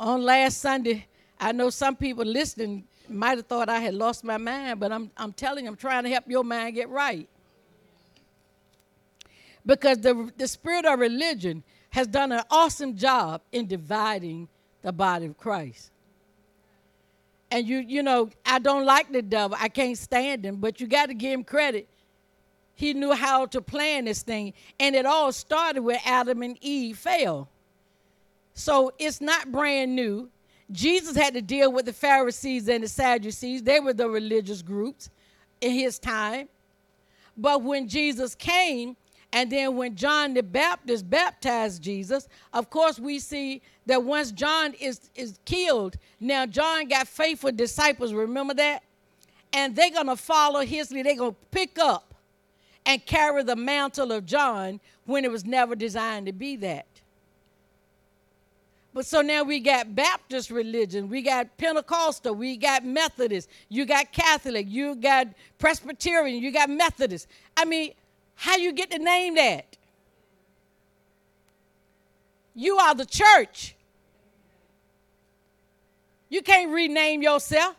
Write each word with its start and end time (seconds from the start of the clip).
on 0.00 0.22
last 0.24 0.58
Sunday, 0.58 1.06
I 1.38 1.52
know 1.52 1.70
some 1.70 1.94
people 1.94 2.24
listening 2.24 2.84
might 3.08 3.36
have 3.36 3.46
thought 3.46 3.68
I 3.68 3.80
had 3.80 3.94
lost 3.94 4.24
my 4.24 4.38
mind, 4.38 4.80
but 4.80 4.90
I'm, 4.90 5.10
I'm 5.16 5.32
telling 5.32 5.64
you, 5.64 5.70
I'm 5.70 5.76
trying 5.76 6.04
to 6.04 6.10
help 6.10 6.24
your 6.26 6.42
mind 6.42 6.74
get 6.74 6.88
right. 6.88 7.28
Because 9.66 9.98
the, 9.98 10.32
the 10.38 10.48
spirit 10.48 10.86
of 10.86 10.98
religion 10.98 11.62
has 11.90 12.06
done 12.06 12.32
an 12.32 12.42
awesome 12.50 12.96
job 12.96 13.42
in 13.52 13.66
dividing 13.66 14.48
the 14.80 14.92
body 14.92 15.26
of 15.26 15.36
Christ. 15.36 15.90
And 17.50 17.68
you, 17.68 17.78
you 17.78 18.02
know, 18.02 18.30
I 18.46 18.58
don't 18.58 18.86
like 18.86 19.12
the 19.12 19.22
devil. 19.22 19.56
I 19.60 19.68
can't 19.68 19.98
stand 19.98 20.46
him, 20.46 20.56
but 20.56 20.80
you 20.80 20.86
got 20.86 21.06
to 21.06 21.14
give 21.14 21.32
him 21.32 21.44
credit. 21.44 21.88
He 22.74 22.94
knew 22.94 23.12
how 23.12 23.44
to 23.46 23.60
plan 23.60 24.06
this 24.06 24.22
thing. 24.22 24.54
And 24.78 24.94
it 24.96 25.04
all 25.04 25.32
started 25.32 25.82
when 25.82 25.98
Adam 26.06 26.42
and 26.42 26.56
Eve 26.62 26.96
fell. 26.96 27.49
So 28.54 28.92
it's 28.98 29.20
not 29.20 29.50
brand 29.50 29.94
new. 29.94 30.28
Jesus 30.72 31.16
had 31.16 31.34
to 31.34 31.42
deal 31.42 31.72
with 31.72 31.86
the 31.86 31.92
Pharisees 31.92 32.68
and 32.68 32.84
the 32.84 32.88
Sadducees. 32.88 33.62
They 33.62 33.80
were 33.80 33.92
the 33.92 34.08
religious 34.08 34.62
groups 34.62 35.10
in 35.60 35.72
his 35.72 35.98
time. 35.98 36.48
But 37.36 37.62
when 37.62 37.88
Jesus 37.88 38.34
came, 38.34 38.96
and 39.32 39.50
then 39.50 39.76
when 39.76 39.94
John 39.94 40.34
the 40.34 40.42
Baptist 40.42 41.08
baptized 41.08 41.82
Jesus, 41.82 42.28
of 42.52 42.70
course, 42.70 42.98
we 42.98 43.18
see 43.18 43.62
that 43.86 44.02
once 44.02 44.32
John 44.32 44.74
is, 44.74 45.10
is 45.14 45.38
killed, 45.44 45.96
now 46.18 46.46
John 46.46 46.88
got 46.88 47.06
faithful 47.06 47.52
disciples, 47.52 48.12
remember 48.12 48.54
that? 48.54 48.82
And 49.52 49.74
they're 49.74 49.90
going 49.90 50.06
to 50.06 50.16
follow 50.16 50.60
his 50.60 50.90
lead. 50.90 51.06
They're 51.06 51.16
going 51.16 51.32
to 51.32 51.46
pick 51.50 51.78
up 51.78 52.14
and 52.86 53.04
carry 53.04 53.42
the 53.42 53.56
mantle 53.56 54.12
of 54.12 54.26
John 54.26 54.80
when 55.06 55.24
it 55.24 55.30
was 55.30 55.44
never 55.44 55.74
designed 55.74 56.26
to 56.26 56.32
be 56.32 56.56
that. 56.56 56.86
But 58.92 59.06
so 59.06 59.20
now 59.20 59.44
we 59.44 59.60
got 59.60 59.94
Baptist 59.94 60.50
religion, 60.50 61.08
we 61.08 61.22
got 61.22 61.56
Pentecostal, 61.56 62.34
we 62.34 62.56
got 62.56 62.84
Methodist, 62.84 63.48
you 63.68 63.86
got 63.86 64.10
Catholic, 64.10 64.66
you 64.68 64.96
got 64.96 65.28
Presbyterian, 65.58 66.42
you 66.42 66.50
got 66.50 66.68
Methodist. 66.68 67.28
I 67.56 67.64
mean, 67.64 67.92
how 68.34 68.56
you 68.56 68.72
get 68.72 68.90
to 68.90 68.98
name 68.98 69.36
that? 69.36 69.76
You 72.54 72.78
are 72.78 72.94
the 72.94 73.06
church. 73.06 73.76
You 76.28 76.42
can't 76.42 76.70
rename 76.70 77.22
yourself. 77.22 77.76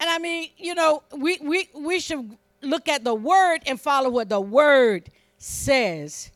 And 0.00 0.08
I 0.10 0.18
mean, 0.18 0.50
you 0.56 0.74
know, 0.74 1.02
we, 1.16 1.38
we, 1.42 1.68
we 1.74 1.98
should 2.00 2.36
look 2.64 2.88
at 2.88 3.04
the 3.04 3.14
word 3.14 3.60
and 3.66 3.80
follow 3.80 4.10
what 4.10 4.28
the 4.28 4.40
word 4.40 5.08
says 5.38 6.30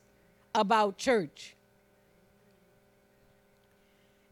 about 0.54 0.98
church. 0.98 1.54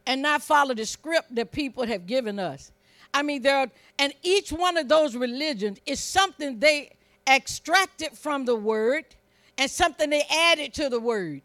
And 0.05 0.21
not 0.21 0.41
follow 0.41 0.73
the 0.73 0.85
script 0.85 1.35
that 1.35 1.51
people 1.51 1.85
have 1.85 2.05
given 2.05 2.39
us. 2.39 2.71
I 3.13 3.23
mean, 3.23 3.41
there 3.41 3.57
are, 3.57 3.67
and 3.99 4.13
each 4.23 4.51
one 4.51 4.77
of 4.77 4.87
those 4.87 5.15
religions 5.15 5.79
is 5.85 5.99
something 5.99 6.59
they 6.59 6.95
extracted 7.27 8.11
from 8.17 8.45
the 8.45 8.55
word 8.55 9.05
and 9.57 9.69
something 9.69 10.09
they 10.09 10.23
added 10.29 10.73
to 10.75 10.89
the 10.89 10.99
word, 10.99 11.41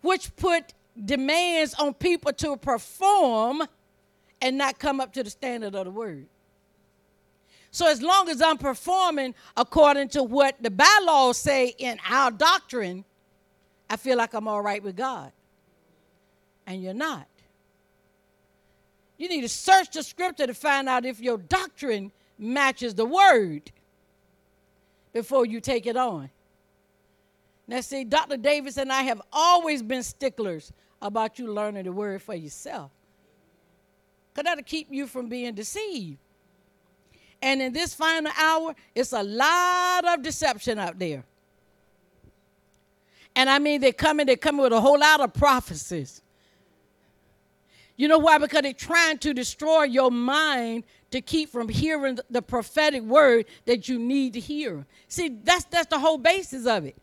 which 0.00 0.34
put 0.36 0.72
demands 1.04 1.74
on 1.74 1.94
people 1.94 2.32
to 2.32 2.56
perform 2.56 3.62
and 4.40 4.56
not 4.56 4.78
come 4.78 5.00
up 5.00 5.12
to 5.12 5.22
the 5.22 5.30
standard 5.30 5.74
of 5.74 5.84
the 5.84 5.90
word. 5.90 6.26
So 7.70 7.86
as 7.88 8.02
long 8.02 8.28
as 8.28 8.42
I'm 8.42 8.58
performing 8.58 9.34
according 9.56 10.08
to 10.10 10.22
what 10.22 10.60
the 10.60 10.70
bylaws 10.70 11.38
say 11.38 11.74
in 11.78 11.98
our 12.08 12.30
doctrine, 12.30 13.04
I 13.88 13.96
feel 13.96 14.16
like 14.16 14.34
I'm 14.34 14.48
all 14.48 14.62
right 14.62 14.82
with 14.82 14.96
God. 14.96 15.32
And 16.66 16.82
you're 16.82 16.94
not. 16.94 17.26
You 19.18 19.28
need 19.28 19.42
to 19.42 19.48
search 19.48 19.90
the 19.90 20.02
scripture 20.02 20.46
to 20.46 20.54
find 20.54 20.88
out 20.88 21.04
if 21.04 21.20
your 21.20 21.38
doctrine 21.38 22.10
matches 22.38 22.94
the 22.94 23.04
word 23.04 23.70
before 25.12 25.44
you 25.44 25.60
take 25.60 25.86
it 25.86 25.96
on. 25.96 26.30
Now, 27.68 27.80
see, 27.82 28.02
Dr. 28.04 28.36
Davis 28.36 28.78
and 28.78 28.92
I 28.92 29.02
have 29.02 29.22
always 29.32 29.82
been 29.82 30.02
sticklers 30.02 30.72
about 31.00 31.38
you 31.38 31.52
learning 31.52 31.84
the 31.84 31.92
word 31.92 32.22
for 32.22 32.34
yourself. 32.34 32.90
Because 34.32 34.48
that'll 34.48 34.64
keep 34.64 34.88
you 34.90 35.06
from 35.06 35.28
being 35.28 35.54
deceived. 35.54 36.18
And 37.42 37.62
in 37.62 37.72
this 37.72 37.94
final 37.94 38.30
hour, 38.38 38.74
it's 38.94 39.12
a 39.12 39.22
lot 39.22 40.04
of 40.06 40.22
deception 40.22 40.78
out 40.78 40.98
there. 40.98 41.24
And 43.34 43.48
I 43.48 43.58
mean, 43.58 43.80
they're 43.80 43.92
coming, 43.92 44.26
they're 44.26 44.36
coming 44.36 44.62
with 44.62 44.72
a 44.72 44.80
whole 44.80 44.98
lot 44.98 45.20
of 45.20 45.32
prophecies. 45.32 46.20
You 47.96 48.08
know 48.08 48.18
why? 48.18 48.38
Because 48.38 48.62
they're 48.62 48.72
trying 48.72 49.18
to 49.18 49.34
destroy 49.34 49.84
your 49.84 50.10
mind 50.10 50.84
to 51.10 51.20
keep 51.20 51.50
from 51.50 51.68
hearing 51.68 52.18
the 52.30 52.42
prophetic 52.42 53.02
word 53.02 53.46
that 53.66 53.88
you 53.88 53.98
need 53.98 54.32
to 54.34 54.40
hear. 54.40 54.86
See, 55.08 55.28
that's 55.42 55.64
that's 55.64 55.88
the 55.88 55.98
whole 55.98 56.18
basis 56.18 56.66
of 56.66 56.86
it. 56.86 56.96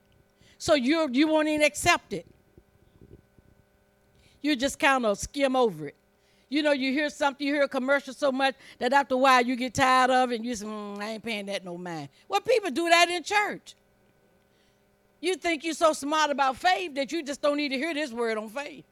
So 0.58 0.74
you 0.74 1.08
you 1.12 1.28
won't 1.28 1.48
even 1.50 1.66
accept 1.66 2.14
it. 2.14 2.26
You 4.42 4.56
just 4.56 4.80
kind 4.80 5.06
of 5.06 5.20
skim 5.20 5.56
over 5.56 5.90
it. 5.90 5.97
You 6.50 6.64
know, 6.64 6.72
you 6.72 6.94
hear 6.94 7.10
something, 7.10 7.46
you 7.46 7.54
hear 7.54 7.64
a 7.64 7.68
commercial 7.68 8.14
so 8.14 8.32
much 8.32 8.56
that 8.80 8.94
after 8.94 9.16
a 9.16 9.18
while 9.18 9.46
you 9.46 9.56
get 9.56 9.74
tired 9.74 10.10
of 10.10 10.32
it 10.32 10.36
and 10.36 10.46
you 10.46 10.56
say, 10.56 10.66
mm, 10.66 10.98
I 11.00 11.12
ain't 11.12 11.24
paying 11.24 11.48
that 11.48 11.66
no 11.66 11.78
mind. 11.78 12.10
Well, 12.30 12.40
people 12.40 12.72
do 12.72 12.88
that 12.90 13.10
in 13.10 13.24
church. 13.24 13.76
You 15.20 15.36
think 15.36 15.66
you're 15.66 15.74
so 15.74 15.94
smart 15.94 16.30
about 16.30 16.56
faith 16.58 16.96
that 16.96 17.12
you 17.12 17.24
just 17.24 17.42
don't 17.42 17.58
need 17.58 17.70
to 17.70 17.78
hear 17.78 17.94
this 17.94 18.12
word 18.12 18.38
on 18.38 18.50
faith. 18.50 18.86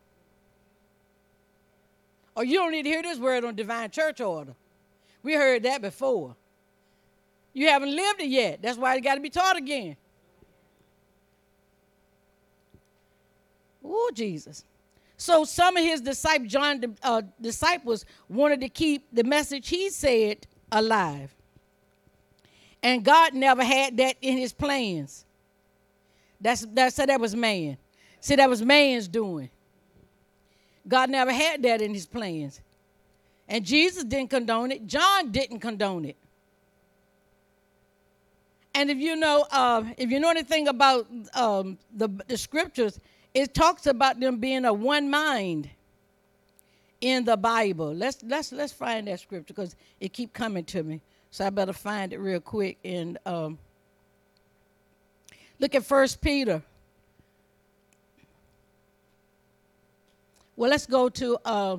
Or 2.35 2.44
you 2.44 2.55
don't 2.55 2.71
need 2.71 2.83
to 2.83 2.89
hear 2.89 3.01
this 3.01 3.17
word 3.17 3.45
on 3.45 3.55
divine 3.55 3.89
church 3.89 4.19
order. 4.19 4.53
We 5.23 5.33
heard 5.33 5.63
that 5.63 5.81
before. 5.81 6.35
You 7.53 7.69
haven't 7.69 7.95
lived 7.95 8.19
it 8.19 8.27
yet. 8.27 8.61
That's 8.61 8.77
why 8.77 8.95
it 8.95 9.01
got 9.01 9.15
to 9.15 9.21
be 9.21 9.29
taught 9.29 9.55
again. 9.55 9.95
Oh, 13.83 14.11
Jesus. 14.13 14.65
So 15.17 15.45
some 15.45 15.77
of 15.77 15.83
his 15.83 16.01
disciples, 16.01 16.51
John 16.51 16.97
uh, 17.01 17.21
disciples, 17.39 18.05
wanted 18.27 18.61
to 18.61 18.69
keep 18.69 19.07
the 19.13 19.23
message 19.23 19.69
he 19.69 19.89
said 19.89 20.45
alive. 20.71 21.33
And 22.83 23.03
God 23.03 23.33
never 23.33 23.63
had 23.63 23.97
that 23.97 24.17
in 24.21 24.37
his 24.37 24.53
plans. 24.53 25.25
That's 26.39 26.65
that's 26.71 26.95
so 26.97 27.05
that 27.05 27.19
was 27.19 27.35
man. 27.35 27.77
See, 28.19 28.35
that 28.35 28.49
was 28.49 28.61
man's 28.61 29.07
doing. 29.07 29.49
God 30.87 31.09
never 31.09 31.31
had 31.31 31.63
that 31.63 31.81
in 31.81 31.93
his 31.93 32.05
plans. 32.05 32.61
And 33.47 33.63
Jesus 33.63 34.03
didn't 34.03 34.29
condone 34.29 34.71
it. 34.71 34.85
John 34.85 35.31
didn't 35.31 35.59
condone 35.59 36.05
it. 36.05 36.17
And 38.73 38.89
if 38.89 38.97
you 38.97 39.15
know, 39.15 39.45
uh, 39.51 39.83
if 39.97 40.11
you 40.11 40.19
know 40.19 40.29
anything 40.29 40.67
about 40.67 41.07
um, 41.33 41.77
the, 41.95 42.09
the 42.27 42.37
scriptures, 42.37 42.99
it 43.35 43.53
talks 43.53 43.85
about 43.85 44.19
them 44.19 44.38
being 44.38 44.63
a 44.63 44.73
one 44.73 45.09
mind 45.09 45.69
in 47.01 47.25
the 47.25 47.35
Bible. 47.35 47.94
Let's 47.94 48.23
let's 48.23 48.53
let's 48.53 48.72
find 48.72 49.07
that 49.09 49.19
scripture 49.19 49.53
because 49.53 49.75
it 50.00 50.13
keep 50.13 50.31
coming 50.34 50.63
to 50.63 50.81
me. 50.81 51.01
So 51.31 51.45
I 51.45 51.50
better 51.50 51.74
find 51.74 52.13
it 52.13 52.18
real 52.18 52.40
quick 52.40 52.78
and 52.85 53.18
um, 53.25 53.59
look 55.59 55.75
at 55.75 55.84
First 55.84 56.22
Peter. 56.22 56.63
Well, 60.56 60.69
let's 60.69 60.85
go 60.85 61.09
to 61.09 61.38
uh, 61.44 61.78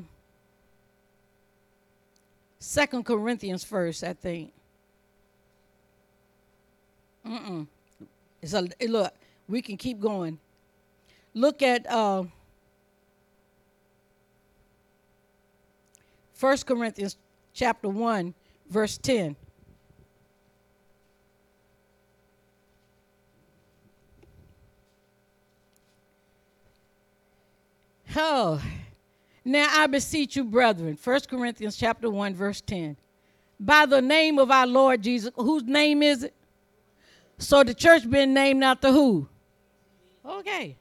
Second 2.58 3.06
Corinthians 3.06 3.64
first. 3.64 4.04
I 4.04 4.12
think. 4.12 4.52
Mm-mm. 7.26 7.66
It's 8.42 8.52
a 8.52 8.68
look. 8.86 9.14
We 9.48 9.62
can 9.62 9.78
keep 9.78 9.98
going 10.00 10.38
look 11.36 11.62
at 11.62 11.88
uh, 11.90 12.24
1 16.40 16.58
Corinthians 16.66 17.16
chapter 17.52 17.88
1, 17.88 18.34
verse 18.70 18.96
10. 18.98 19.36
Oh, 28.18 28.62
now 29.44 29.68
I 29.70 29.86
beseech 29.88 30.36
you, 30.36 30.44
brethren, 30.44 30.98
1 31.02 31.20
Corinthians 31.28 31.76
chapter 31.76 32.08
1, 32.08 32.34
verse 32.34 32.62
10. 32.62 32.96
By 33.60 33.84
the 33.84 34.00
name 34.00 34.38
of 34.38 34.50
our 34.50 34.66
Lord 34.66 35.02
Jesus, 35.02 35.30
whose 35.36 35.64
name 35.64 36.02
is 36.02 36.24
it? 36.24 36.34
So 37.38 37.62
the 37.62 37.74
church 37.74 38.08
been 38.08 38.32
named 38.32 38.64
after 38.64 38.90
who? 38.90 39.28
Okay. 40.24 40.76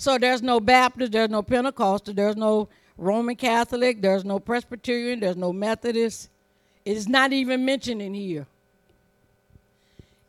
So 0.00 0.16
there's 0.16 0.40
no 0.40 0.60
Baptist, 0.60 1.12
there's 1.12 1.28
no 1.28 1.42
Pentecostal, 1.42 2.14
there's 2.14 2.34
no 2.34 2.70
Roman 2.96 3.36
Catholic, 3.36 4.00
there's 4.00 4.24
no 4.24 4.38
Presbyterian, 4.38 5.20
there's 5.20 5.36
no 5.36 5.52
Methodist. 5.52 6.30
It 6.86 6.96
is 6.96 7.06
not 7.06 7.34
even 7.34 7.66
mentioned 7.66 8.00
in 8.00 8.14
here. 8.14 8.46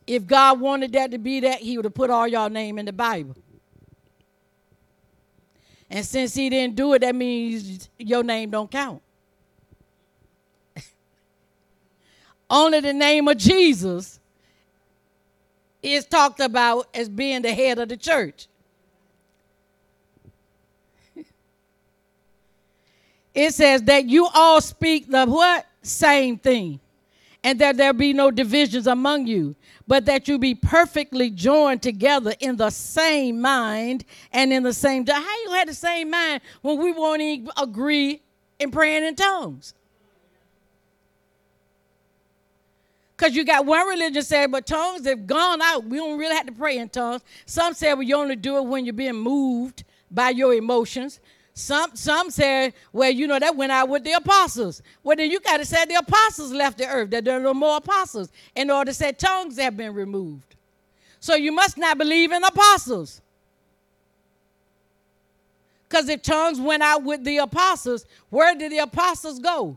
If 0.06 0.26
God 0.26 0.60
wanted 0.60 0.92
that 0.92 1.10
to 1.12 1.18
be 1.18 1.40
that, 1.40 1.60
He 1.60 1.78
would 1.78 1.86
have 1.86 1.94
put 1.94 2.10
all 2.10 2.28
y'all 2.28 2.50
name 2.50 2.78
in 2.78 2.84
the 2.84 2.92
Bible. 2.92 3.34
And 5.88 6.04
since 6.04 6.34
He 6.34 6.50
didn't 6.50 6.76
do 6.76 6.92
it, 6.92 6.98
that 6.98 7.14
means 7.14 7.88
your 7.98 8.22
name 8.22 8.50
don't 8.50 8.70
count. 8.70 9.00
Only 12.50 12.80
the 12.80 12.92
name 12.92 13.26
of 13.26 13.38
Jesus 13.38 14.20
is 15.82 16.04
talked 16.04 16.40
about 16.40 16.88
as 16.92 17.08
being 17.08 17.40
the 17.40 17.54
head 17.54 17.78
of 17.78 17.88
the 17.88 17.96
church. 17.96 18.48
It 23.34 23.54
says 23.54 23.82
that 23.82 24.06
you 24.06 24.28
all 24.34 24.60
speak 24.60 25.10
the 25.10 25.26
what? 25.26 25.66
Same 25.82 26.38
thing. 26.38 26.80
And 27.44 27.58
that 27.60 27.76
there 27.76 27.92
be 27.92 28.12
no 28.12 28.30
divisions 28.30 28.86
among 28.86 29.26
you, 29.26 29.56
but 29.88 30.04
that 30.06 30.28
you 30.28 30.38
be 30.38 30.54
perfectly 30.54 31.28
joined 31.28 31.82
together 31.82 32.34
in 32.38 32.56
the 32.56 32.70
same 32.70 33.40
mind 33.40 34.04
and 34.32 34.52
in 34.52 34.62
the 34.62 34.72
same. 34.72 35.04
How 35.06 35.42
you 35.44 35.50
had 35.50 35.66
the 35.66 35.74
same 35.74 36.10
mind 36.10 36.40
when 36.60 36.78
we 36.78 36.92
won't 36.92 37.20
even 37.20 37.50
agree 37.60 38.22
in 38.60 38.70
praying 38.70 39.02
in 39.02 39.16
tongues? 39.16 39.74
Because 43.16 43.36
you 43.36 43.44
got 43.44 43.66
one 43.66 43.86
religion 43.88 44.22
said, 44.22 44.50
but 44.50 44.66
tongues 44.66 45.06
have 45.06 45.26
gone 45.26 45.62
out. 45.62 45.84
We 45.84 45.98
don't 45.98 46.18
really 46.18 46.34
have 46.34 46.46
to 46.46 46.52
pray 46.52 46.78
in 46.78 46.88
tongues. 46.88 47.22
Some 47.46 47.74
say, 47.74 47.92
well, 47.94 48.02
you 48.02 48.16
only 48.16 48.36
do 48.36 48.56
it 48.56 48.64
when 48.64 48.84
you're 48.84 48.92
being 48.92 49.14
moved 49.14 49.84
by 50.10 50.30
your 50.30 50.54
emotions. 50.54 51.20
Some 51.54 51.94
some 51.94 52.30
say, 52.30 52.72
well, 52.92 53.10
you 53.10 53.26
know, 53.26 53.38
that 53.38 53.56
went 53.56 53.72
out 53.72 53.88
with 53.88 54.04
the 54.04 54.12
apostles. 54.12 54.82
Well, 55.02 55.16
then 55.16 55.30
you 55.30 55.38
got 55.40 55.58
to 55.58 55.66
say 55.66 55.84
the 55.84 55.96
apostles 55.96 56.50
left 56.50 56.78
the 56.78 56.86
earth, 56.86 57.10
that 57.10 57.24
there 57.24 57.38
are 57.38 57.42
no 57.42 57.52
more 57.52 57.76
apostles, 57.76 58.30
in 58.54 58.70
order 58.70 58.90
to 58.90 58.94
say 58.94 59.12
tongues 59.12 59.58
have 59.58 59.76
been 59.76 59.92
removed. 59.92 60.56
So 61.20 61.34
you 61.34 61.52
must 61.52 61.76
not 61.76 61.98
believe 61.98 62.32
in 62.32 62.42
apostles. 62.42 63.20
Because 65.88 66.08
if 66.08 66.22
tongues 66.22 66.58
went 66.58 66.82
out 66.82 67.04
with 67.04 67.22
the 67.22 67.36
apostles, 67.36 68.06
where 68.30 68.54
did 68.54 68.72
the 68.72 68.78
apostles 68.78 69.38
go? 69.38 69.76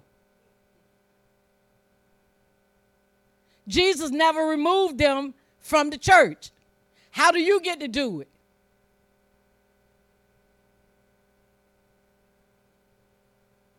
Jesus 3.67 4.11
never 4.11 4.45
removed 4.45 4.97
them 4.97 5.33
from 5.59 5.89
the 5.89 5.97
church. 5.97 6.51
How 7.11 7.31
do 7.31 7.39
you 7.39 7.59
get 7.59 7.81
to 7.81 7.89
do 7.89 8.21
it? 8.21 8.29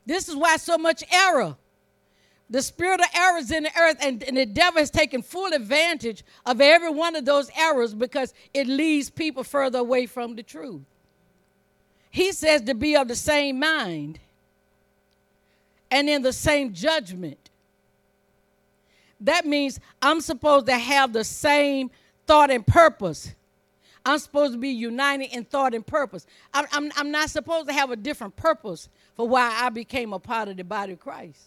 This 0.06 0.28
is 0.28 0.36
why 0.36 0.56
so 0.56 0.78
much 0.78 1.04
error. 1.12 1.56
The 2.48 2.62
spirit 2.62 3.00
of 3.00 3.06
error 3.12 3.38
is 3.38 3.50
in 3.50 3.64
the 3.64 3.76
earth, 3.76 3.96
and, 4.00 4.22
and, 4.22 4.36
the 4.36 4.46
devil 4.46 4.78
has 4.78 4.88
taken 4.88 5.20
full 5.20 5.52
advantage 5.52 6.24
of 6.44 6.60
every 6.60 6.90
one 6.90 7.16
of 7.16 7.24
those 7.24 7.50
errors 7.56 7.92
because 7.92 8.32
it 8.54 8.68
leads 8.68 9.10
people 9.10 9.42
further 9.42 9.80
away 9.80 10.06
from 10.06 10.36
the 10.36 10.44
truth. 10.44 10.82
He 12.10 12.30
says 12.30 12.62
to 12.62 12.74
be 12.74 12.96
of 12.96 13.08
the 13.08 13.16
same 13.16 13.58
mind 13.58 14.20
and 15.90 16.08
in 16.08 16.22
the 16.22 16.32
same 16.32 16.72
judgment. 16.72 17.50
That 19.20 19.44
means 19.44 19.80
I'm 20.00 20.20
supposed 20.20 20.66
to 20.66 20.78
have 20.78 21.12
the 21.12 21.24
same 21.24 21.90
thought 22.26 22.50
and 22.50 22.64
purpose. 22.64 23.34
I'm 24.04 24.20
supposed 24.20 24.52
to 24.52 24.58
be 24.58 24.68
united 24.68 25.34
in 25.34 25.44
thought 25.44 25.74
and 25.74 25.84
purpose. 25.84 26.26
I'm, 26.54 26.66
I'm, 26.70 26.92
I'm 26.96 27.10
not 27.10 27.28
supposed 27.28 27.66
to 27.68 27.72
have 27.72 27.90
a 27.90 27.96
different 27.96 28.36
purpose 28.36 28.88
for 29.16 29.26
why 29.26 29.50
I 29.62 29.70
became 29.70 30.12
a 30.12 30.18
part 30.18 30.48
of 30.48 30.56
the 30.56 30.64
body 30.64 30.92
of 30.92 31.00
Christ. 31.00 31.40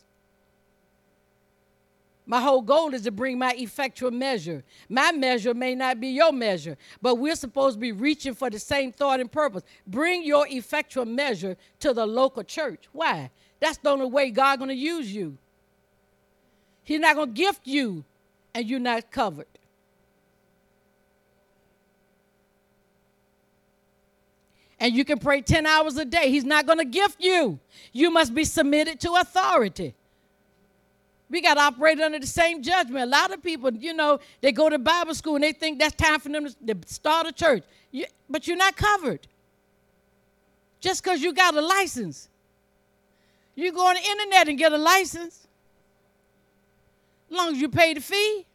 My 2.25 2.39
whole 2.42 2.62
goal 2.62 2.94
is 2.94 3.01
to 3.04 3.12
bring 3.12 3.39
my 3.39 3.54
effectual 3.57 4.12
measure. 4.12 4.63
My 4.88 5.12
measure 5.12 5.56
may 5.56 5.74
not 5.74 6.00
be 6.00 6.10
your 6.10 6.31
measure, 6.31 6.77
but 7.01 7.16
we're 7.16 7.36
supposed 7.36 7.77
to 7.77 7.80
be 7.80 7.92
reaching 7.92 8.36
for 8.36 8.51
the 8.51 8.60
same 8.60 8.92
thought 8.92 9.19
and 9.19 9.31
purpose. 9.31 9.63
Bring 9.88 10.24
your 10.24 10.48
effectual 10.48 11.06
measure 11.06 11.57
to 11.80 11.92
the 11.92 12.06
local 12.06 12.44
church. 12.44 12.88
Why? 12.92 13.31
That's 13.60 13.77
the 13.80 13.89
only 13.89 14.06
way 14.06 14.30
God's 14.30 14.60
going 14.60 14.69
to 14.69 14.75
use 14.75 15.12
you. 15.12 15.39
He's 16.83 17.00
not 17.00 17.15
going 17.15 17.30
to 17.30 17.33
gift 17.33 17.62
you 17.65 18.04
and 18.54 18.68
you're 18.68 18.80
not 18.80 19.10
covered. 19.10 19.48
And 24.80 24.96
you 24.96 25.04
can 25.04 25.20
pray 25.20 25.42
10 25.42 25.66
hours 25.66 25.98
a 25.98 26.06
day. 26.06 26.31
He's 26.31 26.46
not 26.46 26.66
going 26.66 26.80
to 26.80 26.86
gift 26.86 27.18
you. 27.20 27.60
You 27.92 28.12
must 28.12 28.34
be 28.34 28.46
submitted 28.46 29.00
to 29.02 29.14
authority. 29.16 29.94
We 31.30 31.42
got 31.42 31.56
to 31.56 31.62
operate 31.62 32.00
under 32.00 32.18
the 32.18 32.28
same 32.28 32.64
judgment. 32.64 33.04
A 33.04 33.06
lot 33.06 33.31
of 33.31 33.44
people, 33.44 33.72
you 33.74 33.94
know, 33.94 34.20
they 34.42 34.52
go 34.52 34.70
to 34.70 34.80
Bible 34.80 35.14
school 35.14 35.36
and 35.36 35.44
they 35.44 35.52
think 35.52 35.80
that's 35.80 35.96
time 35.96 36.20
for 36.20 36.30
them 36.30 36.48
to 36.48 36.78
start 36.88 37.28
a 37.28 37.31
church. 37.31 37.64
You, 37.92 38.06
but 38.30 38.48
you're 38.48 38.58
not 38.58 38.76
covered. 38.76 39.28
Just 40.80 41.04
because 41.04 41.22
you 41.22 41.34
got 41.34 41.54
a 41.56 41.62
license. 41.62 42.30
You 43.56 43.72
go 43.72 43.86
on 43.86 43.96
the 43.96 44.02
internet 44.02 44.48
and 44.48 44.58
get 44.58 44.72
a 44.72 44.78
license 44.78 45.48
as 47.30 47.38
long 47.38 47.54
as 47.54 47.62
you 47.62 47.70
pay 47.70 47.94
the 47.94 48.02
fee, 48.02 48.46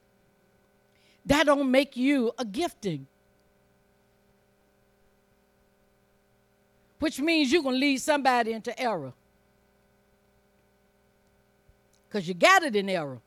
that 1.27 1.47
don't 1.47 1.71
make 1.71 1.97
you 1.97 2.33
a 2.39 2.45
gifting. 2.45 3.07
Which 7.05 7.21
means 7.21 7.53
you're 7.53 7.63
going 7.63 7.75
to 7.75 7.81
lead 7.81 7.99
somebody 7.99 8.53
into 8.53 8.73
error. 8.81 9.13
Because 12.09 12.27
you 12.27 12.33
got 12.33 12.63
it 12.63 12.75
in 12.75 12.89
error. 12.89 13.19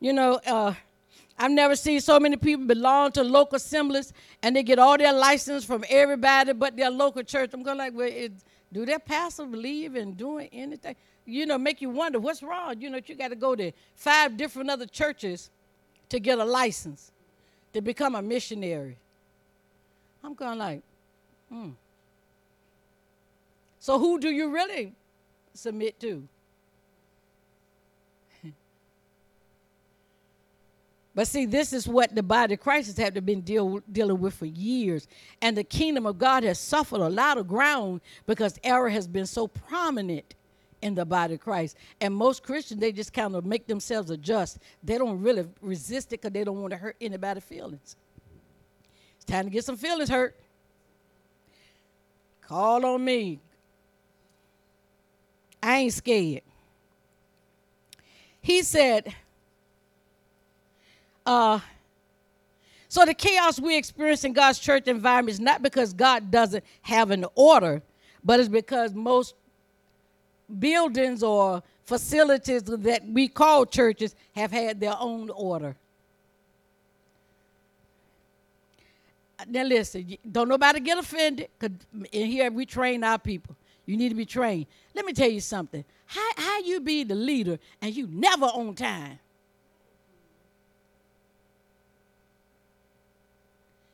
You 0.00 0.12
know, 0.12 0.38
uh, 0.46 0.74
I've 1.38 1.50
never 1.50 1.74
seen 1.74 1.98
so 2.02 2.20
many 2.20 2.36
people 2.36 2.66
belong 2.66 3.12
to 3.12 3.24
local 3.24 3.56
assemblies 3.56 4.12
and 4.42 4.54
they 4.54 4.62
get 4.62 4.78
all 4.78 4.98
their 4.98 5.14
license 5.14 5.64
from 5.64 5.82
everybody 5.88 6.52
but 6.52 6.76
their 6.76 6.90
local 6.90 7.22
church. 7.22 7.52
I'm 7.54 7.62
going 7.62 7.78
like, 7.78 7.94
well, 7.94 8.10
it's 8.12 8.44
do 8.70 8.84
that 8.84 9.06
pastor 9.06 9.46
believe 9.46 9.96
in 9.96 10.12
doing 10.12 10.50
anything? 10.52 10.94
You 11.24 11.46
know, 11.46 11.56
make 11.56 11.80
you 11.80 11.88
wonder 11.88 12.20
what's 12.20 12.42
wrong. 12.42 12.78
You 12.82 12.90
know, 12.90 13.00
you 13.06 13.14
got 13.14 13.28
to 13.28 13.34
go 13.34 13.56
to 13.56 13.72
five 13.94 14.36
different 14.36 14.68
other 14.68 14.84
churches 14.84 15.48
to 16.10 16.20
get 16.20 16.38
a 16.38 16.44
license 16.44 17.10
to 17.74 17.82
become 17.82 18.14
a 18.14 18.22
missionary. 18.22 18.96
I'm 20.22 20.34
going 20.34 20.58
like, 20.58 20.82
hmm. 21.50 21.70
So 23.78 23.98
who 23.98 24.18
do 24.18 24.30
you 24.30 24.50
really 24.50 24.94
submit 25.52 26.00
to? 26.00 26.26
But 31.16 31.28
see, 31.28 31.46
this 31.46 31.72
is 31.72 31.86
what 31.86 32.12
the 32.12 32.24
body 32.24 32.54
of 32.54 32.60
Christ 32.60 32.88
has 32.88 32.98
had 32.98 33.14
to 33.14 33.20
been 33.20 33.42
deal, 33.42 33.80
dealing 33.92 34.18
with 34.18 34.34
for 34.34 34.46
years. 34.46 35.06
And 35.40 35.56
the 35.56 35.62
kingdom 35.62 36.06
of 36.06 36.18
God 36.18 36.42
has 36.42 36.58
suffered 36.58 37.00
a 37.00 37.08
lot 37.08 37.38
of 37.38 37.46
ground 37.46 38.00
because 38.26 38.58
error 38.64 38.88
has 38.88 39.06
been 39.06 39.26
so 39.26 39.46
prominent 39.46 40.34
in 40.84 40.94
the 40.94 41.04
body 41.06 41.34
of 41.34 41.40
Christ. 41.40 41.78
And 42.02 42.14
most 42.14 42.42
Christians, 42.42 42.78
they 42.78 42.92
just 42.92 43.14
kind 43.14 43.34
of 43.34 43.46
make 43.46 43.66
themselves 43.66 44.10
adjust. 44.10 44.58
They 44.82 44.98
don't 44.98 45.18
really 45.20 45.46
resist 45.62 46.08
it 46.08 46.20
because 46.20 46.32
they 46.32 46.44
don't 46.44 46.60
want 46.60 46.72
to 46.72 46.76
hurt 46.76 46.96
anybody's 47.00 47.42
feelings. 47.42 47.96
It's 49.16 49.24
time 49.24 49.46
to 49.46 49.50
get 49.50 49.64
some 49.64 49.78
feelings 49.78 50.10
hurt. 50.10 50.38
Call 52.42 52.84
on 52.84 53.02
me. 53.02 53.40
I 55.62 55.78
ain't 55.78 55.94
scared. 55.94 56.42
He 58.42 58.62
said, 58.62 59.14
uh, 61.24 61.60
so 62.90 63.06
the 63.06 63.14
chaos 63.14 63.58
we 63.58 63.78
experience 63.78 64.22
in 64.24 64.34
God's 64.34 64.58
church 64.58 64.86
environment 64.86 65.32
is 65.32 65.40
not 65.40 65.62
because 65.62 65.94
God 65.94 66.30
doesn't 66.30 66.62
have 66.82 67.10
an 67.10 67.24
order, 67.34 67.80
but 68.22 68.38
it's 68.38 68.50
because 68.50 68.92
most 68.92 69.34
buildings 70.58 71.22
or 71.22 71.62
facilities 71.84 72.62
that 72.62 73.06
we 73.06 73.28
call 73.28 73.66
churches 73.66 74.14
have 74.34 74.50
had 74.50 74.80
their 74.80 74.94
own 74.98 75.30
order. 75.30 75.76
Now 79.46 79.64
listen, 79.64 80.16
don't 80.30 80.48
nobody 80.48 80.80
get 80.80 80.96
offended, 80.96 81.48
because 81.58 81.76
in 82.12 82.26
here 82.30 82.50
we 82.50 82.64
train 82.64 83.04
our 83.04 83.18
people. 83.18 83.56
You 83.84 83.96
need 83.96 84.08
to 84.08 84.14
be 84.14 84.24
trained. 84.24 84.66
Let 84.94 85.04
me 85.04 85.12
tell 85.12 85.28
you 85.28 85.40
something. 85.40 85.84
How, 86.06 86.30
how 86.36 86.60
you 86.60 86.80
be 86.80 87.04
the 87.04 87.14
leader 87.14 87.58
and 87.82 87.94
you 87.94 88.06
never 88.10 88.46
on 88.46 88.74
time? 88.74 89.18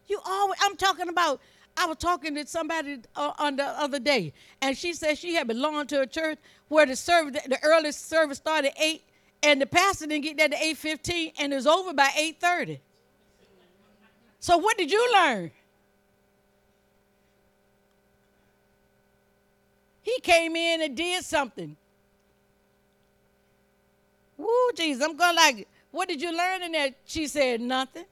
You 0.06 0.20
always, 0.24 0.58
I'm 0.62 0.76
talking 0.76 1.08
about, 1.08 1.40
I 1.80 1.86
was 1.86 1.96
talking 1.96 2.34
to 2.34 2.46
somebody 2.46 2.98
uh, 3.16 3.32
on 3.38 3.56
the 3.56 3.64
other 3.64 3.98
day, 3.98 4.34
and 4.60 4.76
she 4.76 4.92
said 4.92 5.16
she 5.16 5.34
had 5.34 5.48
belonged 5.48 5.88
to 5.88 6.02
a 6.02 6.06
church 6.06 6.38
where 6.68 6.84
the 6.84 6.94
service, 6.94 7.42
the 7.48 7.58
earliest 7.62 8.06
service 8.06 8.36
started 8.36 8.68
at 8.68 8.82
8, 8.82 9.02
and 9.44 9.62
the 9.62 9.66
pastor 9.66 10.06
didn't 10.06 10.24
get 10.24 10.36
there 10.36 10.50
to 10.50 10.56
8.15, 10.56 11.32
and 11.38 11.54
it 11.54 11.56
was 11.56 11.66
over 11.66 11.94
by 11.94 12.08
8.30. 12.08 12.80
So 14.40 14.58
what 14.58 14.76
did 14.76 14.92
you 14.92 15.10
learn? 15.14 15.50
He 20.02 20.20
came 20.20 20.56
in 20.56 20.82
and 20.82 20.94
did 20.94 21.24
something. 21.24 21.76
Ooh, 24.38 24.70
Jesus, 24.76 25.02
I'm 25.02 25.16
going 25.16 25.36
like, 25.36 25.66
what 25.92 26.08
did 26.08 26.20
you 26.20 26.36
learn 26.36 26.62
in 26.62 26.72
that? 26.72 26.94
She 27.06 27.26
said, 27.26 27.62
nothing. 27.62 28.04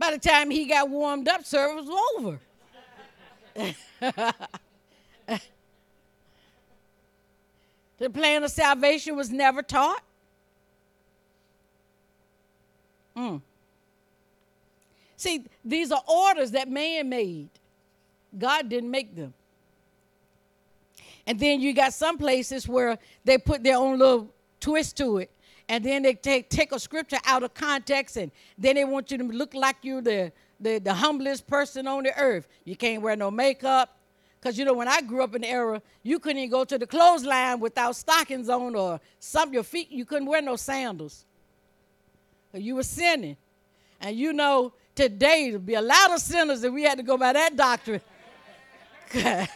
By 0.00 0.12
the 0.12 0.18
time 0.18 0.50
he 0.50 0.64
got 0.64 0.88
warmed 0.88 1.28
up, 1.28 1.44
service 1.44 1.84
was 1.86 2.16
over. 2.16 2.40
the 7.98 8.08
plan 8.08 8.42
of 8.42 8.50
salvation 8.50 9.14
was 9.14 9.28
never 9.30 9.62
taught. 9.62 10.02
Mm. 13.14 13.42
See, 15.18 15.44
these 15.62 15.92
are 15.92 16.02
orders 16.08 16.52
that 16.52 16.70
man 16.70 17.10
made. 17.10 17.50
God 18.38 18.70
didn't 18.70 18.90
make 18.90 19.14
them. 19.14 19.34
And 21.26 21.38
then 21.38 21.60
you 21.60 21.74
got 21.74 21.92
some 21.92 22.16
places 22.16 22.66
where 22.66 22.98
they 23.26 23.36
put 23.36 23.62
their 23.62 23.76
own 23.76 23.98
little 23.98 24.32
twist 24.60 24.96
to 24.96 25.18
it. 25.18 25.30
And 25.70 25.84
then 25.84 26.02
they 26.02 26.14
take, 26.14 26.50
take 26.50 26.72
a 26.72 26.80
scripture 26.80 27.20
out 27.24 27.44
of 27.44 27.54
context 27.54 28.16
and 28.16 28.32
then 28.58 28.74
they 28.74 28.84
want 28.84 29.12
you 29.12 29.18
to 29.18 29.24
look 29.24 29.54
like 29.54 29.76
you're 29.82 30.02
the, 30.02 30.32
the, 30.58 30.80
the 30.80 30.92
humblest 30.92 31.46
person 31.46 31.86
on 31.86 32.02
the 32.02 32.18
earth. 32.18 32.48
You 32.64 32.74
can't 32.74 33.00
wear 33.00 33.14
no 33.14 33.30
makeup. 33.30 33.96
Because, 34.40 34.58
you 34.58 34.64
know, 34.64 34.74
when 34.74 34.88
I 34.88 35.00
grew 35.00 35.22
up 35.22 35.32
in 35.36 35.42
the 35.42 35.48
era, 35.48 35.80
you 36.02 36.18
couldn't 36.18 36.38
even 36.38 36.50
go 36.50 36.64
to 36.64 36.76
the 36.76 36.88
clothesline 36.88 37.60
without 37.60 37.94
stockings 37.94 38.48
on 38.48 38.74
or 38.74 39.00
some 39.20 39.52
your 39.52 39.62
feet. 39.62 39.92
You 39.92 40.04
couldn't 40.04 40.26
wear 40.26 40.42
no 40.42 40.56
sandals. 40.56 41.24
You 42.52 42.74
were 42.74 42.82
sinning. 42.82 43.36
And 44.00 44.16
you 44.16 44.32
know, 44.32 44.72
today 44.96 45.50
there'd 45.50 45.64
be 45.64 45.74
a 45.74 45.82
lot 45.82 46.10
of 46.10 46.18
sinners 46.18 46.62
that 46.62 46.72
we 46.72 46.82
had 46.82 46.98
to 46.98 47.04
go 47.04 47.16
by 47.16 47.32
that 47.32 47.54
doctrine. 47.54 48.00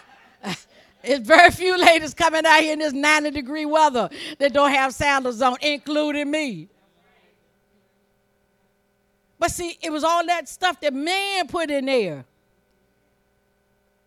It's 1.07 1.27
very 1.27 1.51
few 1.51 1.77
ladies 1.77 2.15
coming 2.15 2.47
out 2.47 2.61
here 2.61 2.73
in 2.73 2.79
this 2.79 2.95
90 2.95 3.31
degree 3.31 3.67
weather 3.67 4.09
that 4.39 4.53
don't 4.53 4.71
have 4.71 4.95
sandals 4.95 5.43
on, 5.43 5.57
including 5.61 6.31
me. 6.31 6.69
But 9.39 9.51
see, 9.51 9.77
it 9.83 9.91
was 9.91 10.05
all 10.05 10.25
that 10.27 10.49
stuff 10.49 10.81
that 10.81 10.95
man 10.95 11.47
put 11.49 11.71
in 11.71 11.85
there 11.85 12.25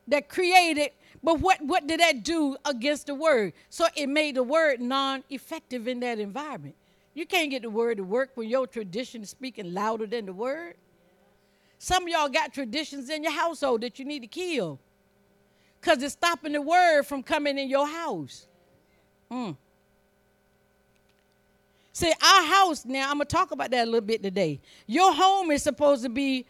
that 0.07 0.29
created. 0.29 0.91
But 1.21 1.39
what, 1.39 1.61
what 1.61 1.85
did 1.85 1.99
that 1.99 2.23
do 2.23 2.57
against 2.65 3.07
the 3.07 3.15
word? 3.15 3.53
So 3.69 3.85
it 3.95 4.07
made 4.07 4.35
the 4.35 4.43
word 4.43 4.81
non 4.81 5.23
effective 5.29 5.87
in 5.87 5.99
that 5.99 6.19
environment. 6.19 6.75
You 7.13 7.25
can't 7.25 7.51
get 7.51 7.61
the 7.61 7.69
word 7.69 7.97
to 7.97 8.03
work 8.03 8.31
when 8.35 8.49
your 8.49 8.65
tradition 8.65 9.21
is 9.21 9.29
speaking 9.29 9.73
louder 9.73 10.07
than 10.07 10.25
the 10.25 10.33
word. 10.33 10.75
Some 11.77 12.03
of 12.03 12.09
y'all 12.09 12.29
got 12.29 12.53
traditions 12.53 13.09
in 13.09 13.23
your 13.23 13.31
household 13.31 13.81
that 13.81 13.99
you 13.99 14.05
need 14.05 14.21
to 14.21 14.27
kill 14.27 14.79
because 15.87 16.03
it's 16.03 16.13
stopping 16.13 16.51
the 16.51 16.61
word 16.61 17.03
from 17.03 17.23
coming 17.23 17.57
in 17.57 17.69
your 17.69 17.87
house. 17.87 18.45
Mm. 19.31 19.55
See, 21.93 22.11
our 22.21 22.43
house, 22.43 22.83
now 22.85 23.09
I'm 23.09 23.17
going 23.17 23.27
to 23.27 23.33
talk 23.33 23.51
about 23.51 23.71
that 23.71 23.83
a 23.83 23.89
little 23.89 24.05
bit 24.05 24.21
today. 24.21 24.59
Your 24.85 25.13
home 25.13 25.49
is 25.51 25.63
supposed 25.63 26.03
to 26.03 26.09
be 26.09 26.45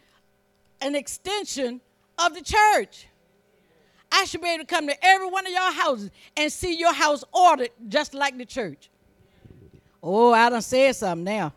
an 0.82 0.96
extension 0.96 1.80
of 2.18 2.34
the 2.34 2.42
church. 2.42 3.08
I 4.12 4.26
should 4.26 4.42
be 4.42 4.50
able 4.50 4.64
to 4.64 4.68
come 4.68 4.88
to 4.88 5.06
every 5.06 5.28
one 5.28 5.46
of 5.46 5.52
your 5.52 5.72
houses 5.72 6.10
and 6.36 6.52
see 6.52 6.76
your 6.76 6.94
house 6.94 7.24
ordered 7.32 7.70
just 7.88 8.16
like 8.16 8.38
the 8.40 8.46
church. 8.46 8.90
Oh, 10.02 10.34
I 10.34 10.50
done 10.50 10.64
said 10.64 10.96
something 10.96 11.24
now. 11.24 11.54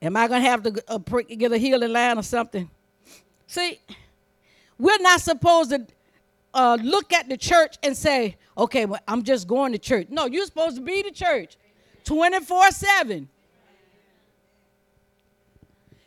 Am 0.00 0.16
I 0.16 0.28
going 0.28 0.42
to 0.42 0.48
have 0.48 0.62
to 0.62 0.84
uh, 0.86 0.98
get 0.98 1.50
a 1.50 1.58
healing 1.58 1.92
line 1.92 2.16
or 2.16 2.22
something? 2.22 2.70
See, 3.48 3.80
we're 4.78 4.98
not 5.00 5.20
supposed 5.20 5.70
to 5.70 5.84
uh, 6.54 6.78
look 6.82 7.12
at 7.12 7.28
the 7.28 7.36
church 7.36 7.76
and 7.82 7.96
say, 7.96 8.36
okay, 8.56 8.86
well, 8.86 9.00
I'm 9.06 9.22
just 9.22 9.46
going 9.46 9.72
to 9.72 9.78
church. 9.78 10.08
No, 10.10 10.26
you're 10.26 10.46
supposed 10.46 10.76
to 10.76 10.82
be 10.82 11.02
the 11.02 11.10
church 11.10 11.56
24 12.04 12.70
7. 12.70 13.28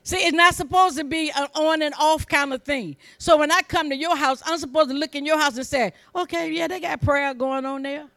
See, 0.05 0.17
it's 0.17 0.35
not 0.35 0.53
supposed 0.53 0.97
to 0.97 1.05
be 1.05 1.31
an 1.31 1.47
on 1.55 1.81
and 1.81 1.93
off 1.97 2.27
kind 2.27 2.53
of 2.53 2.63
thing. 2.63 2.97
So 3.17 3.37
when 3.37 3.51
I 3.51 3.61
come 3.61 3.89
to 3.89 3.95
your 3.95 4.17
house, 4.17 4.43
I'm 4.45 4.57
supposed 4.57 4.89
to 4.89 4.95
look 4.95 5.15
in 5.15 5.25
your 5.25 5.39
house 5.39 5.55
and 5.55 5.65
say, 5.65 5.93
okay, 6.13 6.51
yeah, 6.51 6.67
they 6.67 6.81
got 6.81 7.01
prayer 7.01 7.33
going 7.33 7.65
on 7.65 7.83
there. 7.83 8.07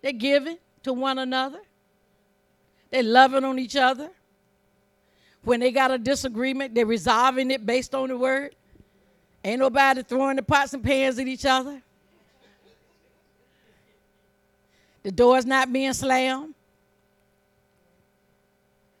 They're 0.00 0.12
giving 0.12 0.56
to 0.84 0.94
one 0.94 1.18
another, 1.18 1.60
they're 2.90 3.02
loving 3.02 3.44
on 3.44 3.58
each 3.58 3.76
other. 3.76 4.10
When 5.42 5.60
they 5.60 5.70
got 5.70 5.90
a 5.90 5.98
disagreement, 5.98 6.74
they're 6.74 6.86
resolving 6.86 7.50
it 7.50 7.66
based 7.66 7.94
on 7.94 8.08
the 8.08 8.16
word. 8.16 8.54
Ain't 9.44 9.60
nobody 9.60 10.02
throwing 10.02 10.36
the 10.36 10.42
pots 10.42 10.72
and 10.72 10.82
pans 10.82 11.18
at 11.18 11.28
each 11.28 11.44
other. 11.44 11.82
The 15.02 15.12
door's 15.12 15.44
not 15.44 15.70
being 15.70 15.92
slammed. 15.92 16.54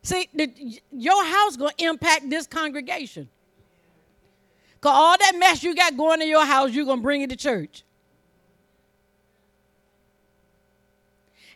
See, 0.02 0.28
the, 0.34 0.80
your 0.92 1.24
house 1.24 1.56
gonna 1.56 1.72
impact 1.78 2.28
this 2.28 2.46
congregation. 2.46 3.26
Cause 4.82 4.92
all 4.94 5.16
that 5.18 5.32
mess 5.38 5.62
you 5.62 5.74
got 5.74 5.96
going 5.96 6.20
in 6.20 6.28
your 6.28 6.44
house, 6.44 6.72
you're 6.72 6.84
gonna 6.84 7.00
bring 7.00 7.22
it 7.22 7.30
to 7.30 7.36
church. 7.36 7.82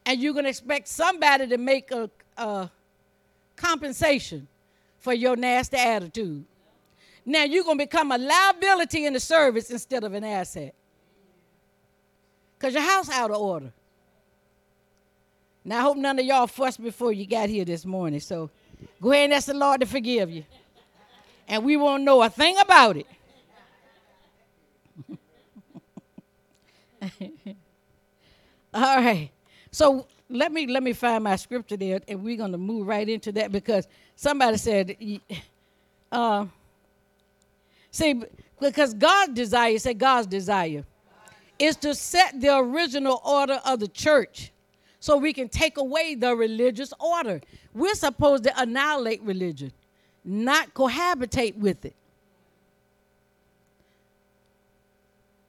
And 0.07 0.18
you're 0.18 0.33
gonna 0.33 0.49
expect 0.49 0.88
somebody 0.88 1.47
to 1.47 1.59
make 1.59 1.90
a, 1.90 2.09
a 2.38 2.71
compensation 3.54 4.49
for 4.99 5.12
your 5.12 5.37
nasty 5.37 5.76
attitude. 5.76 6.47
Now 7.29 7.45
you're 7.45 7.63
going 7.63 7.77
to 7.77 7.85
become 7.85 8.11
a 8.11 8.17
liability 8.17 9.05
in 9.05 9.13
the 9.13 9.21
service 9.21 9.69
instead 9.69 10.03
of 10.03 10.15
an 10.15 10.25
asset. 10.25 10.75
Because 12.59 12.73
your 12.73 12.83
house 12.83 13.11
out 13.11 13.31
of 13.31 13.37
order. 13.37 13.71
Now 15.63 15.81
I 15.81 15.83
hope 15.83 15.99
none 15.99 16.19
of 16.19 16.25
y'all 16.25 16.47
fussed 16.47 16.83
before 16.83 17.13
you 17.13 17.27
got 17.27 17.51
here 17.51 17.67
this 17.67 17.85
morning. 17.85 18.21
So 18.21 18.49
go 19.03 19.13
ahead 19.13 19.25
and 19.25 19.35
ask 19.35 19.47
the 19.47 19.53
Lord 19.53 19.83
to 19.83 19.87
forgive 19.87 20.31
you. 20.31 20.47
And 21.47 21.67
we 21.67 21.77
won't 21.77 22.03
know 22.03 22.23
a 22.23 22.31
thing 22.31 22.57
about 22.59 22.97
it. 22.97 23.07
All 28.73 28.97
right. 28.97 29.31
So 29.71 30.07
let 30.31 30.51
me 30.51 30.67
let 30.67 30.83
me 30.83 30.95
find 30.95 31.25
my 31.25 31.37
scripture 31.37 31.77
there, 31.77 32.01
and 32.09 32.25
we're 32.25 32.39
gonna 32.39 32.57
move 32.57 32.87
right 32.87 33.07
into 33.07 33.33
that 33.33 33.53
because 33.53 33.87
somebody 34.17 34.57
said, 34.57 34.97
uh, 36.11 36.47
See, 37.99 38.23
because 38.61 38.95
God's 38.95 39.33
desire, 39.33 39.76
say 39.81 39.93
God's 39.93 40.28
desire, 40.28 40.85
is 41.59 41.75
to 41.78 41.97
set 41.97 42.40
the 42.40 42.57
original 42.57 43.21
order 43.25 43.61
of 43.64 43.81
the 43.81 43.88
church 43.88 44.52
so 45.00 45.17
we 45.17 45.33
can 45.33 45.49
take 45.49 45.78
away 45.78 46.14
the 46.14 46.37
religious 46.37 46.93
order. 47.00 47.40
We're 47.75 47.97
supposed 47.97 48.45
to 48.45 48.52
annihilate 48.57 49.21
religion, 49.23 49.73
not 50.25 50.75
cohabitate 50.75 51.57
with 51.57 51.85
it. 51.87 51.97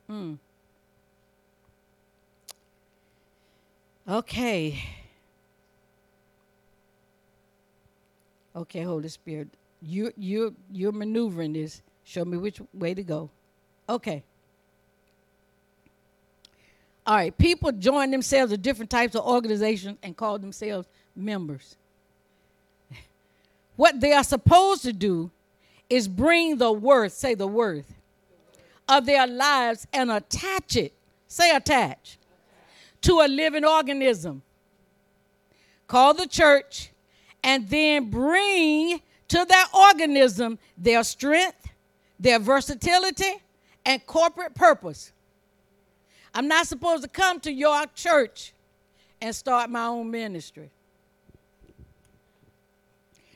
Hmm. 0.08 0.34
Okay. 4.08 4.84
Okay, 8.56 8.82
Holy 8.82 9.10
Spirit. 9.10 9.50
You 9.84 10.12
you 10.18 10.56
you're 10.72 10.91
maneuvering 10.91 11.53
this. 11.53 11.84
Show 12.10 12.25
me 12.25 12.38
which 12.38 12.60
way 12.74 12.96
to 12.96 13.04
go. 13.04 13.30
Okay. 13.88 14.24
All 17.06 17.16
right, 17.16 17.38
people 17.38 17.72
join 17.72 18.10
themselves 18.10 18.51
to 18.51 18.58
different 18.58 18.89
types 18.89 19.13
of 19.13 19.24
organizations 19.25 20.00
and 20.01 20.18
call 20.18 20.39
themselves 20.39 20.88
members. 21.16 21.75
What 23.75 24.01
they 24.01 24.12
are 24.13 24.24
supposed 24.24 24.82
to 24.82 24.92
do 24.92 25.30
is 25.88 26.08
bring 26.08 26.58
the 26.58 26.72
worth, 26.72 27.13
say 27.13 27.36
the 27.36 27.48
worth, 27.48 27.94
of 28.88 29.06
their 29.06 29.28
lives 29.28 29.88
and 29.94 30.12
attach 30.12 30.75
it, 30.75 30.94
say 31.28 31.56
attach, 31.56 32.18
to 33.01 33.22
a 33.22 33.28
living 33.28 33.63
organism 33.63 34.42
Call 35.89 36.13
the 36.13 36.28
church, 36.28 36.92
and 37.44 37.68
then 37.68 38.12
bring 38.12 39.01
to 39.28 39.46
that 39.50 39.70
organism 39.74 40.60
their 40.78 41.04
strength, 41.04 41.69
their 42.20 42.40
versatility, 42.40 43.42
and 43.86 44.06
corporate 44.06 44.54
purpose. 44.54 45.12
I'm 46.34 46.48
not 46.48 46.68
supposed 46.68 47.04
to 47.04 47.10
come 47.10 47.40
to 47.42 47.52
your 47.52 47.86
church 47.96 48.54
and 49.22 49.36
start 49.36 49.70
my 49.70 49.86
own 49.86 50.12
ministry. 50.12 50.70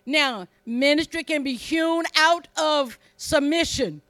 Now, 0.06 0.48
ministry 0.66 1.24
can 1.24 1.44
be 1.44 1.54
hewn 1.54 2.04
out 2.16 2.48
of 2.58 3.00
submission. 3.16 4.02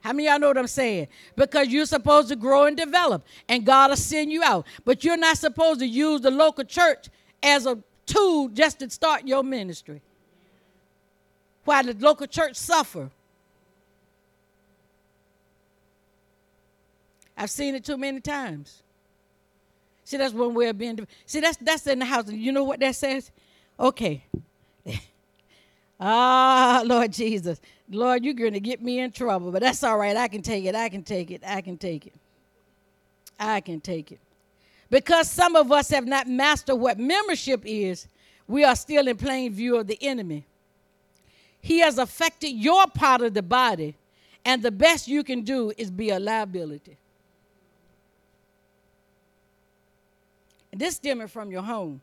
How 0.00 0.12
many 0.12 0.28
y'all 0.28 0.38
know 0.38 0.48
what 0.48 0.58
I'm 0.58 0.66
saying? 0.66 1.08
Because 1.36 1.68
you're 1.68 1.86
supposed 1.86 2.28
to 2.28 2.36
grow 2.36 2.64
and 2.64 2.76
develop, 2.76 3.24
and 3.48 3.64
God 3.64 3.90
will 3.90 3.96
send 3.96 4.30
you 4.30 4.42
out. 4.42 4.66
But 4.84 5.04
you're 5.04 5.16
not 5.16 5.38
supposed 5.38 5.80
to 5.80 5.86
use 5.86 6.20
the 6.20 6.30
local 6.30 6.64
church 6.64 7.08
as 7.42 7.66
a 7.66 7.78
tool 8.06 8.48
just 8.48 8.80
to 8.80 8.90
start 8.90 9.26
your 9.26 9.42
ministry. 9.42 10.02
Why 11.64 11.82
the 11.82 11.94
local 11.94 12.26
church 12.26 12.56
suffer. 12.56 13.10
I've 17.36 17.50
seen 17.50 17.74
it 17.74 17.84
too 17.84 17.96
many 17.96 18.20
times. 18.20 18.82
See, 20.04 20.16
that's 20.16 20.32
one 20.32 20.54
way 20.54 20.68
of 20.68 20.78
being. 20.78 21.06
See, 21.26 21.40
that's 21.40 21.56
that's 21.58 21.86
in 21.86 21.98
the 21.98 22.04
house. 22.04 22.30
You 22.30 22.52
know 22.52 22.64
what 22.64 22.80
that 22.80 22.94
says? 22.94 23.30
Okay. 23.78 24.24
ah, 26.00 26.82
Lord 26.86 27.12
Jesus, 27.12 27.60
Lord, 27.90 28.24
you're 28.24 28.34
going 28.34 28.52
to 28.52 28.60
get 28.60 28.80
me 28.80 29.00
in 29.00 29.10
trouble, 29.10 29.50
but 29.50 29.62
that's 29.62 29.82
all 29.82 29.98
right. 29.98 30.16
I 30.16 30.28
can 30.28 30.42
take 30.42 30.64
it. 30.64 30.74
I 30.74 30.88
can 30.88 31.02
take 31.02 31.30
it. 31.30 31.42
I 31.44 31.60
can 31.60 31.76
take 31.76 32.06
it. 32.06 32.14
I 33.38 33.60
can 33.60 33.80
take 33.80 34.12
it. 34.12 34.20
Because 34.90 35.30
some 35.30 35.56
of 35.56 35.72
us 35.72 35.90
have 35.90 36.06
not 36.06 36.28
mastered 36.28 36.78
what 36.78 36.98
membership 36.98 37.62
is, 37.64 38.06
we 38.46 38.64
are 38.64 38.76
still 38.76 39.08
in 39.08 39.16
plain 39.16 39.52
view 39.52 39.76
of 39.76 39.86
the 39.86 39.98
enemy. 40.00 40.46
He 41.60 41.80
has 41.80 41.98
affected 41.98 42.50
your 42.50 42.86
part 42.86 43.22
of 43.22 43.34
the 43.34 43.42
body, 43.42 43.96
and 44.44 44.62
the 44.62 44.70
best 44.70 45.08
you 45.08 45.24
can 45.24 45.42
do 45.42 45.72
is 45.76 45.90
be 45.90 46.10
a 46.10 46.20
liability. 46.20 46.96
This 50.78 50.96
stemming 50.96 51.28
from 51.28 51.50
your 51.50 51.62
home. 51.62 52.00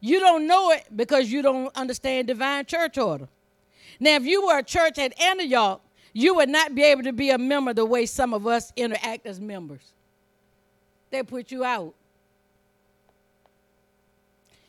You 0.00 0.20
don't 0.20 0.46
know 0.46 0.70
it 0.70 0.84
because 0.94 1.30
you 1.30 1.42
don't 1.42 1.74
understand 1.76 2.28
divine 2.28 2.64
church 2.66 2.98
order. 2.98 3.28
Now, 3.98 4.16
if 4.16 4.24
you 4.24 4.46
were 4.46 4.58
a 4.58 4.62
church 4.62 4.98
at 4.98 5.20
Antioch, 5.20 5.80
you 6.12 6.34
would 6.36 6.48
not 6.48 6.74
be 6.74 6.82
able 6.82 7.02
to 7.02 7.12
be 7.12 7.30
a 7.30 7.38
member 7.38 7.74
the 7.74 7.84
way 7.84 8.06
some 8.06 8.32
of 8.32 8.46
us 8.46 8.72
interact 8.76 9.26
as 9.26 9.40
members. 9.40 9.92
They 11.10 11.22
put 11.22 11.50
you 11.50 11.64
out. 11.64 11.94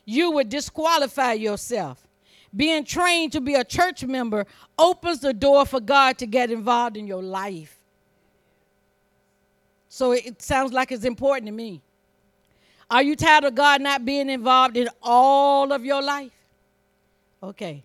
You 0.06 0.32
would 0.32 0.50
disqualify 0.50 1.34
yourself. 1.34 2.08
Being 2.56 2.84
trained 2.84 3.34
to 3.34 3.42
be 3.42 3.54
a 3.54 3.64
church 3.64 4.04
member 4.04 4.48
opens 4.78 5.20
the 5.20 5.34
door 5.34 5.66
for 5.66 5.80
God 5.80 6.18
to 6.18 6.26
get 6.26 6.50
involved 6.50 6.98
in 6.98 7.06
your 7.06 7.22
life. 7.22 7.78
So 9.88 10.14
it 10.14 10.42
sounds 10.42 10.74
like 10.74 10.92
it's 10.92 11.06
important 11.06 11.46
to 11.48 11.52
me. 11.52 11.82
Are 12.92 13.04
you 13.04 13.16
tired 13.16 13.44
of 13.44 13.56
God 13.56 13.82
not 13.82 14.04
being 14.04 14.30
involved 14.30 14.76
in 14.76 14.90
all 15.02 15.72
of 15.72 15.86
your 15.86 16.02
life? 16.02 16.32
Okay. 17.42 17.84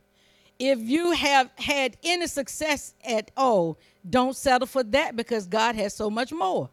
If 0.58 0.78
you 0.78 1.12
have 1.12 1.50
had 1.56 1.96
any 2.02 2.26
success 2.26 2.94
at 3.04 3.30
all, 3.37 3.76
don't 4.08 4.37
settle 4.37 4.66
for 4.66 4.82
that 4.84 5.16
because 5.16 5.46
God 5.46 5.75
has 5.75 5.94
so 5.94 6.08
much 6.08 6.32
more. 6.32 6.70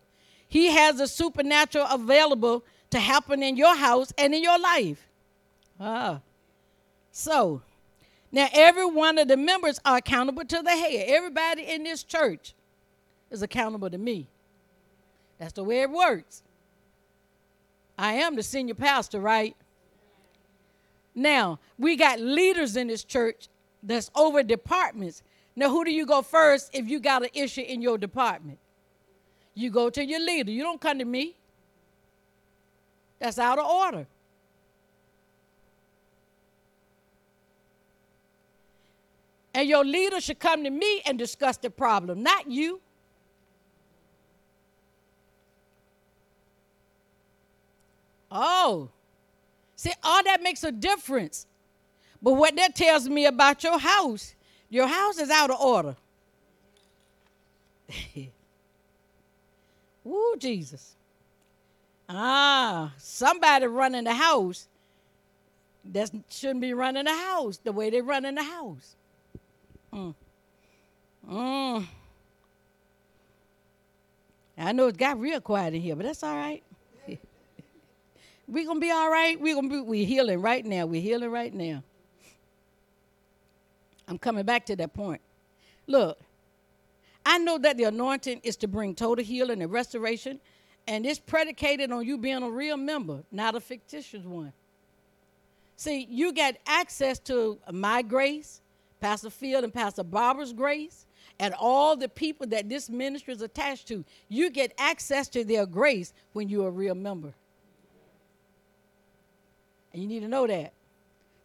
He 0.47 0.67
has 0.67 0.99
a 0.99 1.07
supernatural 1.07 1.87
available 1.89 2.63
to 2.91 2.99
happen 2.99 3.41
in 3.41 3.57
your 3.57 3.75
house 3.75 4.13
and 4.17 4.33
in 4.35 4.43
your 4.43 4.59
life. 4.59 5.07
Ah. 5.79 6.21
So, 7.11 7.61
now 8.31 8.47
every 8.53 8.85
one 8.85 9.17
of 9.17 9.27
the 9.27 9.37
members 9.37 9.79
are 9.83 9.97
accountable 9.97 10.45
to 10.45 10.61
the 10.61 10.71
head. 10.71 11.05
Everybody 11.07 11.63
in 11.63 11.83
this 11.83 12.03
church 12.03 12.53
is 13.29 13.41
accountable 13.41 13.89
to 13.89 13.97
me. 13.97 14.27
That's 15.37 15.53
the 15.53 15.63
way 15.63 15.81
it 15.81 15.89
works. 15.89 16.43
I 18.01 18.13
am 18.13 18.35
the 18.35 18.41
senior 18.41 18.73
pastor, 18.73 19.19
right? 19.19 19.55
Now, 21.13 21.59
we 21.77 21.95
got 21.95 22.19
leaders 22.19 22.75
in 22.75 22.87
this 22.87 23.03
church 23.03 23.47
that's 23.83 24.09
over 24.15 24.41
departments. 24.41 25.21
Now, 25.55 25.69
who 25.69 25.85
do 25.85 25.91
you 25.91 26.07
go 26.07 26.23
first 26.23 26.71
if 26.73 26.89
you 26.89 26.99
got 26.99 27.21
an 27.21 27.29
issue 27.35 27.61
in 27.61 27.79
your 27.79 27.99
department? 27.99 28.57
You 29.53 29.69
go 29.69 29.91
to 29.91 30.03
your 30.03 30.19
leader. 30.19 30.49
You 30.49 30.63
don't 30.63 30.81
come 30.81 30.97
to 30.97 31.05
me. 31.05 31.35
That's 33.19 33.37
out 33.37 33.59
of 33.59 33.65
order. 33.65 34.07
And 39.53 39.69
your 39.69 39.85
leader 39.85 40.19
should 40.19 40.39
come 40.39 40.63
to 40.63 40.71
me 40.71 41.03
and 41.05 41.19
discuss 41.19 41.57
the 41.57 41.69
problem, 41.69 42.23
not 42.23 42.49
you. 42.49 42.81
Oh, 48.31 48.89
see, 49.75 49.91
all 50.03 50.23
that 50.23 50.41
makes 50.41 50.63
a 50.63 50.71
difference. 50.71 51.45
But 52.21 52.33
what 52.33 52.55
that 52.55 52.75
tells 52.75 53.09
me 53.09 53.25
about 53.25 53.63
your 53.63 53.79
house, 53.79 54.35
your 54.69 54.87
house 54.87 55.17
is 55.19 55.29
out 55.29 55.49
of 55.49 55.59
order. 55.59 55.95
Woo, 60.03 60.35
Jesus. 60.37 60.95
Ah, 62.07 62.93
somebody 62.97 63.65
running 63.67 64.03
the 64.03 64.13
house 64.13 64.67
that 65.85 66.11
shouldn't 66.29 66.61
be 66.61 66.73
running 66.73 67.05
the 67.05 67.15
house 67.15 67.57
the 67.57 67.71
way 67.71 67.89
they 67.89 68.01
run 68.01 68.25
in 68.25 68.35
the 68.35 68.43
house. 68.43 68.95
Mm. 69.93 70.13
Mm. 71.29 71.87
I 74.57 74.71
know 74.73 74.87
it 74.87 74.97
got 74.97 75.19
real 75.19 75.41
quiet 75.41 75.73
in 75.73 75.81
here, 75.81 75.95
but 75.95 76.05
that's 76.05 76.23
all 76.23 76.35
right. 76.35 76.63
We're 78.51 78.65
gonna 78.65 78.81
be 78.81 78.91
all 78.91 79.09
right. 79.09 79.39
We're 79.39 79.55
gonna 79.55 79.69
be 79.69 79.79
we're 79.79 80.05
healing 80.05 80.41
right 80.41 80.65
now. 80.65 80.85
We're 80.85 81.01
healing 81.01 81.31
right 81.31 81.53
now. 81.53 81.83
I'm 84.09 84.17
coming 84.17 84.43
back 84.43 84.65
to 84.65 84.75
that 84.75 84.93
point. 84.93 85.21
Look, 85.87 86.19
I 87.25 87.37
know 87.37 87.57
that 87.59 87.77
the 87.77 87.85
anointing 87.85 88.41
is 88.43 88.57
to 88.57 88.67
bring 88.67 88.93
total 88.93 89.23
healing 89.23 89.61
and 89.61 89.71
restoration, 89.71 90.41
and 90.85 91.05
it's 91.05 91.17
predicated 91.17 91.93
on 91.93 92.05
you 92.05 92.17
being 92.17 92.43
a 92.43 92.49
real 92.49 92.75
member, 92.75 93.23
not 93.31 93.55
a 93.55 93.61
fictitious 93.61 94.25
one. 94.25 94.51
See, 95.77 96.05
you 96.09 96.33
get 96.33 96.59
access 96.67 97.19
to 97.19 97.57
my 97.71 98.01
grace, 98.01 98.59
Pastor 98.99 99.29
Field 99.29 99.63
and 99.63 99.73
Pastor 99.73 100.03
Barbara's 100.03 100.51
grace, 100.51 101.05
and 101.39 101.53
all 101.57 101.95
the 101.95 102.09
people 102.09 102.47
that 102.47 102.67
this 102.67 102.89
ministry 102.89 103.33
is 103.33 103.41
attached 103.41 103.87
to. 103.87 104.03
You 104.27 104.49
get 104.49 104.73
access 104.77 105.29
to 105.29 105.45
their 105.45 105.65
grace 105.65 106.11
when 106.33 106.49
you're 106.49 106.67
a 106.67 106.71
real 106.71 106.95
member. 106.95 107.33
And 109.93 110.01
you 110.01 110.07
need 110.07 110.21
to 110.21 110.27
know 110.27 110.47
that. 110.47 110.73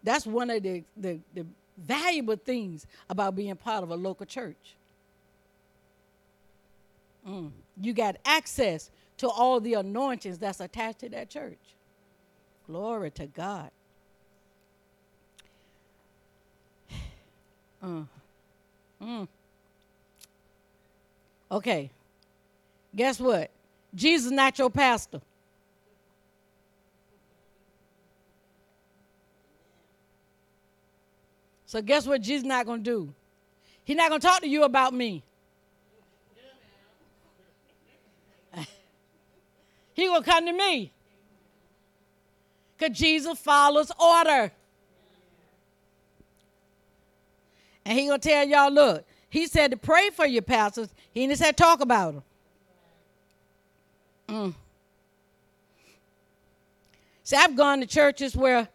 That's 0.03 0.27
one 0.27 0.51
of 0.51 0.63
the, 0.63 0.85
the, 0.97 1.19
the 1.35 1.47
valuable 1.77 2.37
things 2.37 2.87
about 3.11 3.35
being 3.35 3.55
part 3.57 3.83
of 3.83 3.91
a 3.91 3.97
local 3.97 4.27
church. 4.27 4.77
Mm. 7.29 7.51
You 7.81 7.93
got 7.93 8.17
access 8.25 8.91
to 9.19 9.29
all 9.29 9.61
the 9.61 9.75
anointings 9.75 10.39
that's 10.39 10.61
attached 10.61 11.01
to 11.01 11.09
that 11.11 11.29
church. 11.29 11.59
Glory 12.67 13.11
to 13.13 13.27
God. 13.27 13.71
Uh. 17.83 18.03
Mm. 18.99 19.29
Okay. 21.53 21.91
Guess 22.97 23.21
what? 23.21 23.51
Jesus 23.95 24.27
is 24.27 24.33
not 24.33 24.59
your 24.59 24.71
pastor. 24.71 25.21
So 31.67 31.83
guess 31.83 32.07
what 32.07 32.23
Jesus 32.23 32.47
not 32.47 32.65
going 32.65 32.83
to 32.83 32.91
do? 32.91 33.15
He's 33.85 33.97
not 33.97 34.09
going 34.09 34.21
to 34.21 34.27
talk 34.27 34.41
to 34.41 34.49
you 34.49 34.63
about 34.63 34.95
me. 34.95 35.23
he 39.95 40.07
to 40.07 40.23
come 40.23 40.47
to 40.47 40.53
me. 40.53 40.93
Because 42.77 42.97
Jesus 42.97 43.39
follows 43.39 43.91
order. 43.99 44.53
And 47.85 47.99
he 47.99 48.07
going 48.07 48.21
to 48.21 48.29
tell 48.29 48.47
y'all, 48.47 48.73
look, 48.73 49.05
he 49.29 49.47
said 49.47 49.71
to 49.73 49.77
pray 49.77 50.11
for 50.11 50.27
your 50.27 50.43
pastors. 50.43 50.89
He 51.13 51.27
didn't 51.27 51.39
say 51.39 51.53
talk 51.53 51.81
about 51.81 52.15
them. 52.15 52.23
Mm. 54.29 54.55
See, 57.23 57.37
I've 57.37 57.57
gone 57.57 57.81
to 57.81 57.87
churches 57.87 58.37
where 58.37 58.69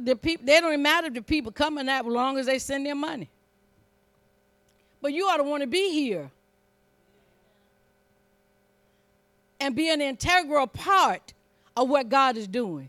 the 0.00 0.16
people 0.16 0.46
they 0.46 0.60
don't 0.60 0.80
matter 0.82 1.08
if 1.08 1.14
the 1.14 1.22
people 1.22 1.52
coming 1.52 1.88
out 1.88 2.06
as 2.06 2.12
long 2.12 2.38
as 2.38 2.46
they 2.46 2.58
send 2.58 2.86
their 2.86 2.94
money. 2.94 3.28
But 5.02 5.12
you 5.12 5.26
ought 5.26 5.36
to 5.36 5.42
want 5.42 5.62
to 5.62 5.66
be 5.66 5.92
here 5.92 6.30
and 9.60 9.74
be 9.74 9.90
an 9.90 10.00
integral 10.00 10.66
part 10.66 11.34
of 11.76 11.88
what 11.88 12.08
God 12.08 12.36
is 12.36 12.48
doing. 12.48 12.88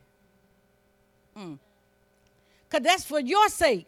Because 1.33 2.81
mm. 2.81 2.83
that's 2.83 3.05
for 3.05 3.19
your 3.19 3.49
sake, 3.49 3.87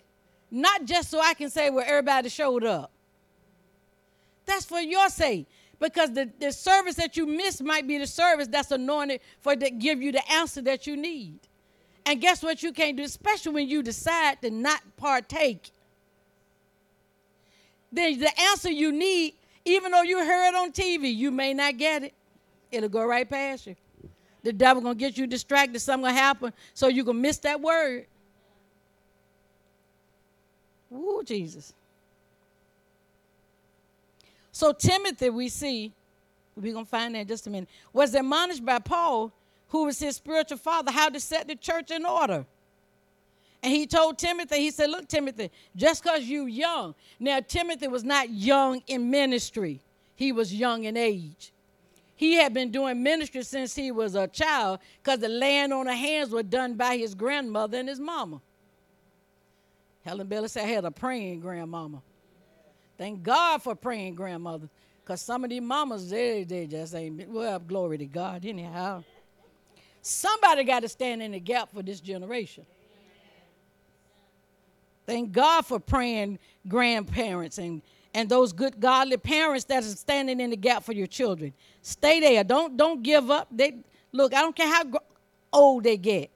not 0.52 0.86
just 0.86 1.10
so 1.10 1.20
I 1.20 1.34
can 1.34 1.50
say, 1.50 1.70
well, 1.70 1.86
everybody 1.88 2.30
showed 2.30 2.64
up. 2.64 2.92
That's 4.46 4.66
for 4.66 4.80
your 4.80 5.10
sake. 5.10 5.48
Because 5.80 6.12
the, 6.12 6.30
the 6.40 6.52
service 6.52 6.96
that 6.96 7.16
you 7.16 7.26
miss 7.26 7.62
might 7.62 7.88
be 7.88 7.98
the 7.98 8.08
service 8.08 8.48
that's 8.48 8.72
anointed 8.72 9.22
for 9.40 9.56
to 9.56 9.70
give 9.70 10.02
you 10.02 10.12
the 10.12 10.32
answer 10.32 10.62
that 10.64 10.86
you 10.86 10.98
need. 10.98 11.40
And 12.06 12.20
guess 12.20 12.42
what 12.42 12.64
you 12.64 12.72
can't 12.72 12.98
do, 12.98 13.04
especially 13.04 13.54
when 13.54 13.70
you 13.70 13.84
decide 13.84 14.42
to 14.42 14.50
not 14.50 14.82
partake. 14.98 15.72
Then 17.92 18.20
the 18.20 18.40
answer 18.42 18.72
you 18.72 18.92
need, 18.92 19.36
even 19.66 19.92
though 19.92 20.02
you 20.02 20.18
heard 20.18 20.50
it 20.50 20.56
on 20.56 20.72
TV, 20.72 21.16
you 21.16 21.32
may 21.32 21.54
not 21.54 21.78
get 21.78 22.04
it. 22.04 22.14
It'll 22.72 22.90
go 22.90 23.06
right 23.06 23.30
past 23.30 23.68
you. 23.68 23.76
The 24.44 24.54
devil 24.54 24.82
gonna 24.82 24.96
get 24.96 25.18
you 25.18 25.28
distracted, 25.28 25.80
something 25.80 26.06
gonna 26.06 26.14
happen, 26.14 26.54
so 26.74 26.88
you 26.88 27.04
gonna 27.04 27.20
miss 27.20 27.38
that 27.40 27.60
word. 27.60 28.06
Ooh, 30.94 31.22
Jesus. 31.26 31.74
So 34.52 34.72
Timothy, 34.72 35.30
we 35.30 35.50
see, 35.50 35.94
we're 36.56 36.74
gonna 36.74 36.86
find 36.86 37.16
that 37.16 37.20
in 37.20 37.28
just 37.28 37.48
a 37.48 37.50
minute, 37.50 37.70
was 37.94 38.16
admonished 38.16 38.66
by 38.66 38.80
Paul 38.80 39.32
who 39.70 39.86
was 39.86 40.00
his 40.00 40.16
spiritual 40.16 40.58
father, 40.58 40.92
how 40.92 41.10
to 41.10 41.20
set 41.20 41.48
the 41.48 41.56
church 41.56 41.92
in 41.92 42.06
order. 42.06 42.46
And 43.62 43.74
he 43.74 43.88
told 43.88 44.18
Timothy, 44.18 44.58
he 44.58 44.72
said, 44.72 44.90
Look, 44.90 45.08
Timothy, 45.08 45.52
just 45.76 46.04
because 46.04 46.24
you 46.24 46.46
young. 46.46 46.96
Now, 47.20 47.40
Timothy 47.42 47.88
was 47.88 48.04
not 48.04 48.30
young 48.30 48.82
in 48.88 49.10
ministry, 49.10 49.82
he 50.16 50.32
was 50.32 50.54
young 50.54 50.86
in 50.86 50.98
age. 50.98 51.52
He 52.16 52.34
had 52.34 52.54
been 52.54 52.70
doing 52.70 53.02
ministry 53.02 53.44
since 53.44 53.74
he 53.74 53.92
was 53.92 54.14
a 54.16 54.28
child 54.28 54.80
because 55.02 55.20
the 55.20 55.30
laying 55.30 55.72
on 55.72 55.86
the 55.86 55.96
hands 55.96 56.32
were 56.32 56.44
done 56.44 56.74
by 56.74 56.98
his 56.98 57.16
grandmother 57.16 57.78
and 57.78 57.88
his 57.88 58.00
mama. 58.00 58.42
Helen 60.04 60.28
Baylor 60.28 60.50
said, 60.50 60.66
I 60.66 60.68
had 60.68 60.84
a 60.84 60.92
praying 60.92 61.40
grandmama. 61.40 62.02
Thank 62.98 63.24
God 63.24 63.64
for 63.64 63.74
praying 63.74 64.16
grandmother. 64.16 64.68
Because 65.02 65.22
some 65.22 65.46
of 65.46 65.50
these 65.50 65.62
mamas, 65.62 66.10
they, 66.10 66.44
they 66.44 66.68
just 66.68 66.94
ain't, 66.94 67.30
well, 67.30 67.58
glory 67.58 67.98
to 68.00 68.06
God 68.06 68.46
anyhow. 68.46 69.02
Somebody 70.10 70.64
got 70.64 70.80
to 70.82 70.90
stand 70.90 71.22
in 71.22 71.34
the 71.34 71.40
gap 71.40 71.72
for 71.72 71.84
this 71.84 72.02
generation. 72.02 72.66
Thank 75.06 75.32
God 75.32 75.68
for 75.68 75.80
praying 75.80 76.40
grandparents 76.68 77.60
and, 77.60 77.84
and 78.16 78.28
those 78.28 78.52
good 78.52 78.80
godly 78.80 79.18
parents 79.18 79.66
that 79.66 79.84
are 79.84 79.88
standing 79.88 80.40
in 80.40 80.50
the 80.50 80.58
gap 80.58 80.84
for 80.84 80.94
your 80.94 81.06
children. 81.06 81.54
Stay 81.84 82.20
there. 82.20 82.44
Don't 82.44 82.76
don't 82.76 83.04
give 83.04 83.30
up. 83.30 83.48
They 83.52 83.78
look. 84.12 84.34
I 84.34 84.42
don't 84.42 84.56
care 84.56 84.68
how 84.68 84.84
old 85.54 85.84
they 85.84 85.98
get. 85.98 86.32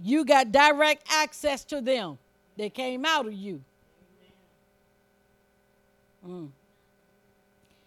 You 0.00 0.24
got 0.24 0.50
direct 0.50 1.06
access 1.08 1.64
to 1.66 1.80
them. 1.80 2.18
They 2.56 2.70
came 2.70 3.04
out 3.04 3.26
of 3.26 3.32
you. 3.32 3.62
Mm. 6.26 6.50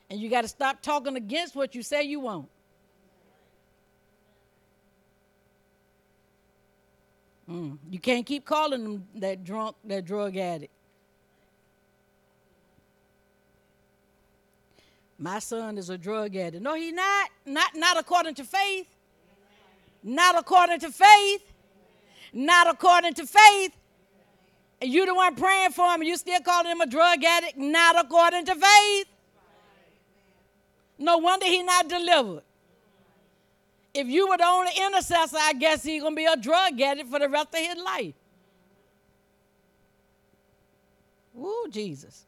And 0.10 0.20
you 0.20 0.30
got 0.30 0.42
to 0.42 0.48
stop 0.48 0.82
talking 0.82 1.18
against 1.18 1.56
what 1.56 1.76
you 1.76 1.84
say 1.84 2.04
you 2.04 2.22
want. 2.22 2.48
Mm. 7.50 7.78
You 7.90 8.00
can't 8.00 8.26
keep 8.26 8.46
calling 8.46 8.84
them 8.84 9.08
that 9.16 9.44
drunk, 9.44 9.76
that 9.86 10.06
drug 10.06 10.38
addict. 10.38 10.72
My 15.18 15.40
son 15.40 15.78
is 15.78 15.90
a 15.90 15.98
drug 15.98 16.36
addict. 16.36 16.64
No, 16.64 16.76
he 16.76 16.92
not. 16.92 17.30
Not 17.46 17.76
not 17.76 17.98
according 17.98 18.36
to 18.36 18.44
faith. 18.44 18.88
Not 20.04 20.38
according 20.38 20.80
to 20.82 20.92
faith. 20.92 21.42
Not 22.32 22.70
according 22.70 23.16
to 23.16 23.26
faith. 23.26 23.76
And 24.82 24.94
you 24.94 25.06
the 25.06 25.14
one 25.14 25.36
praying 25.36 25.72
for 25.72 25.92
him, 25.94 26.02
and 26.02 26.08
you 26.08 26.16
still 26.16 26.40
calling 26.40 26.72
him 26.72 26.80
a 26.80 26.86
drug 26.86 27.22
addict, 27.24 27.58
not 27.58 28.00
according 28.00 28.46
to 28.46 28.56
faith. 28.56 29.08
No 30.98 31.18
wonder 31.18 31.48
he 31.48 31.64
not 31.64 31.90
delivered. 31.90 32.44
If 33.94 34.08
you 34.08 34.30
were 34.30 34.38
the 34.38 34.46
only 34.46 34.72
intercessor, 34.86 35.38
I 35.40 35.54
guess 35.54 35.84
he's 35.84 36.04
gonna 36.04 36.16
be 36.16 36.26
a 36.26 36.38
drug 36.38 36.80
addict 36.80 37.10
for 37.10 37.20
the 37.20 37.30
rest 37.30 37.50
of 37.54 37.60
his 37.60 37.78
life. 37.84 38.14
Woo, 41.34 41.68
Jesus. 41.70 42.26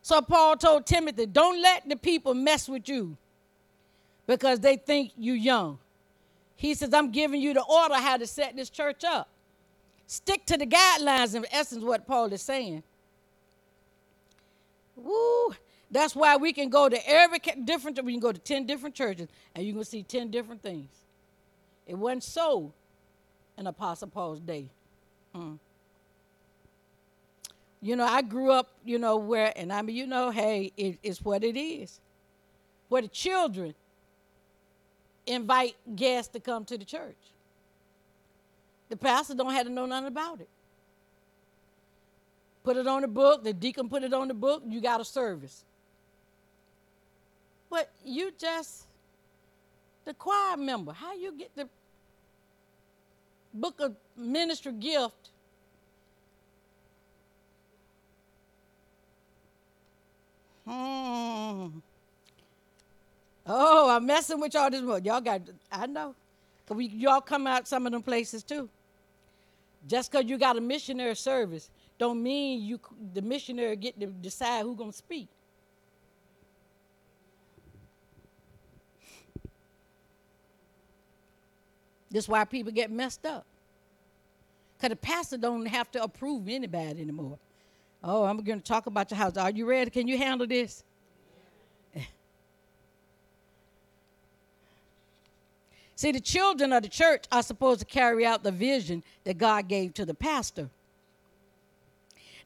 So 0.00 0.22
Paul 0.22 0.56
told 0.56 0.86
Timothy, 0.86 1.26
don't 1.26 1.60
let 1.60 1.88
the 1.88 1.96
people 1.96 2.32
mess 2.32 2.68
with 2.68 2.88
you 2.88 3.16
because 4.26 4.60
they 4.60 4.76
think 4.76 5.12
you 5.18 5.34
young. 5.34 5.78
He 6.56 6.74
says, 6.74 6.94
I'm 6.94 7.10
giving 7.10 7.40
you 7.40 7.54
the 7.54 7.62
order 7.62 7.94
how 7.94 8.16
to 8.16 8.26
set 8.26 8.56
this 8.56 8.70
church 8.70 9.04
up. 9.04 9.28
Stick 10.06 10.46
to 10.46 10.56
the 10.56 10.66
guidelines, 10.66 11.34
in 11.34 11.44
essence, 11.52 11.84
what 11.84 12.06
Paul 12.06 12.32
is 12.32 12.42
saying. 12.42 12.82
Woo! 14.96 15.54
That's 15.90 16.14
why 16.14 16.36
we 16.36 16.52
can 16.52 16.68
go 16.68 16.88
to 16.88 17.08
every 17.08 17.38
different, 17.64 18.02
we 18.04 18.12
can 18.12 18.20
go 18.20 18.32
to 18.32 18.38
10 18.38 18.66
different 18.66 18.94
churches 18.94 19.28
and 19.54 19.64
you 19.64 19.72
can 19.72 19.84
see 19.84 20.02
10 20.02 20.30
different 20.30 20.62
things. 20.62 20.90
It 21.86 21.96
wasn't 21.96 22.24
so 22.24 22.72
in 23.56 23.66
Apostle 23.66 24.08
Paul's 24.08 24.40
day. 24.40 24.68
Mm. 25.34 25.58
You 27.80 27.96
know, 27.96 28.04
I 28.04 28.22
grew 28.22 28.50
up, 28.50 28.68
you 28.84 28.98
know, 28.98 29.16
where, 29.16 29.52
and 29.56 29.72
I 29.72 29.82
mean, 29.82 29.96
you 29.96 30.06
know, 30.06 30.30
hey, 30.30 30.72
it, 30.76 30.98
it's 31.02 31.22
what 31.22 31.42
it 31.42 31.58
is. 31.58 32.00
Where 32.88 33.02
the 33.02 33.08
children 33.08 33.74
invite 35.26 35.76
guests 35.94 36.32
to 36.32 36.40
come 36.40 36.64
to 36.66 36.76
the 36.76 36.84
church. 36.84 37.16
The 38.88 38.96
pastor 38.96 39.34
don't 39.34 39.52
have 39.52 39.66
to 39.66 39.72
know 39.72 39.86
nothing 39.86 40.08
about 40.08 40.40
it. 40.40 40.48
Put 42.64 42.76
it 42.76 42.86
on 42.86 43.02
the 43.02 43.08
book, 43.08 43.44
the 43.44 43.52
deacon 43.52 43.88
put 43.88 44.02
it 44.02 44.12
on 44.12 44.28
the 44.28 44.34
book, 44.34 44.62
you 44.66 44.80
got 44.80 45.00
a 45.00 45.04
service. 45.04 45.64
But 47.70 47.90
you 48.04 48.32
just, 48.38 48.86
the 50.04 50.14
choir 50.14 50.56
member, 50.56 50.92
how 50.92 51.14
you 51.14 51.32
get 51.32 51.54
the 51.54 51.68
book 53.54 53.80
of 53.80 53.94
ministry 54.16 54.72
gift 54.72 55.30
Hmm. 60.68 61.68
Oh, 63.46 63.90
I'm 63.90 64.04
messing 64.04 64.38
with 64.38 64.52
y'all 64.52 64.68
this 64.68 64.82
morning. 64.82 65.06
Y'all 65.06 65.22
got, 65.22 65.40
I 65.72 65.86
know. 65.86 66.14
Cause 66.66 66.76
we, 66.76 66.88
y'all 66.88 67.22
come 67.22 67.46
out 67.46 67.66
some 67.66 67.86
of 67.86 67.92
them 67.92 68.02
places 68.02 68.42
too. 68.42 68.68
Just 69.86 70.12
because 70.12 70.28
you 70.28 70.36
got 70.36 70.58
a 70.58 70.60
missionary 70.60 71.16
service, 71.16 71.70
don't 71.98 72.22
mean 72.22 72.62
you 72.62 72.78
the 73.14 73.22
missionary 73.22 73.76
get 73.76 73.98
to 73.98 74.08
decide 74.08 74.64
who's 74.64 74.76
gonna 74.76 74.92
speak. 74.92 75.28
This 82.10 82.24
is 82.24 82.28
why 82.28 82.44
people 82.44 82.72
get 82.72 82.90
messed 82.90 83.24
up. 83.26 83.44
Because 84.76 84.90
the 84.90 84.96
pastor 84.96 85.36
don't 85.36 85.66
have 85.66 85.90
to 85.92 86.02
approve 86.02 86.48
anybody 86.48 87.00
anymore. 87.00 87.38
Oh, 88.02 88.24
I'm 88.24 88.42
going 88.42 88.60
to 88.60 88.64
talk 88.64 88.86
about 88.86 89.10
your 89.10 89.18
house. 89.18 89.36
Are 89.36 89.50
you 89.50 89.66
ready? 89.66 89.90
Can 89.90 90.06
you 90.06 90.16
handle 90.16 90.46
this? 90.46 90.84
See, 95.96 96.12
the 96.12 96.20
children 96.20 96.72
of 96.72 96.84
the 96.84 96.88
church 96.88 97.24
are 97.32 97.42
supposed 97.42 97.80
to 97.80 97.86
carry 97.86 98.24
out 98.24 98.44
the 98.44 98.52
vision 98.52 99.02
that 99.24 99.36
God 99.36 99.66
gave 99.68 99.94
to 99.94 100.06
the 100.06 100.14
pastor. 100.14 100.70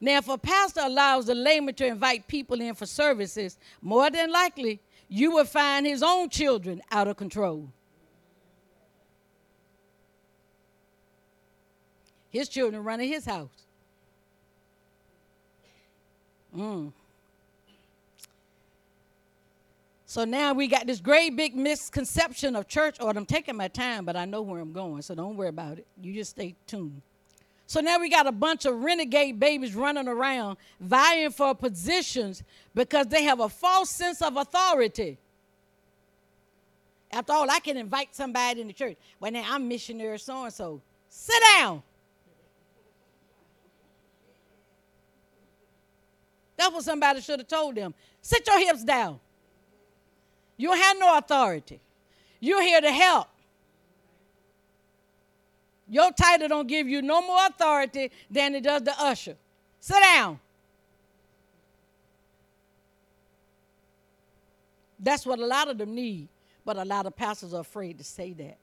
Now, 0.00 0.16
if 0.18 0.28
a 0.28 0.38
pastor 0.38 0.80
allows 0.82 1.26
the 1.26 1.34
layman 1.34 1.74
to 1.76 1.86
invite 1.86 2.26
people 2.26 2.60
in 2.60 2.74
for 2.74 2.86
services, 2.86 3.56
more 3.80 4.10
than 4.10 4.32
likely, 4.32 4.80
you 5.08 5.30
will 5.30 5.44
find 5.44 5.86
his 5.86 6.02
own 6.02 6.28
children 6.28 6.82
out 6.90 7.06
of 7.06 7.16
control. 7.16 7.68
His 12.32 12.48
children 12.48 12.82
running 12.82 13.08
his 13.08 13.24
house. 13.24 13.50
Mm. 16.56 16.92
So 20.06 20.24
now 20.24 20.52
we 20.52 20.66
got 20.66 20.86
this 20.86 21.00
great 21.00 21.36
big 21.36 21.54
misconception 21.54 22.54
of 22.56 22.68
church 22.68 22.96
order. 23.00 23.18
I'm 23.18 23.24
taking 23.24 23.56
my 23.56 23.68
time, 23.68 24.04
but 24.04 24.16
I 24.16 24.24
know 24.24 24.42
where 24.42 24.60
I'm 24.60 24.72
going, 24.72 25.00
so 25.02 25.14
don't 25.14 25.36
worry 25.36 25.48
about 25.48 25.78
it. 25.78 25.86
You 26.02 26.12
just 26.12 26.32
stay 26.32 26.54
tuned. 26.66 27.00
So 27.66 27.80
now 27.80 27.98
we 27.98 28.10
got 28.10 28.26
a 28.26 28.32
bunch 28.32 28.66
of 28.66 28.74
renegade 28.82 29.40
babies 29.40 29.74
running 29.74 30.08
around 30.08 30.58
vying 30.80 31.30
for 31.30 31.54
positions 31.54 32.42
because 32.74 33.06
they 33.06 33.22
have 33.22 33.40
a 33.40 33.48
false 33.48 33.88
sense 33.88 34.20
of 34.20 34.36
authority. 34.36 35.16
After 37.10 37.32
all, 37.32 37.50
I 37.50 37.60
can 37.60 37.78
invite 37.78 38.14
somebody 38.14 38.60
in 38.60 38.66
the 38.66 38.74
church. 38.74 38.96
Well, 39.20 39.32
now 39.32 39.44
I'm 39.46 39.68
missionary 39.68 40.18
so 40.18 40.44
and 40.44 40.52
so. 40.52 40.82
Sit 41.08 41.42
down. 41.56 41.82
That's 46.62 46.74
what 46.74 46.84
somebody 46.84 47.20
should 47.20 47.40
have 47.40 47.48
told 47.48 47.74
them. 47.74 47.92
Sit 48.20 48.46
your 48.46 48.60
hips 48.60 48.84
down. 48.84 49.18
You 50.56 50.72
have 50.72 50.96
no 50.96 51.18
authority. 51.18 51.80
You're 52.38 52.62
here 52.62 52.80
to 52.80 52.92
help. 52.92 53.26
Your 55.88 56.12
title 56.12 56.46
don't 56.46 56.68
give 56.68 56.86
you 56.86 57.02
no 57.02 57.20
more 57.20 57.46
authority 57.46 58.12
than 58.30 58.54
it 58.54 58.62
does 58.62 58.82
the 58.82 58.94
usher. 58.96 59.34
Sit 59.80 59.98
down. 59.98 60.38
That's 65.00 65.26
what 65.26 65.40
a 65.40 65.46
lot 65.46 65.68
of 65.68 65.78
them 65.78 65.96
need, 65.96 66.28
but 66.64 66.76
a 66.76 66.84
lot 66.84 67.06
of 67.06 67.16
pastors 67.16 67.52
are 67.54 67.62
afraid 67.62 67.98
to 67.98 68.04
say 68.04 68.34
that. 68.34 68.58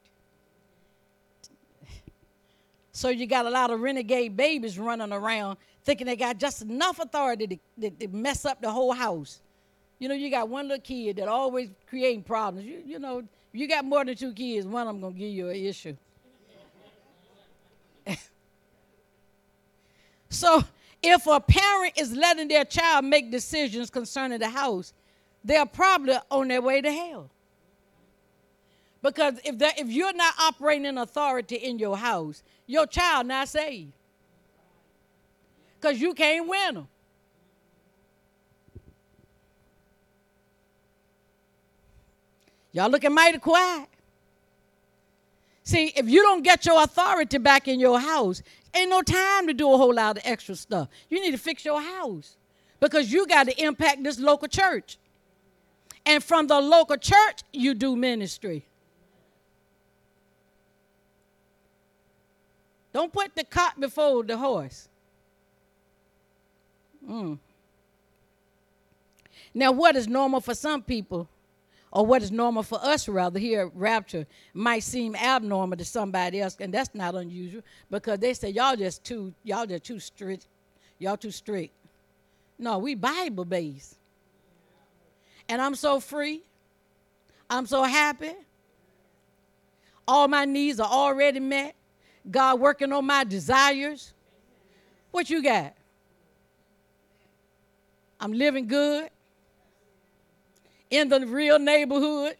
So 2.93 3.09
you 3.09 3.27
got 3.27 3.45
a 3.45 3.49
lot 3.49 3.71
of 3.71 3.81
renegade 3.81 4.37
babies 4.37 4.79
running 4.79 5.11
around 5.11 5.57
thinking 5.89 6.05
they 6.05 6.15
got 6.15 6.37
just 6.37 6.61
enough 6.61 6.99
authority 6.99 7.47
to, 7.47 7.57
to, 7.81 7.89
to, 7.89 8.07
mess 8.09 8.45
up 8.45 8.61
the 8.61 8.69
whole 8.69 8.93
house. 8.93 9.41
You 9.97 10.07
know, 10.07 10.13
you 10.13 10.29
got 10.29 10.47
one 10.47 10.67
little 10.67 10.83
kid 10.83 11.15
that 11.15 11.27
always 11.27 11.71
creating 11.87 12.21
problems. 12.21 12.67
You, 12.67 12.83
you 12.85 12.99
know, 12.99 13.23
you 13.53 13.67
got 13.67 13.83
more 13.85 14.05
than 14.05 14.15
two 14.15 14.31
kids, 14.31 14.67
one 14.67 14.83
of 14.83 14.93
them 14.93 15.01
gonna 15.01 15.15
give 15.15 15.31
you 15.31 15.49
an 15.49 15.55
issue. 15.55 15.97
so 20.29 20.63
if 21.01 21.25
a 21.25 21.39
parent 21.39 21.93
is 21.97 22.13
letting 22.13 22.49
their 22.49 22.65
child 22.65 23.05
make 23.05 23.31
decisions 23.31 23.89
concerning 23.89 24.37
the 24.37 24.49
house, 24.49 24.93
they're 25.43 25.65
probably 25.65 26.17
on 26.29 26.49
their 26.49 26.61
way 26.61 26.81
to 26.81 26.91
hell. 26.91 27.31
Because 29.01 29.39
if 29.43 29.55
if 29.59 29.87
you're 29.87 30.13
not 30.13 30.35
operating 30.39 30.85
in 30.85 30.99
authority 30.99 31.55
in 31.55 31.79
your 31.79 31.97
house, 31.97 32.43
your 32.67 32.85
child 32.85 33.25
not 33.25 33.47
saved. 33.47 33.93
Because 35.79 35.99
you 36.01 36.13
can't 36.13 36.47
win 36.47 36.75
them. 36.75 36.87
Y'all 42.71 42.89
looking 42.89 43.13
mighty 43.13 43.39
quiet. 43.39 43.87
See, 45.63 45.93
if 45.95 46.09
you 46.09 46.21
don't 46.21 46.43
get 46.43 46.65
your 46.65 46.83
authority 46.83 47.37
back 47.37 47.67
in 47.67 47.79
your 47.79 47.99
house, 47.99 48.41
ain't 48.73 48.89
no 48.89 49.01
time 49.01 49.47
to 49.47 49.53
do 49.53 49.71
a 49.71 49.77
whole 49.77 49.93
lot 49.93 50.17
of 50.17 50.23
extra 50.25 50.55
stuff. 50.55 50.87
You 51.09 51.21
need 51.21 51.31
to 51.31 51.37
fix 51.37 51.63
your 51.63 51.81
house 51.81 52.37
because 52.79 53.11
you 53.11 53.25
got 53.27 53.47
to 53.47 53.63
impact 53.63 54.03
this 54.03 54.19
local 54.19 54.47
church. 54.47 54.97
And 56.05 56.23
from 56.23 56.47
the 56.47 56.59
local 56.59 56.97
church, 56.97 57.41
you 57.53 57.73
do 57.73 57.95
ministry. 57.95 58.65
Don't 62.93 63.13
put 63.13 63.35
the 63.35 63.43
cart 63.43 63.79
before 63.79 64.23
the 64.23 64.37
horse. 64.37 64.89
Mm. 67.07 67.39
Now, 69.53 69.71
what 69.71 69.95
is 69.95 70.07
normal 70.07 70.41
for 70.41 70.53
some 70.53 70.81
people 70.81 71.27
or 71.91 72.05
what 72.05 72.21
is 72.21 72.31
normal 72.31 72.63
for 72.63 72.79
us 72.83 73.07
rather 73.07 73.39
here 73.39 73.61
at 73.61 73.75
rapture 73.75 74.27
might 74.53 74.83
seem 74.83 75.15
abnormal 75.15 75.77
to 75.77 75.85
somebody 75.85 76.39
else 76.39 76.55
and 76.59 76.73
that's 76.73 76.93
not 76.93 77.15
unusual 77.15 77.63
because 77.89 78.19
they 78.19 78.33
say 78.33 78.49
y'all 78.49 78.75
just 78.75 79.03
too 79.03 79.33
y'all 79.43 79.65
just 79.65 79.83
too 79.83 79.99
strict 79.99 80.47
y'all 80.99 81.17
too 81.17 81.31
strict. 81.31 81.73
No 82.59 82.77
we 82.77 82.93
bible 82.93 83.45
based 83.45 83.97
and 85.47 85.61
i'm 85.61 85.73
so 85.75 85.99
free. 85.99 86.43
I'm 87.49 87.65
so 87.65 87.81
happy. 87.81 88.33
All 90.07 90.27
my 90.27 90.45
needs 90.45 90.79
are 90.79 90.89
already 90.89 91.39
met. 91.39 91.73
God 92.29 92.59
working 92.59 92.93
on 92.93 93.05
my 93.05 93.23
desires. 93.23 94.13
What 95.09 95.31
you 95.31 95.41
got 95.41 95.73
i'm 98.19 98.31
living 98.33 98.67
good 98.67 99.09
in 100.89 101.09
the 101.09 101.25
real 101.25 101.59
neighborhood. 101.59 102.35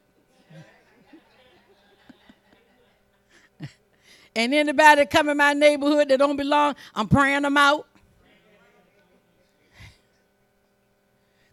and 4.35 4.53
anybody 4.53 5.01
that 5.01 5.09
come 5.09 5.29
in 5.29 5.37
my 5.37 5.53
neighborhood 5.53 6.09
that 6.09 6.17
don't 6.17 6.37
belong, 6.37 6.75
I'm 6.95 7.07
praying 7.07 7.43
them 7.43 7.57
out. 7.57 7.87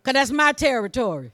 Because 0.02 0.14
that's 0.14 0.30
my 0.30 0.52
territory. 0.52 1.32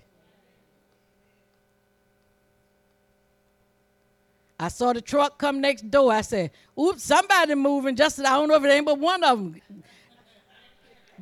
I 4.58 4.68
saw 4.68 4.92
the 4.92 5.00
truck 5.00 5.38
come 5.38 5.60
next 5.60 5.90
door. 5.90 6.12
I 6.12 6.20
said, 6.20 6.52
oops, 6.80 7.02
somebody 7.02 7.54
moving. 7.54 7.96
Just 7.96 8.20
I 8.20 8.30
don't 8.30 8.48
know 8.48 8.54
if 8.54 8.64
it 8.64 8.68
ain't 8.68 8.86
but 8.86 8.98
one 8.98 9.22
of 9.24 9.38
them. 9.38 9.60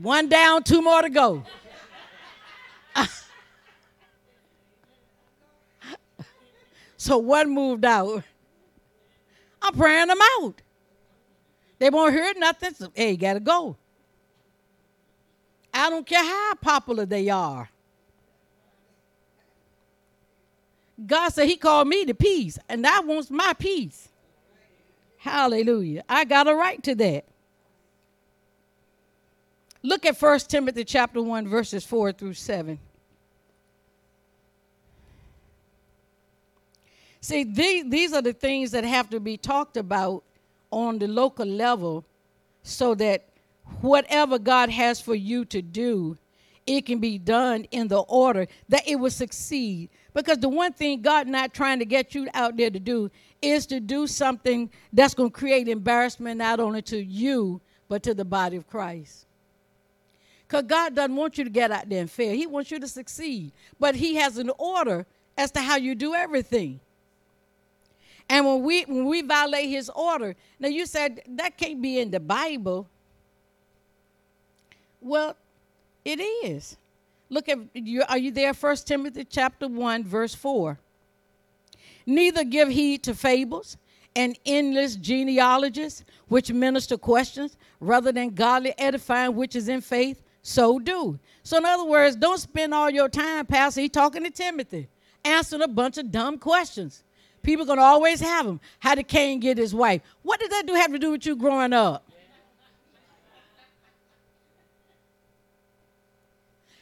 One 0.03 0.29
down, 0.29 0.63
two 0.63 0.81
more 0.81 1.03
to 1.03 1.11
go. 1.11 1.45
So 6.97 7.17
one 7.17 7.49
moved 7.49 7.87
out. 7.87 8.25
I'm 9.63 9.73
praying 9.73 10.09
them 10.09 10.19
out. 10.21 10.61
They 11.79 11.89
won't 11.89 12.13
hear 12.13 12.31
nothing. 12.37 12.75
So, 12.75 12.93
hey, 12.95 13.13
you 13.13 13.17
got 13.17 13.33
to 13.35 13.41
go. 13.41 13.79
I 15.73 15.89
don't 15.89 16.05
care 16.05 16.23
how 16.23 16.55
popular 16.57 17.07
they 17.07 17.31
are. 17.31 17.71
God 21.07 21.31
said 21.31 21.49
He 21.49 21.57
called 21.57 21.89
me 21.89 22.05
to 22.05 22.13
peace, 22.13 22.59
and 22.69 22.87
I 22.87 23.01
wants 23.01 23.31
my 23.31 23.55
peace. 23.55 24.11
Hallelujah. 25.17 26.05
I 26.07 26.27
got 26.27 26.49
a 26.49 26.55
right 26.55 26.83
to 26.83 26.95
that. 26.97 27.25
Look 29.83 30.05
at 30.05 30.21
1 30.21 30.39
Timothy 30.41 30.85
chapter 30.85 31.23
1, 31.23 31.49
verses 31.49 31.85
4 31.85 32.13
through 32.13 32.35
7. 32.35 32.79
See, 37.23 37.45
these, 37.45 38.13
are 38.13 38.23
the 38.23 38.33
things 38.33 38.71
that 38.71 38.85
have 38.85 39.11
to 39.11 39.21
be 39.21 39.37
talked 39.37 39.77
about 39.77 40.25
on 40.71 40.99
the 40.99 41.07
local 41.07 41.47
level 41.47 42.05
so 42.63 42.95
that 42.95 43.25
whatever 43.81 44.39
God 44.39 44.71
has 44.71 45.01
for 45.01 45.15
you 45.15 45.45
to 45.47 45.63
do, 45.63 46.17
it 46.67 46.87
can 46.87 46.99
be 46.99 47.19
done 47.19 47.65
in 47.71 47.89
the 47.89 48.01
order 48.01 48.47
that 48.69 48.87
it 48.87 48.97
will 48.97 49.11
succeed. 49.11 49.91
Because 50.15 50.39
the 50.39 50.49
one 50.49 50.73
thing 50.73 51.03
God 51.03 51.27
not 51.27 51.55
trying 51.55 51.79
to 51.79 51.85
get 51.85 52.15
you 52.15 52.29
out 52.35 52.57
there 52.57 52.71
to 52.71 52.81
do 52.81 53.11
is 53.43 53.67
to 53.67 53.81
do 53.81 54.07
something 54.07 54.71
that's 54.93 55.15
going 55.15 55.31
to 55.31 55.39
create 55.39 55.69
embarrassment 55.69 56.39
not 56.39 56.61
only 56.61 56.83
to 56.83 57.03
you, 57.03 57.61
but 57.89 58.03
to 58.03 58.15
the 58.15 58.25
body 58.25 58.57
of 58.57 58.69
Christ. 58.69 59.27
Because 60.51 60.65
God 60.65 60.97
doesn't 60.97 61.15
want 61.15 61.39
you 61.39 61.45
to 61.45 61.51
get 61.51 61.71
out 61.71 61.89
there 61.89 62.01
and 62.01 62.11
fail. 62.11 62.35
He 62.35 62.45
wants 62.45 62.73
you 62.73 62.81
to 62.81 62.89
succeed. 62.89 63.53
But 63.79 63.95
He 63.95 64.17
has 64.17 64.37
an 64.37 64.51
order 64.59 65.07
as 65.39 65.53
to 65.53 65.61
how 65.61 65.77
you 65.77 65.95
do 65.95 66.13
everything. 66.13 66.81
And 68.29 68.45
when 68.45 68.63
we 68.65 68.83
when 68.83 69.07
we 69.07 69.23
violate 69.23 69.69
his 69.69 69.89
order, 69.91 70.35
now 70.59 70.69
you 70.69 70.87
said 70.87 71.23
that 71.29 71.57
can't 71.57 71.81
be 71.81 72.01
in 72.01 72.11
the 72.11 72.19
Bible. 72.19 72.89
Well, 75.01 75.37
it 76.05 76.21
is. 76.21 76.77
Look 77.29 77.49
at 77.49 77.59
you 77.75 78.03
are 78.09 78.19
you 78.19 78.33
there? 78.33 78.53
First 78.53 78.89
Timothy 78.89 79.25
chapter 79.25 79.69
1, 79.69 80.05
verse 80.05 80.35
4. 80.35 80.79
Neither 82.07 82.43
give 82.43 82.69
heed 82.69 83.05
to 83.05 83.15
fables 83.15 83.77
and 84.17 84.37
endless 84.45 84.97
genealogies 84.97 86.05
which 86.27 86.53
minister 86.53 86.99
questions 86.99 87.57
rather 87.79 88.11
than 88.11 88.31
godly 88.31 88.75
edifying 88.79 89.37
which 89.37 89.55
is 89.55 89.69
in 89.69 89.81
faith, 89.81 90.23
so 90.43 90.79
do. 90.79 91.19
So, 91.43 91.59
in 91.59 91.65
other 91.65 91.85
words, 91.85 92.17
don't 92.17 92.39
spend 92.39 92.75
all 92.75 92.91
your 92.91 93.09
time, 93.09 93.47
Pastor, 93.47 93.81
he 93.81 93.89
talking 93.89 94.25
to 94.25 94.31
Timothy, 94.31 94.89
answering 95.25 95.63
a 95.63 95.69
bunch 95.69 95.99
of 95.99 96.11
dumb 96.11 96.39
questions. 96.39 97.03
People 97.43 97.65
gonna 97.65 97.83
always 97.83 98.21
have 98.21 98.47
them. 98.47 98.61
How 98.79 98.95
did 98.95 99.09
Cain 99.09 99.41
get 99.41 99.57
his 99.57 99.75
wife? 99.75 100.03
What 100.23 100.41
did 100.41 100.51
that 100.51 100.67
do 100.67 100.75
have 100.75 100.93
to 100.93 100.99
do 100.99 101.13
with 101.13 101.25
you 101.25 101.37
growing 101.37 101.73
up? 101.73 102.07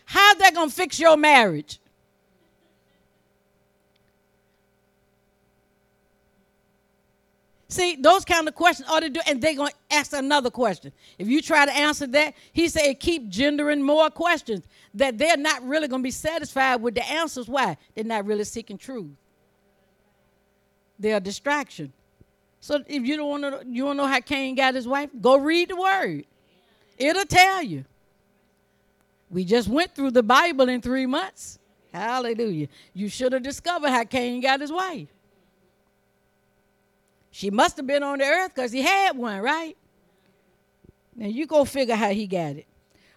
How's 0.04 0.38
that 0.38 0.54
gonna 0.54 0.70
fix 0.70 0.98
your 0.98 1.16
marriage? 1.16 1.78
See, 7.70 7.96
those 7.96 8.24
kind 8.24 8.48
of 8.48 8.54
questions 8.54 8.88
ought 8.88 9.00
to 9.00 9.10
do, 9.10 9.20
and 9.26 9.42
they're 9.42 9.54
going 9.54 9.70
to 9.70 9.94
ask 9.94 10.14
another 10.14 10.50
question. 10.50 10.90
If 11.18 11.28
you 11.28 11.42
try 11.42 11.66
to 11.66 11.72
answer 11.76 12.06
that, 12.06 12.34
he 12.52 12.68
said 12.68 12.98
keep 12.98 13.28
gendering 13.28 13.82
more 13.82 14.08
questions 14.08 14.64
that 14.94 15.18
they're 15.18 15.36
not 15.36 15.62
really 15.64 15.86
going 15.86 16.00
to 16.00 16.06
be 16.06 16.10
satisfied 16.10 16.76
with 16.76 16.94
the 16.94 17.06
answers. 17.06 17.46
Why? 17.46 17.76
They're 17.94 18.04
not 18.04 18.24
really 18.24 18.44
seeking 18.44 18.78
truth 18.78 19.10
they're 20.98 21.16
a 21.16 21.20
distraction. 21.20 21.92
So 22.60 22.82
if 22.86 23.04
you 23.04 23.16
don't 23.16 23.28
want 23.28 23.42
to, 23.42 23.66
you 23.68 23.84
don't 23.84 23.96
know 23.96 24.06
how 24.06 24.20
Cain 24.20 24.54
got 24.56 24.74
his 24.74 24.88
wife, 24.88 25.10
go 25.20 25.36
read 25.36 25.68
the 25.68 25.76
word. 25.76 26.24
It'll 26.98 27.24
tell 27.24 27.62
you. 27.62 27.84
We 29.30 29.44
just 29.44 29.68
went 29.68 29.94
through 29.94 30.12
the 30.12 30.22
Bible 30.22 30.68
in 30.68 30.80
three 30.80 31.06
months. 31.06 31.58
Hallelujah. 31.92 32.68
You 32.94 33.08
should 33.08 33.32
have 33.32 33.42
discovered 33.42 33.90
how 33.90 34.04
Cain 34.04 34.40
got 34.40 34.60
his 34.60 34.72
wife. 34.72 35.08
She 37.38 37.50
must 37.50 37.76
have 37.76 37.86
been 37.86 38.02
on 38.02 38.18
the 38.18 38.24
earth 38.24 38.52
because 38.52 38.72
he 38.72 38.82
had 38.82 39.16
one, 39.16 39.40
right? 39.40 39.76
Now 41.14 41.28
you 41.28 41.46
go 41.46 41.64
figure 41.64 41.94
how 41.94 42.08
he 42.08 42.26
got 42.26 42.56
it. 42.56 42.66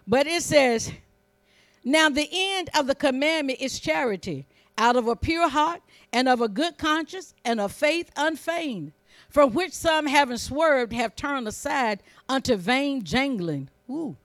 But 0.06 0.28
it 0.28 0.44
says, 0.44 0.92
now 1.82 2.08
the 2.08 2.28
end 2.32 2.70
of 2.78 2.86
the 2.86 2.94
commandment 2.94 3.60
is 3.60 3.80
charity 3.80 4.46
out 4.78 4.94
of 4.94 5.08
a 5.08 5.16
pure 5.16 5.48
heart 5.48 5.82
and 6.12 6.28
of 6.28 6.40
a 6.40 6.46
good 6.46 6.78
conscience 6.78 7.34
and 7.44 7.60
of 7.60 7.72
faith 7.72 8.12
unfeigned, 8.14 8.92
from 9.28 9.54
which 9.54 9.72
some 9.72 10.06
having 10.06 10.36
swerved 10.36 10.92
have 10.92 11.16
turned 11.16 11.48
aside 11.48 12.00
unto 12.28 12.54
vain 12.54 13.02
jangling. 13.02 13.70
Ooh, 13.90 14.16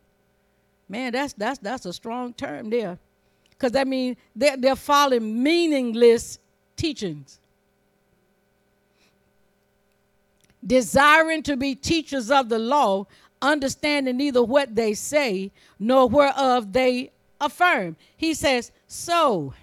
man, 0.88 1.12
that's 1.12 1.33
that's 1.33 1.57
that's 1.57 1.88
a 1.88 1.93
strong 1.93 2.33
term 2.33 2.69
there, 2.69 2.99
because 3.49 3.71
that 3.71 3.88
means 3.88 4.15
they're, 4.36 4.57
they're 4.57 4.75
following 4.75 5.41
meaningless 5.41 6.38
teachings. 6.75 7.39
Desiring 10.67 11.43
to 11.43 11.56
be 11.56 11.73
teachers 11.73 12.30
of 12.30 12.49
the 12.49 12.60
law, 12.60 13.08
understanding 13.41 14.17
neither 14.17 14.43
what 14.43 14.75
they 14.75 14.93
say 14.93 15.51
nor 15.80 16.10
whereof 16.10 16.73
they 16.73 17.12
affirm. 17.39 17.95
He 18.17 18.34
says, 18.34 18.71
So 18.86 19.53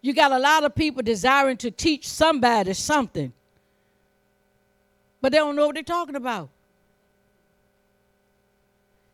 you 0.00 0.14
got 0.14 0.32
a 0.32 0.38
lot 0.38 0.64
of 0.64 0.74
people 0.74 1.02
desiring 1.02 1.58
to 1.58 1.70
teach 1.70 2.08
somebody 2.08 2.72
something, 2.72 3.32
but 5.20 5.32
they 5.32 5.38
don't 5.38 5.54
know 5.54 5.66
what 5.66 5.74
they're 5.74 5.84
talking 5.84 6.16
about. 6.16 6.48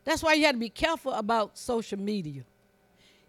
That's 0.04 0.22
why 0.22 0.34
you 0.34 0.44
have 0.44 0.54
to 0.54 0.60
be 0.60 0.68
careful 0.68 1.12
about 1.12 1.58
social 1.58 1.98
media. 1.98 2.44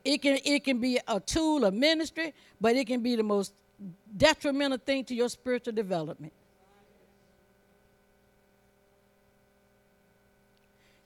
It 0.06 0.22
can, 0.22 0.38
it 0.46 0.64
can 0.64 0.80
be 0.80 1.00
a 1.08 1.20
tool 1.20 1.66
of 1.66 1.74
ministry, 1.74 2.34
but 2.62 2.76
it 2.76 2.86
can 2.86 3.02
be 3.02 3.16
the 3.16 3.24
most 3.24 3.52
detrimental 4.16 4.78
thing 4.78 5.04
to 5.06 5.16
your 5.16 5.28
spiritual 5.28 5.74
development. 5.74 6.32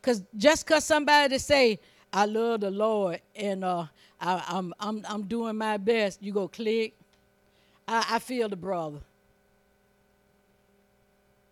Cause 0.01 0.23
just 0.35 0.65
cause 0.65 0.83
somebody 0.83 1.35
to 1.35 1.39
say, 1.39 1.79
I 2.11 2.25
love 2.25 2.61
the 2.61 2.71
Lord 2.71 3.21
and 3.35 3.63
uh, 3.63 3.85
I, 4.19 4.43
I'm 4.47 4.73
I'm 4.79 5.05
I'm 5.07 5.23
doing 5.23 5.57
my 5.57 5.77
best, 5.77 6.21
you 6.21 6.33
go 6.33 6.47
click. 6.47 6.93
I, 7.87 8.05
I 8.11 8.19
feel 8.19 8.49
the 8.49 8.55
brother. 8.55 8.99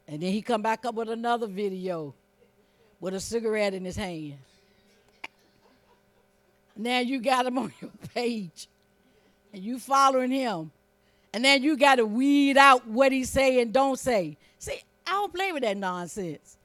And 0.08 0.22
then 0.22 0.32
he 0.32 0.42
come 0.42 0.62
back 0.62 0.86
up 0.86 0.96
with 0.96 1.10
another 1.10 1.48
video 1.48 2.16
with 3.00 3.14
a 3.14 3.20
cigarette 3.20 3.74
in 3.74 3.86
his 3.86 3.96
hand. 3.96 4.40
Now 6.76 7.00
you 7.00 7.20
got 7.20 7.46
him 7.46 7.58
on 7.60 7.74
your 7.80 7.92
page. 8.14 8.68
And 9.54 9.64
you 9.64 9.80
following 9.80 10.32
him. 10.32 10.72
And 11.34 11.46
then 11.46 11.62
you 11.62 11.78
got 11.78 11.96
to 11.96 12.06
weed 12.06 12.58
out 12.58 12.88
what 12.88 13.12
he 13.12 13.24
say 13.24 13.62
and 13.62 13.72
don't 13.72 14.00
say. 14.00 14.38
See, 14.58 14.80
I 15.06 15.12
don't 15.12 15.34
play 15.34 15.52
with 15.52 15.64
that 15.64 15.78
nonsense. 15.78 16.58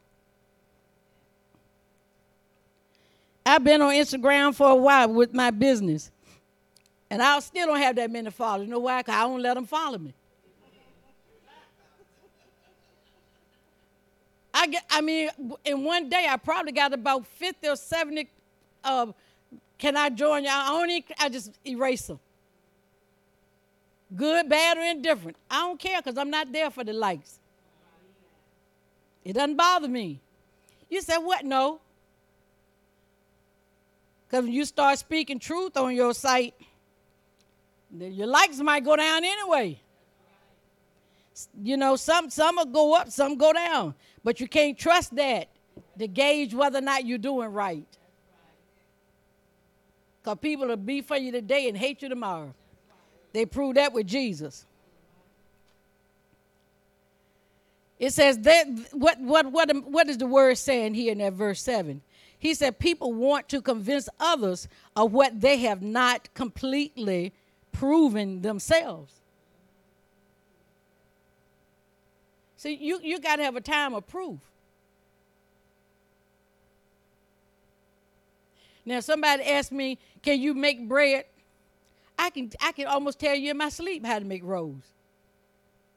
I've 3.47 3.63
been 3.63 3.83
on 3.83 3.93
Instagram 3.93 4.55
for 4.55 4.71
a 4.71 4.75
while 4.75 5.09
with 5.13 5.35
my 5.35 5.51
business. 5.51 6.11
And 7.11 7.23
I 7.23 7.39
still 7.41 7.67
don't 7.67 7.79
have 7.79 7.97
that 7.97 8.11
many 8.11 8.31
followers. 8.31 8.67
You 8.67 8.73
know 8.73 8.79
why? 8.81 9.01
Because 9.01 9.15
I 9.15 9.23
don't 9.23 9.43
let 9.43 9.55
them 9.55 9.67
follow 9.67 9.99
me. 9.99 10.15
I 14.57 14.69
get, 14.69 14.85
I 14.89 15.01
mean, 15.01 15.31
in 15.65 15.83
one 15.85 16.09
day 16.09 16.27
I 16.29 16.37
probably 16.37 16.73
got 16.73 16.93
about 16.93 17.27
50 17.27 17.69
or 17.69 17.77
70. 17.77 18.29
Uh, 18.83 19.07
can 19.77 19.97
I 19.97 20.09
join 20.11 20.45
you? 20.45 20.51
I 20.51 20.71
only, 20.71 21.05
I 21.19 21.29
just 21.29 21.51
erase 21.67 22.07
them. 22.07 22.21
Good, 24.15 24.49
bad, 24.49 24.79
or 24.79 24.83
indifferent. 24.83 25.37
I 25.51 25.61
don't 25.61 25.79
care 25.79 26.01
because 26.01 26.17
I'm 26.17 26.31
not 26.31 26.53
there 26.53 26.71
for 26.71 26.85
the 26.85 26.93
likes. 26.93 27.41
It 29.25 29.33
doesn't 29.33 29.57
bother 29.57 29.89
me. 29.89 30.21
You 30.89 31.03
said, 31.03 31.19
what? 31.19 31.45
No. 31.45 31.81
Because 34.27 34.45
when 34.45 34.53
you 34.53 34.65
start 34.65 34.99
speaking 34.99 35.39
truth 35.39 35.77
on 35.77 35.95
your 35.95 36.15
site, 36.15 36.55
your 37.97 38.27
likes 38.27 38.59
might 38.59 38.85
go 38.85 38.97
down 38.97 39.25
anyway. 39.25 39.81
You 41.63 41.77
know, 41.77 41.97
some 41.97 42.31
some 42.31 42.57
will 42.57 42.65
go 42.67 42.95
up, 42.95 43.11
some 43.11 43.37
go 43.37 43.53
down. 43.53 43.95
But 44.23 44.41
you 44.41 44.49
can't 44.49 44.79
trust 44.79 45.15
that 45.17 45.49
to 45.99 46.09
gauge 46.09 46.55
whether 46.55 46.79
or 46.79 46.83
not 46.83 47.05
you're 47.05 47.19
doing 47.19 47.51
right. 47.53 47.87
Because 50.23 50.39
people 50.41 50.69
will 50.69 50.77
be 50.77 51.03
for 51.03 51.17
you 51.17 51.33
today 51.33 51.69
and 51.69 51.77
hate 51.77 52.03
you 52.03 52.09
tomorrow. 52.09 52.55
They 53.33 53.45
proved 53.47 53.77
that 53.77 53.93
with 53.93 54.07
Jesus. 54.07 54.65
It 57.99 58.13
says 58.13 58.39
that 58.41 58.67
what 58.93 59.21
what 59.21 59.51
what 59.53 59.75
what 59.85 60.09
is 60.09 60.19
the 60.19 60.27
word 60.27 60.57
saying 60.57 60.95
here 60.95 61.13
in 61.13 61.19
that 61.19 61.33
verse 61.35 61.61
7? 61.61 62.01
He 62.45 62.53
said 62.53 62.79
people 62.79 63.15
want 63.15 63.49
to 63.49 63.63
convince 63.63 64.07
others 64.21 64.69
of 64.95 65.15
what 65.15 65.41
they 65.41 65.57
have 65.61 65.81
not 65.81 66.29
completely 66.35 67.33
proven 67.73 68.43
themselves. 68.43 69.15
See, 72.59 72.75
you, 72.75 73.01
you 73.03 73.19
got 73.19 73.37
to 73.37 73.45
have 73.45 73.57
a 73.57 73.63
time 73.63 73.95
of 73.95 74.07
proof. 74.07 74.39
Now, 78.85 79.01
somebody 79.01 79.43
asked 79.45 79.73
me, 79.73 79.97
Can 80.21 80.39
you 80.39 80.53
make 80.53 80.87
bread? 80.87 81.25
I 82.19 82.29
can, 82.29 82.51
I 82.61 82.73
can 82.73 82.89
almost 82.89 83.19
tell 83.19 83.35
you 83.35 83.53
in 83.53 83.57
my 83.57 83.71
sleep 83.71 84.05
how 84.05 84.19
to 84.19 84.25
make 84.27 84.45
rolls. 84.45 84.85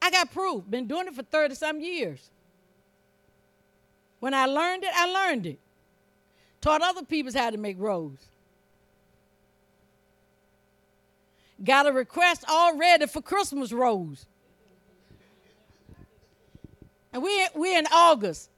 I 0.00 0.10
got 0.10 0.32
proof. 0.32 0.64
Been 0.70 0.86
doing 0.86 1.08
it 1.08 1.14
for 1.14 1.22
30 1.24 1.56
some 1.56 1.82
years. 1.82 2.30
When 4.20 4.32
I 4.32 4.46
learned 4.46 4.84
it, 4.84 4.90
I 4.94 5.12
learned 5.12 5.44
it. 5.44 5.58
Taught 6.60 6.82
other 6.82 7.04
people 7.04 7.32
how 7.32 7.50
to 7.50 7.56
make 7.56 7.76
rolls. 7.78 8.18
Got 11.62 11.86
a 11.86 11.92
request 11.92 12.44
already 12.48 13.06
for 13.06 13.20
Christmas 13.20 13.72
rolls. 13.72 14.26
And 17.12 17.22
we 17.22 17.46
we 17.54 17.76
in 17.76 17.86
August. 17.92 18.50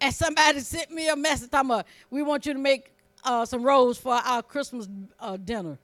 And 0.00 0.12
somebody 0.12 0.60
sent 0.60 0.90
me 0.90 1.08
a 1.08 1.16
message 1.16 1.50
talking 1.50 1.70
about, 1.70 1.86
we 2.10 2.22
want 2.22 2.44
you 2.44 2.52
to 2.52 2.58
make 2.58 2.92
uh, 3.22 3.44
some 3.44 3.62
rolls 3.62 3.98
for 3.98 4.14
our 4.14 4.42
Christmas 4.42 4.88
uh, 5.20 5.36
dinner. 5.36 5.78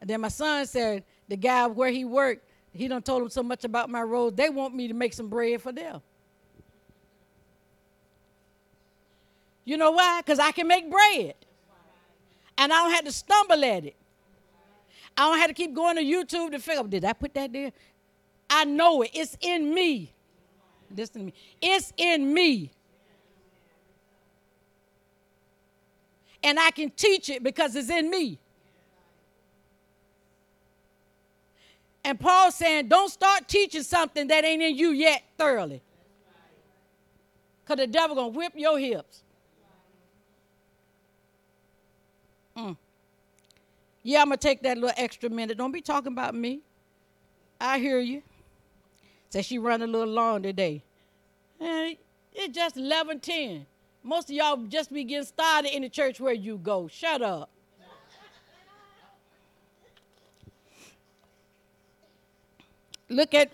And 0.00 0.08
then 0.08 0.20
my 0.20 0.28
son 0.28 0.66
said, 0.66 1.02
the 1.26 1.36
guy 1.36 1.66
where 1.66 1.90
he 1.90 2.04
worked, 2.04 2.48
he 2.72 2.86
done 2.86 3.02
told 3.02 3.22
him 3.22 3.30
so 3.30 3.42
much 3.42 3.64
about 3.64 3.90
my 3.90 4.02
rolls, 4.02 4.34
they 4.34 4.50
want 4.50 4.74
me 4.74 4.86
to 4.86 4.94
make 4.94 5.14
some 5.14 5.28
bread 5.28 5.60
for 5.62 5.72
them. 5.72 6.00
You 9.64 9.76
know 9.76 9.92
why? 9.92 10.20
Because 10.20 10.38
I 10.38 10.52
can 10.52 10.68
make 10.68 10.90
bread. 10.90 11.34
And 12.58 12.72
I 12.72 12.82
don't 12.82 12.92
have 12.92 13.04
to 13.04 13.12
stumble 13.12 13.64
at 13.64 13.84
it. 13.84 13.96
I 15.16 15.28
don't 15.28 15.38
have 15.38 15.48
to 15.48 15.54
keep 15.54 15.74
going 15.74 15.96
to 15.96 16.02
YouTube 16.02 16.52
to 16.52 16.58
figure 16.58 16.80
out, 16.80 16.90
did 16.90 17.04
I 17.04 17.12
put 17.12 17.34
that 17.34 17.52
there? 17.52 17.72
I 18.50 18.64
know 18.64 19.02
it. 19.02 19.10
It's 19.14 19.36
in 19.40 19.72
me. 19.72 20.12
Listen 20.94 21.20
to 21.20 21.26
me. 21.26 21.34
It's 21.60 21.92
in 21.96 22.32
me. 22.32 22.70
And 26.42 26.60
I 26.60 26.70
can 26.70 26.90
teach 26.90 27.30
it 27.30 27.42
because 27.42 27.74
it's 27.74 27.90
in 27.90 28.10
me. 28.10 28.38
And 32.04 32.20
Paul's 32.20 32.54
saying, 32.54 32.88
don't 32.88 33.08
start 33.08 33.48
teaching 33.48 33.82
something 33.82 34.26
that 34.28 34.44
ain't 34.44 34.62
in 34.62 34.76
you 34.76 34.90
yet 34.90 35.22
thoroughly. 35.38 35.82
Because 37.64 37.78
the 37.78 37.86
devil 37.86 38.14
gonna 38.14 38.28
whip 38.28 38.52
your 38.54 38.78
hips. 38.78 39.23
Mm. 42.56 42.76
Yeah, 44.02 44.20
I'm 44.20 44.26
gonna 44.26 44.36
take 44.36 44.62
that 44.62 44.76
little 44.76 44.94
extra 44.96 45.30
minute. 45.30 45.58
Don't 45.58 45.72
be 45.72 45.80
talking 45.80 46.12
about 46.12 46.34
me. 46.34 46.60
I 47.60 47.78
hear 47.78 47.98
you. 47.98 48.22
Said 49.30 49.44
she 49.44 49.58
run 49.58 49.82
a 49.82 49.86
little 49.86 50.12
long 50.12 50.42
today. 50.42 50.82
And 51.58 51.96
it's 52.32 52.54
just 52.54 52.76
11:10. 52.76 53.66
Most 54.02 54.28
of 54.28 54.36
y'all 54.36 54.56
just 54.66 54.92
be 54.92 55.04
getting 55.04 55.24
started 55.24 55.74
in 55.74 55.82
the 55.82 55.88
church 55.88 56.20
where 56.20 56.34
you 56.34 56.58
go. 56.58 56.88
Shut 56.88 57.22
up. 57.22 57.50
look 63.08 63.34
at 63.34 63.52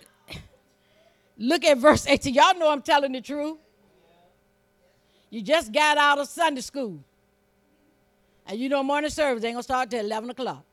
look 1.37 1.63
at 1.63 1.77
verse 1.77 2.05
18. 2.07 2.33
Y'all 2.33 2.57
know 2.57 2.69
I'm 2.69 2.81
telling 2.81 3.11
the 3.13 3.21
truth. 3.21 3.57
You 5.29 5.41
just 5.41 5.71
got 5.71 5.97
out 5.97 6.19
of 6.19 6.27
Sunday 6.27 6.61
school. 6.61 7.03
And 8.47 8.59
you 8.59 8.69
know 8.69 8.83
morning 8.83 9.09
service 9.09 9.43
ain't 9.43 9.53
gonna 9.53 9.63
start 9.63 9.89
till 9.89 10.03
11 10.03 10.29
o'clock. 10.29 10.63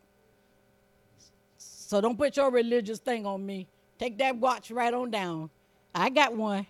So 1.57 2.01
don't 2.01 2.17
put 2.17 2.37
your 2.37 2.51
religious 2.51 2.99
thing 2.99 3.25
on 3.25 3.45
me. 3.45 3.67
Take 3.99 4.19
that 4.19 4.37
watch 4.37 4.71
right 4.71 4.93
on 4.93 5.11
down. 5.11 5.51
I 5.95 6.11
got 6.11 6.35
one. 6.35 6.67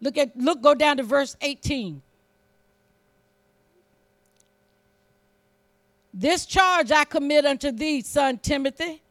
Look 0.00 0.16
at 0.16 0.36
look 0.36 0.60
go 0.62 0.74
down 0.74 0.96
to 0.98 1.02
verse 1.02 1.36
18. 1.40 2.02
This 6.14 6.46
charge 6.46 6.90
I 6.90 7.04
commit 7.04 7.46
unto 7.46 7.70
thee, 7.70 8.00
son 8.00 8.38
Timothy, 8.38 9.02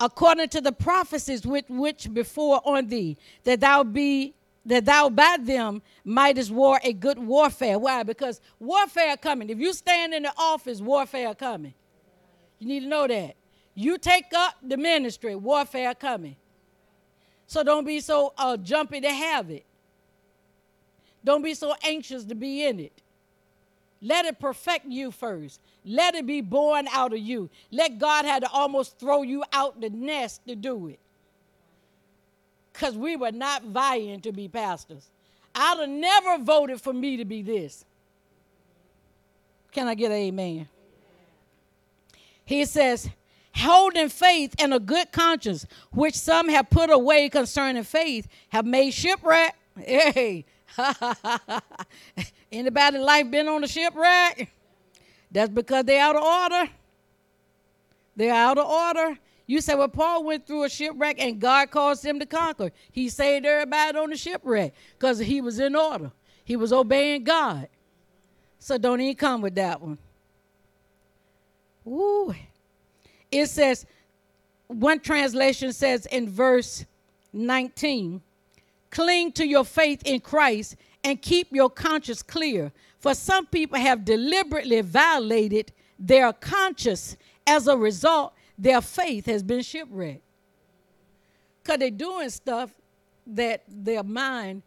according 0.00 0.48
to 0.48 0.62
the 0.62 0.72
prophecies 0.72 1.46
which, 1.46 1.66
which 1.68 2.12
before 2.12 2.62
on 2.64 2.86
thee, 2.86 3.18
that 3.44 3.60
thou 3.60 3.84
be 3.84 4.34
that 4.66 4.84
thou 4.84 5.08
by 5.10 5.36
them 5.40 5.82
mightest 6.04 6.50
war 6.50 6.80
a 6.82 6.92
good 6.92 7.18
warfare. 7.18 7.78
Why? 7.78 8.02
Because 8.02 8.40
warfare 8.58 9.16
coming. 9.16 9.50
If 9.50 9.58
you 9.58 9.72
stand 9.72 10.14
in 10.14 10.22
the 10.22 10.32
office, 10.36 10.80
warfare 10.80 11.34
coming. 11.34 11.74
You 12.58 12.68
need 12.68 12.80
to 12.80 12.86
know 12.86 13.06
that. 13.06 13.36
You 13.74 13.98
take 13.98 14.32
up 14.34 14.54
the 14.62 14.76
ministry, 14.76 15.34
warfare 15.34 15.94
coming. 15.94 16.36
So 17.46 17.62
don't 17.62 17.84
be 17.84 18.00
so 18.00 18.32
uh, 18.38 18.56
jumpy 18.56 19.00
to 19.00 19.10
have 19.10 19.50
it. 19.50 19.64
Don't 21.24 21.42
be 21.42 21.54
so 21.54 21.74
anxious 21.82 22.24
to 22.24 22.34
be 22.34 22.64
in 22.64 22.80
it. 22.80 23.02
Let 24.00 24.26
it 24.26 24.38
perfect 24.38 24.86
you 24.86 25.10
first. 25.10 25.60
Let 25.84 26.14
it 26.14 26.26
be 26.26 26.42
born 26.42 26.86
out 26.92 27.12
of 27.12 27.18
you. 27.18 27.48
Let 27.70 27.98
God 27.98 28.26
have 28.26 28.42
to 28.42 28.50
almost 28.50 28.98
throw 28.98 29.22
you 29.22 29.44
out 29.52 29.80
the 29.80 29.90
nest 29.90 30.46
to 30.46 30.54
do 30.54 30.88
it. 30.88 30.98
Because 32.74 32.98
we 32.98 33.16
were 33.16 33.32
not 33.32 33.62
vying 33.62 34.20
to 34.22 34.32
be 34.32 34.48
pastors. 34.48 35.08
I'd 35.54 35.78
have 35.78 35.88
never 35.88 36.38
voted 36.44 36.80
for 36.80 36.92
me 36.92 37.16
to 37.16 37.24
be 37.24 37.40
this. 37.40 37.84
Can 39.70 39.86
I 39.86 39.94
get 39.94 40.10
an 40.10 40.18
amen? 40.18 40.68
He 42.44 42.64
says, 42.64 43.08
holding 43.54 44.08
faith 44.08 44.54
and 44.58 44.74
a 44.74 44.80
good 44.80 45.12
conscience, 45.12 45.66
which 45.92 46.14
some 46.14 46.48
have 46.48 46.68
put 46.68 46.90
away 46.90 47.28
concerning 47.28 47.84
faith, 47.84 48.26
have 48.48 48.66
made 48.66 48.90
shipwreck. 48.90 49.56
Hey, 49.78 50.44
anybody 52.52 52.98
life 52.98 53.30
been 53.30 53.46
on 53.48 53.62
a 53.62 53.68
shipwreck? 53.68 54.50
That's 55.30 55.50
because 55.50 55.84
they're 55.84 56.02
out 56.02 56.16
of 56.16 56.22
order. 56.22 56.70
They're 58.16 58.34
out 58.34 58.58
of 58.58 58.66
order. 58.66 59.18
You 59.46 59.60
say, 59.60 59.74
well, 59.74 59.88
Paul 59.88 60.24
went 60.24 60.46
through 60.46 60.64
a 60.64 60.68
shipwreck 60.70 61.16
and 61.20 61.40
God 61.40 61.70
caused 61.70 62.04
him 62.04 62.18
to 62.18 62.26
conquer. 62.26 62.70
He 62.90 63.08
saved 63.08 63.44
everybody 63.44 63.98
on 63.98 64.10
the 64.10 64.16
shipwreck 64.16 64.72
because 64.98 65.18
he 65.18 65.40
was 65.40 65.58
in 65.58 65.76
order. 65.76 66.10
He 66.44 66.56
was 66.56 66.72
obeying 66.72 67.24
God. 67.24 67.68
So 68.58 68.78
don't 68.78 69.00
even 69.00 69.16
come 69.16 69.42
with 69.42 69.54
that 69.56 69.80
one. 69.80 69.98
Ooh. 71.86 72.34
It 73.30 73.46
says, 73.46 73.84
one 74.66 75.00
translation 75.00 75.72
says 75.72 76.06
in 76.06 76.28
verse 76.28 76.84
19, 77.32 78.22
cling 78.90 79.32
to 79.32 79.46
your 79.46 79.64
faith 79.64 80.02
in 80.04 80.20
Christ 80.20 80.76
and 81.02 81.20
keep 81.20 81.48
your 81.50 81.68
conscience 81.68 82.22
clear. 82.22 82.72
For 83.00 83.14
some 83.14 83.44
people 83.46 83.78
have 83.78 84.04
deliberately 84.04 84.80
violated 84.80 85.72
their 85.98 86.32
conscience. 86.32 87.16
As 87.46 87.66
a 87.66 87.76
result, 87.76 88.32
their 88.58 88.80
faith 88.80 89.26
has 89.26 89.42
been 89.42 89.62
shipwrecked. 89.62 90.22
Because 91.62 91.78
they're 91.78 91.90
doing 91.90 92.30
stuff 92.30 92.70
that 93.26 93.62
their 93.66 94.02
mind, 94.02 94.62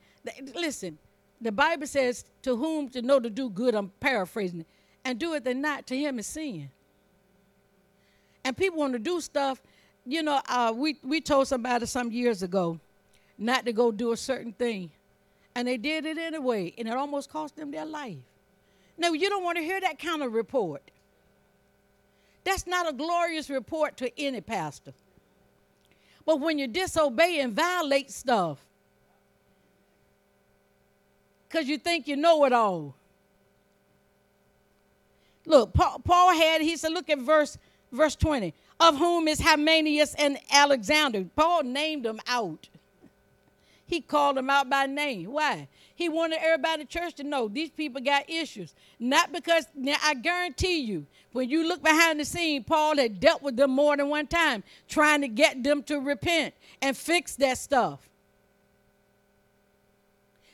listen, 0.56 0.98
the 1.40 1.52
Bible 1.52 1.86
says, 1.86 2.26
to 2.42 2.56
whom 2.56 2.90
to 2.90 3.02
know 3.02 3.20
to 3.20 3.30
do 3.30 3.50
good, 3.50 3.76
I'm 3.76 3.90
paraphrasing 4.00 4.62
it, 4.62 4.68
and 5.06 5.20
do 5.20 5.34
it 5.34 5.44
then 5.44 5.62
not, 5.62 5.86
to 5.88 5.98
him 5.98 6.20
is 6.20 6.28
sin. 6.28 6.70
And 8.44 8.58
people 8.58 8.80
want 8.80 8.94
to 8.94 9.00
do 9.00 9.22
stuff, 9.22 9.62
you 10.06 10.24
know, 10.24 10.42
uh, 10.48 10.74
we, 10.76 10.98
we 11.04 11.22
told 11.22 11.48
somebody 11.48 11.86
some 11.86 12.12
years 12.12 12.42
ago 12.42 12.80
not 13.38 13.66
to 13.66 13.74
go 13.74 13.92
do 13.92 14.12
a 14.12 14.18
certain 14.18 14.54
thing. 14.54 14.90
And 15.54 15.68
they 15.68 15.78
did 15.78 16.06
it 16.06 16.18
anyway, 16.18 16.74
and 16.78 16.88
it 16.88 16.94
almost 16.94 17.30
cost 17.30 17.56
them 17.56 17.72
their 17.72 17.86
life. 17.86 18.18
Now, 18.98 19.12
you 19.14 19.30
don't 19.30 19.44
want 19.44 19.58
to 19.58 19.64
hear 19.64 19.80
that 19.82 20.00
kind 20.00 20.24
of 20.24 20.34
report. 20.34 20.82
That's 22.48 22.66
not 22.66 22.88
a 22.88 22.94
glorious 22.94 23.50
report 23.50 23.98
to 23.98 24.10
any 24.18 24.40
pastor. 24.40 24.94
But 26.26 26.40
when 26.40 26.58
you 26.58 26.66
disobey 26.66 27.42
and 27.42 27.52
violate 27.52 28.10
stuff, 28.10 28.58
because 31.50 31.68
you 31.68 31.78
think 31.78 32.08
you 32.08 32.16
know 32.16 32.46
it 32.46 32.54
all. 32.54 32.96
Look, 35.46 35.74
Paul, 35.74 36.32
had, 36.32 36.62
he 36.62 36.78
said, 36.78 36.94
look 36.94 37.10
at 37.10 37.20
verse, 37.20 37.58
verse 37.92 38.16
20, 38.16 38.54
of 38.80 38.98
whom 38.98 39.28
is 39.28 39.42
Hymenaeus 39.42 40.16
and 40.16 40.38
Alexander. 40.50 41.26
Paul 41.36 41.64
named 41.64 42.06
them 42.06 42.22
out. 42.28 42.70
He 43.88 44.00
called 44.00 44.38
them 44.38 44.50
out 44.50 44.70
by 44.70 44.86
name. 44.86 45.32
Why? 45.34 45.68
He 45.96 46.08
wanted 46.08 46.40
everybody 46.42 46.82
in 46.82 46.88
church 46.88 47.16
to 47.16 47.24
know 47.24 47.50
these 47.50 47.72
people 47.72 48.00
got 48.02 48.30
issues. 48.30 48.74
Not 49.00 49.34
because, 49.34 49.66
now 49.76 49.98
I 50.02 50.14
guarantee 50.14 50.80
you, 50.80 51.06
when 51.32 51.50
you 51.50 51.68
look 51.68 51.84
behind 51.84 52.20
the 52.20 52.26
scene, 52.26 52.64
Paul 52.64 52.98
had 52.98 53.20
dealt 53.20 53.42
with 53.42 53.56
them 53.56 53.72
more 53.72 53.96
than 53.98 54.10
one 54.10 54.28
time, 54.28 54.64
trying 54.88 55.22
to 55.22 55.28
get 55.28 55.64
them 55.64 55.84
to 55.84 56.00
repent 56.00 56.54
and 56.82 56.96
fix 56.96 57.36
that 57.36 57.58
stuff. 57.58 58.10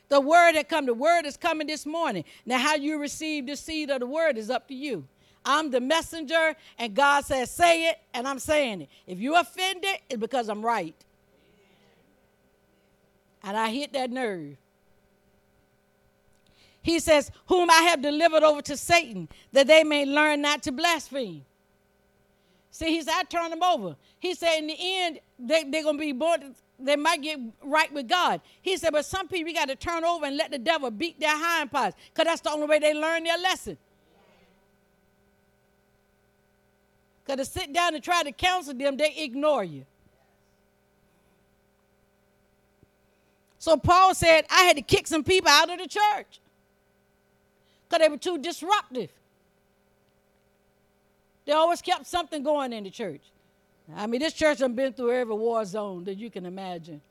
The 0.10 0.20
word 0.20 0.56
had 0.56 0.70
come, 0.70 0.86
the 0.86 0.94
word 0.94 1.26
is 1.26 1.38
coming 1.38 1.68
this 1.68 1.86
morning. 1.86 2.24
Now, 2.46 2.60
how 2.60 2.76
you 2.76 3.00
receive 3.00 3.48
the 3.48 3.56
seed 3.56 3.90
of 3.90 4.00
the 4.00 4.06
word 4.06 4.38
is 4.38 4.50
up 4.50 4.68
to 4.68 4.76
you. 4.76 5.08
I'm 5.46 5.72
the 5.72 5.82
messenger, 5.82 6.56
and 6.78 6.94
God 6.94 7.26
says, 7.26 7.52
say 7.52 7.90
it, 7.90 8.00
and 8.14 8.28
I'm 8.28 8.40
saying 8.40 8.82
it. 8.82 8.90
If 9.08 9.20
you 9.20 9.36
offended, 9.36 9.98
it's 10.10 10.20
because 10.20 10.50
I'm 10.50 10.64
right. 10.64 10.96
And 13.44 13.58
I 13.58 13.70
hit 13.70 13.94
that 13.94 14.10
nerve. 14.10 14.56
He 16.84 17.00
says, 17.00 17.32
Whom 17.48 17.70
I 17.70 17.82
have 17.84 18.02
delivered 18.02 18.44
over 18.44 18.62
to 18.62 18.78
Satan, 18.78 19.30
that 19.54 19.68
they 19.68 19.84
may 19.84 20.06
learn 20.06 20.42
not 20.42 20.62
to 20.64 20.72
blaspheme. 20.72 21.46
See, 22.72 22.88
he 22.88 23.02
said, 23.02 23.14
I 23.16 23.24
turn 23.24 23.52
them 23.52 23.64
over. 23.64 23.96
He 24.20 24.34
said, 24.34 24.58
in 24.58 24.68
the 24.68 24.76
end, 24.78 25.20
they, 25.40 25.64
they're 25.64 25.84
going 25.84 25.96
to 25.96 26.02
be 26.02 26.12
born, 26.12 26.56
they 26.80 26.96
might 26.96 27.22
get 27.22 27.40
right 27.64 27.92
with 27.94 28.08
God. 28.08 28.42
He 28.62 28.78
said, 28.78 28.92
but 28.92 29.06
some 29.06 29.28
people, 29.28 29.50
you 29.50 29.56
got 29.56 29.70
to 29.70 29.76
turn 29.76 30.04
over 30.04 30.26
and 30.26 30.36
let 30.36 30.52
the 30.52 30.58
devil 30.58 30.90
beat 30.90 31.20
their 31.20 31.38
hind 31.38 31.72
parts 31.72 31.96
because 32.12 32.26
that's 32.26 32.42
the 32.42 32.50
only 32.52 32.66
way 32.66 32.80
they 32.80 32.94
learn 32.94 33.24
their 33.24 33.38
lesson. 33.38 33.78
Because 37.24 37.48
to 37.48 37.60
sit 37.60 37.72
down 37.72 37.94
and 37.94 38.04
try 38.04 38.24
to 38.24 38.32
counsel 38.32 38.74
them, 38.74 38.98
they 38.98 39.14
ignore 39.18 39.64
you. 39.64 39.86
So 43.60 43.78
Paul 43.78 44.14
said, 44.16 44.46
I 44.50 44.64
had 44.64 44.76
to 44.76 44.82
kick 44.82 45.08
some 45.08 45.24
people 45.24 45.50
out 45.50 45.70
of 45.70 45.78
the 45.78 45.88
church 45.88 46.42
because 47.94 48.06
they 48.06 48.10
were 48.10 48.18
too 48.18 48.38
disruptive. 48.42 49.12
They 51.46 51.52
always 51.52 51.82
kept 51.82 52.08
something 52.08 52.42
going 52.42 52.74
in 52.74 52.86
the 52.86 52.90
church. 52.90 53.22
I 53.96 54.08
mean, 54.08 54.22
this 54.22 54.34
church 54.34 54.60
has 54.60 54.72
been 54.72 54.94
through 54.94 55.12
every 55.12 55.36
war 55.36 55.64
zone 55.66 56.06
that 56.06 56.16
you 56.16 56.30
can 56.30 56.46
imagine. 56.46 57.02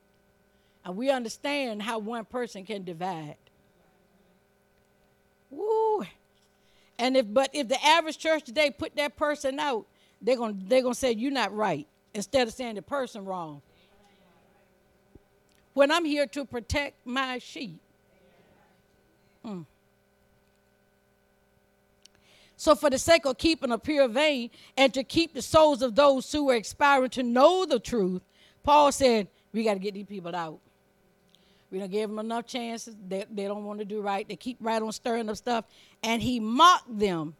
And 0.83 0.97
we 0.97 1.09
understand 1.09 1.81
how 1.81 1.99
one 1.99 2.25
person 2.25 2.65
can 2.65 2.83
divide. 2.83 3.37
Woo. 5.49 6.03
And 6.97 7.15
if 7.15 7.31
but 7.31 7.51
if 7.53 7.69
the 7.69 7.83
average 7.85 8.17
church 8.17 8.43
today 8.43 8.71
put 8.71 8.95
that 8.95 9.15
person 9.15 9.59
out, 9.59 9.85
they're 10.21 10.35
gonna 10.35 10.55
they're 10.67 10.81
gonna 10.81 10.95
say 10.95 11.11
you're 11.11 11.31
not 11.31 11.55
right 11.55 11.87
instead 12.13 12.47
of 12.47 12.53
saying 12.53 12.75
the 12.75 12.81
person 12.81 13.23
wrong. 13.23 13.61
When 15.73 15.91
I'm 15.91 16.05
here 16.05 16.27
to 16.27 16.43
protect 16.43 17.05
my 17.05 17.37
sheep. 17.37 17.79
Mm. 19.45 19.65
So, 22.55 22.75
for 22.75 22.89
the 22.89 22.97
sake 22.97 23.25
of 23.25 23.37
keeping 23.37 23.71
a 23.71 23.77
pure 23.77 24.07
vein 24.07 24.49
and 24.77 24.93
to 24.93 25.03
keep 25.03 25.33
the 25.33 25.41
souls 25.41 25.81
of 25.81 25.95
those 25.95 26.31
who 26.31 26.49
are 26.49 26.55
expiring 26.55 27.09
to 27.11 27.23
know 27.23 27.65
the 27.65 27.79
truth, 27.79 28.21
Paul 28.63 28.91
said, 28.91 29.27
We 29.51 29.63
got 29.63 29.73
to 29.73 29.79
get 29.79 29.93
these 29.93 30.05
people 30.05 30.35
out. 30.35 30.59
We 31.71 31.79
don't 31.79 31.89
give 31.89 32.09
them 32.09 32.19
enough 32.19 32.45
chances. 32.45 32.95
They, 33.07 33.25
they 33.31 33.45
don't 33.45 33.65
want 33.65 33.79
to 33.79 33.85
do 33.85 33.99
right. 33.99 34.27
They 34.27 34.35
keep 34.35 34.57
right 34.59 34.79
on 34.81 34.91
stirring 34.91 35.27
up 35.27 35.37
stuff. 35.37 35.65
And 36.03 36.21
he 36.21 36.39
mocked 36.39 36.99
them 36.99 37.35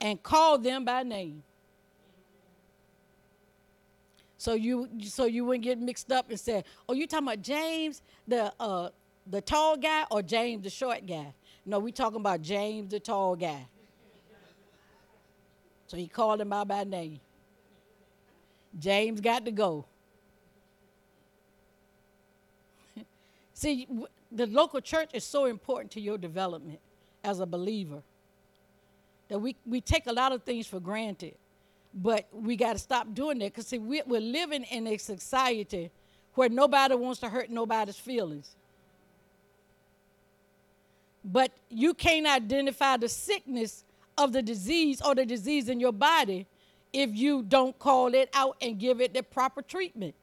and 0.00 0.22
called 0.22 0.62
them 0.62 0.84
by 0.84 1.02
name. 1.02 1.42
So 4.38 4.52
you 4.52 4.88
so 5.02 5.24
you 5.24 5.44
wouldn't 5.44 5.64
get 5.64 5.78
mixed 5.78 6.12
up 6.12 6.28
and 6.28 6.38
say, 6.38 6.64
"Oh, 6.86 6.92
you 6.92 7.06
talking 7.06 7.26
about 7.26 7.40
James, 7.40 8.02
the 8.28 8.52
uh, 8.60 8.90
the 9.26 9.40
tall 9.40 9.76
guy, 9.76 10.04
or 10.10 10.20
James, 10.22 10.62
the 10.62 10.70
short 10.70 11.06
guy?" 11.06 11.32
No, 11.64 11.78
we 11.78 11.92
talking 11.92 12.20
about 12.20 12.42
James, 12.42 12.90
the 12.90 13.00
tall 13.00 13.36
guy. 13.36 13.66
So 15.86 15.96
he 15.96 16.06
called 16.06 16.40
him 16.40 16.52
out 16.52 16.68
by 16.68 16.84
name. 16.84 17.20
James 18.78 19.20
got 19.20 19.44
to 19.44 19.50
go. 19.50 19.84
See, 23.54 23.86
the 24.32 24.46
local 24.46 24.80
church 24.80 25.10
is 25.12 25.24
so 25.24 25.44
important 25.46 25.92
to 25.92 26.00
your 26.00 26.18
development 26.18 26.80
as 27.22 27.40
a 27.40 27.46
believer 27.46 28.02
that 29.28 29.38
we, 29.38 29.56
we 29.64 29.80
take 29.80 30.06
a 30.06 30.12
lot 30.12 30.32
of 30.32 30.42
things 30.42 30.66
for 30.66 30.80
granted. 30.80 31.34
But 31.94 32.26
we 32.32 32.56
got 32.56 32.72
to 32.72 32.78
stop 32.78 33.14
doing 33.14 33.38
that 33.38 33.52
because, 33.52 33.68
see, 33.68 33.78
we, 33.78 34.02
we're 34.04 34.20
living 34.20 34.64
in 34.64 34.86
a 34.88 34.96
society 34.96 35.90
where 36.34 36.48
nobody 36.48 36.96
wants 36.96 37.20
to 37.20 37.28
hurt 37.28 37.50
nobody's 37.50 37.96
feelings. 37.96 38.56
But 41.24 41.52
you 41.70 41.94
can't 41.94 42.26
identify 42.26 42.96
the 42.96 43.08
sickness 43.08 43.84
of 44.16 44.32
the 44.32 44.42
disease 44.42 45.00
or 45.00 45.14
the 45.14 45.26
disease 45.26 45.68
in 45.68 45.80
your 45.80 45.92
body 45.92 46.46
if 46.92 47.10
you 47.14 47.42
don't 47.42 47.78
call 47.78 48.14
it 48.14 48.30
out 48.34 48.56
and 48.62 48.78
give 48.78 49.00
it 49.00 49.14
the 49.14 49.22
proper 49.22 49.62
treatment. 49.62 50.14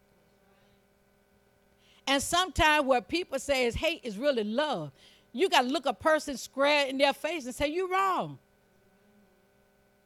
And 2.08 2.22
sometimes 2.22 2.86
what 2.86 3.08
people 3.08 3.40
say 3.40 3.66
is 3.66 3.76
hate 3.76 4.02
is 4.04 4.18
really 4.18 4.44
love. 4.44 4.92
You 5.34 5.50
got 5.50 5.62
to 5.62 5.68
look 5.68 5.86
a 5.86 5.94
person 5.94 6.38
square 6.38 6.88
in 6.88 6.98
their 6.98 7.14
face 7.14 7.46
and 7.46 7.54
say, 7.54 7.68
You're 7.68 7.90
wrong. 7.90 8.40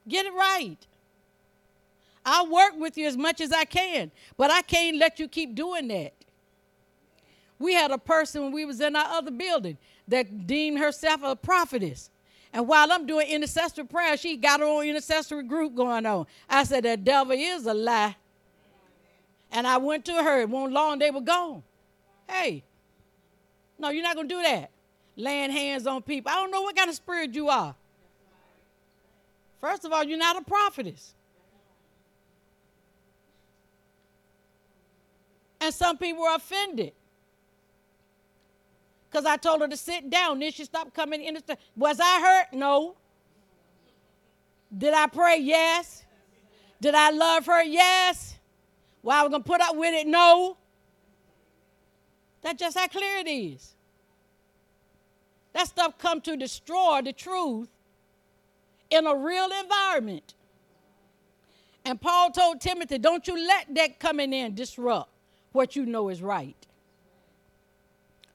Get 0.07 0.25
it 0.25 0.33
right. 0.33 0.77
I'll 2.25 2.49
work 2.49 2.73
with 2.77 2.97
you 2.97 3.07
as 3.07 3.17
much 3.17 3.39
as 3.39 3.51
I 3.51 3.65
can, 3.65 4.11
but 4.35 4.49
I 4.49 4.61
can't 4.63 4.97
let 4.97 5.19
you 5.19 5.27
keep 5.27 5.53
doing 5.53 5.87
that. 5.89 6.13
We 7.59 7.73
had 7.73 7.91
a 7.91 7.97
person 7.97 8.43
when 8.43 8.51
we 8.51 8.65
was 8.65 8.81
in 8.81 8.95
our 8.95 9.17
other 9.17 9.31
building 9.31 9.77
that 10.07 10.47
deemed 10.47 10.79
herself 10.79 11.21
a 11.23 11.35
prophetess. 11.35 12.09
And 12.55 12.69
while 12.69 12.89
I'm 12.89 13.05
doing 13.05 13.27
intercessory 13.27 13.85
prayer, 13.85 14.15
she 14.15 14.37
got 14.37 14.61
her 14.61 14.65
own 14.65 14.85
intercessory 14.85 15.43
group 15.43 15.75
going 15.75 16.05
on. 16.05 16.25
I 16.49 16.63
said, 16.63 16.85
The 16.85 16.95
devil 16.95 17.35
is 17.37 17.65
a 17.65 17.73
lie. 17.73 18.15
And 19.51 19.67
I 19.67 19.75
went 19.75 20.05
to 20.05 20.13
her, 20.13 20.41
and 20.41 20.49
won't 20.49 20.71
long 20.71 20.97
they 20.97 21.11
were 21.11 21.19
gone. 21.19 21.63
Hey, 22.29 22.63
no, 23.77 23.89
you're 23.89 24.03
not 24.03 24.15
going 24.15 24.29
to 24.29 24.35
do 24.35 24.41
that. 24.41 24.71
Laying 25.17 25.51
hands 25.51 25.85
on 25.85 26.01
people. 26.01 26.31
I 26.31 26.35
don't 26.35 26.49
know 26.49 26.61
what 26.61 26.77
kind 26.77 26.89
of 26.89 26.95
spirit 26.95 27.35
you 27.35 27.49
are. 27.49 27.75
First 29.59 29.83
of 29.83 29.91
all, 29.91 30.05
you're 30.05 30.17
not 30.17 30.37
a 30.37 30.41
prophetess. 30.41 31.13
And 35.59 35.73
some 35.73 35.97
people 35.97 36.23
were 36.23 36.35
offended 36.35 36.93
because 39.15 39.25
I 39.25 39.37
told 39.37 39.61
her 39.61 39.67
to 39.69 39.77
sit 39.77 40.09
down. 40.09 40.39
Then 40.39 40.51
she 40.51 40.65
stopped 40.65 40.93
coming 40.93 41.23
in. 41.23 41.37
Was 41.77 42.01
I 42.01 42.19
hurt? 42.19 42.47
No. 42.51 42.97
Did 44.77 44.93
I 44.93 45.07
pray? 45.07 45.37
Yes. 45.37 46.03
Did 46.81 46.95
I 46.95 47.11
love 47.11 47.45
her? 47.45 47.63
Yes. 47.63 48.35
Well, 49.01 49.17
I 49.17 49.23
was 49.23 49.29
going 49.29 49.41
to 49.41 49.49
put 49.49 49.61
up 49.61 49.77
with 49.77 49.93
it? 49.93 50.05
No. 50.05 50.57
That's 52.41 52.59
just 52.59 52.77
how 52.77 52.87
clear 52.87 53.19
it 53.19 53.29
is. 53.29 53.75
That 55.53 55.69
stuff 55.69 55.97
come 55.97 56.19
to 56.19 56.35
destroy 56.35 56.99
the 57.01 57.13
truth 57.13 57.69
in 58.89 59.07
a 59.07 59.15
real 59.15 59.49
environment. 59.61 60.33
And 61.85 62.01
Paul 62.01 62.31
told 62.31 62.59
Timothy, 62.59 62.97
don't 62.97 63.25
you 63.29 63.47
let 63.47 63.73
that 63.75 63.97
coming 63.97 64.33
in 64.33 64.55
disrupt 64.55 65.09
what 65.53 65.77
you 65.77 65.85
know 65.85 66.09
is 66.09 66.21
right. 66.21 66.67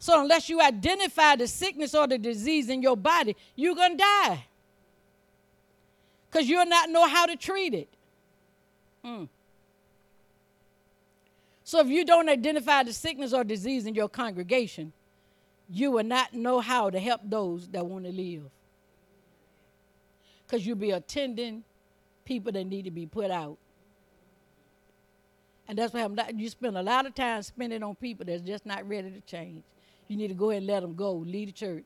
So 0.00 0.18
unless 0.18 0.48
you 0.48 0.62
identify 0.62 1.36
the 1.36 1.46
sickness 1.46 1.94
or 1.94 2.06
the 2.06 2.16
disease 2.16 2.70
in 2.70 2.80
your 2.80 2.96
body, 2.96 3.36
you're 3.54 3.74
going 3.74 3.98
to 3.98 3.98
die. 3.98 4.46
Because 6.28 6.48
you'll 6.48 6.66
not 6.66 6.88
know 6.88 7.06
how 7.06 7.26
to 7.26 7.36
treat 7.36 7.74
it. 7.74 7.88
Hmm. 9.04 9.24
So 11.64 11.80
if 11.80 11.88
you 11.88 12.06
don't 12.06 12.30
identify 12.30 12.82
the 12.82 12.94
sickness 12.94 13.34
or 13.34 13.44
disease 13.44 13.84
in 13.84 13.94
your 13.94 14.08
congregation, 14.08 14.94
you 15.68 15.90
will 15.90 16.04
not 16.04 16.32
know 16.32 16.60
how 16.60 16.88
to 16.88 16.98
help 16.98 17.20
those 17.22 17.68
that 17.68 17.84
want 17.84 18.06
to 18.06 18.10
live. 18.10 18.44
Because 20.46 20.66
you'll 20.66 20.76
be 20.76 20.92
attending 20.92 21.62
people 22.24 22.52
that 22.52 22.64
need 22.64 22.86
to 22.86 22.90
be 22.90 23.04
put 23.04 23.30
out. 23.30 23.58
And 25.68 25.78
that's 25.78 25.92
what 25.92 26.00
happens. 26.00 26.40
You 26.40 26.48
spend 26.48 26.78
a 26.78 26.82
lot 26.82 27.04
of 27.04 27.14
time 27.14 27.42
spending 27.42 27.82
on 27.82 27.94
people 27.96 28.24
that's 28.24 28.42
just 28.42 28.64
not 28.64 28.88
ready 28.88 29.10
to 29.10 29.20
change. 29.20 29.62
You 30.10 30.16
need 30.16 30.26
to 30.26 30.34
go 30.34 30.50
ahead 30.50 30.62
and 30.62 30.66
let 30.66 30.80
them 30.80 30.96
go. 30.96 31.12
Leave 31.12 31.46
the 31.46 31.52
church. 31.52 31.84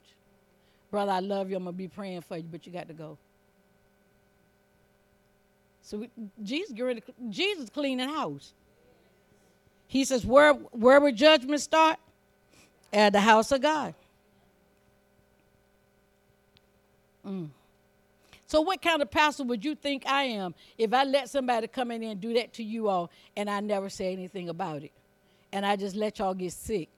Brother, 0.90 1.12
I 1.12 1.20
love 1.20 1.50
you. 1.50 1.56
I'm 1.56 1.64
going 1.64 1.74
to 1.74 1.76
be 1.76 1.88
praying 1.88 2.22
for 2.22 2.38
you, 2.38 2.44
but 2.50 2.64
you 2.64 2.72
got 2.72 2.88
to 2.88 2.94
go. 2.94 3.18
So 5.82 5.98
we, 5.98 6.10
Jesus, 6.42 6.74
Jesus 7.28 7.68
cleaning 7.68 8.08
house. 8.08 8.54
He 9.88 10.06
says, 10.06 10.24
where, 10.24 10.54
where 10.54 11.02
would 11.02 11.16
judgment 11.16 11.60
start? 11.60 11.98
At 12.94 13.12
the 13.12 13.20
house 13.20 13.52
of 13.52 13.60
God. 13.60 13.94
Mm. 17.26 17.50
So, 18.46 18.62
what 18.62 18.80
kind 18.80 19.02
of 19.02 19.10
pastor 19.10 19.44
would 19.44 19.64
you 19.64 19.74
think 19.74 20.06
I 20.06 20.22
am 20.24 20.54
if 20.78 20.94
I 20.94 21.04
let 21.04 21.28
somebody 21.28 21.66
come 21.66 21.90
in 21.90 22.02
and 22.04 22.20
do 22.20 22.32
that 22.34 22.54
to 22.54 22.62
you 22.62 22.88
all 22.88 23.10
and 23.36 23.50
I 23.50 23.60
never 23.60 23.90
say 23.90 24.12
anything 24.12 24.48
about 24.48 24.82
it? 24.82 24.92
And 25.52 25.66
I 25.66 25.76
just 25.76 25.94
let 25.94 26.20
y'all 26.20 26.34
get 26.34 26.52
sick 26.52 26.88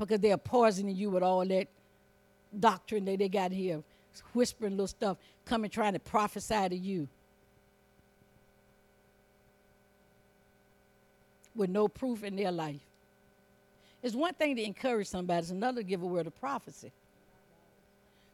because 0.00 0.20
they're 0.20 0.38
poisoning 0.38 0.96
you 0.96 1.10
with 1.10 1.22
all 1.22 1.44
that 1.46 1.68
doctrine 2.58 3.04
that 3.04 3.18
they 3.18 3.28
got 3.28 3.52
here, 3.52 3.82
whispering 4.32 4.72
little 4.72 4.86
stuff, 4.86 5.18
coming 5.44 5.70
trying 5.70 5.92
to 5.92 5.98
prophesy 5.98 6.68
to 6.70 6.76
you. 6.76 7.06
With 11.54 11.68
no 11.68 11.86
proof 11.86 12.24
in 12.24 12.34
their 12.34 12.50
life. 12.50 12.80
It's 14.02 14.14
one 14.14 14.32
thing 14.32 14.56
to 14.56 14.64
encourage 14.64 15.06
somebody, 15.06 15.40
it's 15.40 15.50
another 15.50 15.82
to 15.82 15.86
give 15.86 16.02
a 16.02 16.06
word 16.06 16.26
of 16.26 16.40
prophecy. 16.40 16.90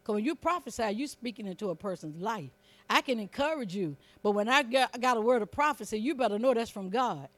Because 0.03 0.15
when 0.15 0.25
you 0.25 0.37
prophesy, 0.37 0.93
you're 0.93 1.09
speaking 1.09 1.47
into 1.47 1.71
a 1.71 1.75
person's 1.75 2.23
life. 2.23 2.51
I 2.89 3.01
can 3.01 3.19
encourage 3.19 3.75
you, 3.75 3.97
but 4.23 4.31
when 4.31 4.49
I 4.49 4.63
got, 4.63 5.01
got 5.01 5.17
a 5.17 5.21
word 5.21 5.43
of 5.43 5.51
prophecy, 5.51 5.99
you 5.99 6.15
better 6.15 6.39
know 6.39 6.55
that's 6.55 6.71
from 6.71 6.91
God. 6.91 7.29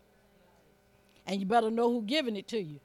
And 1.27 1.41
you 1.41 1.47
better 1.47 1.71
know 1.71 1.91
who 1.91 2.03
giving 2.03 2.37
it 2.37 2.47
to 2.49 2.61
you. 2.61 2.81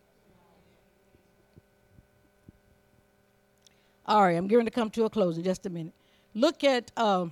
All 4.06 4.24
right, 4.24 4.36
I'm 4.38 4.48
going 4.48 4.66
to 4.66 4.72
come 4.72 4.90
to 4.92 5.06
a 5.06 5.10
close 5.10 5.38
in 5.38 5.44
just 5.44 5.66
a 5.66 5.70
minute. 5.70 5.94
Look 6.34 6.64
at 6.64 6.92
um, 6.98 7.32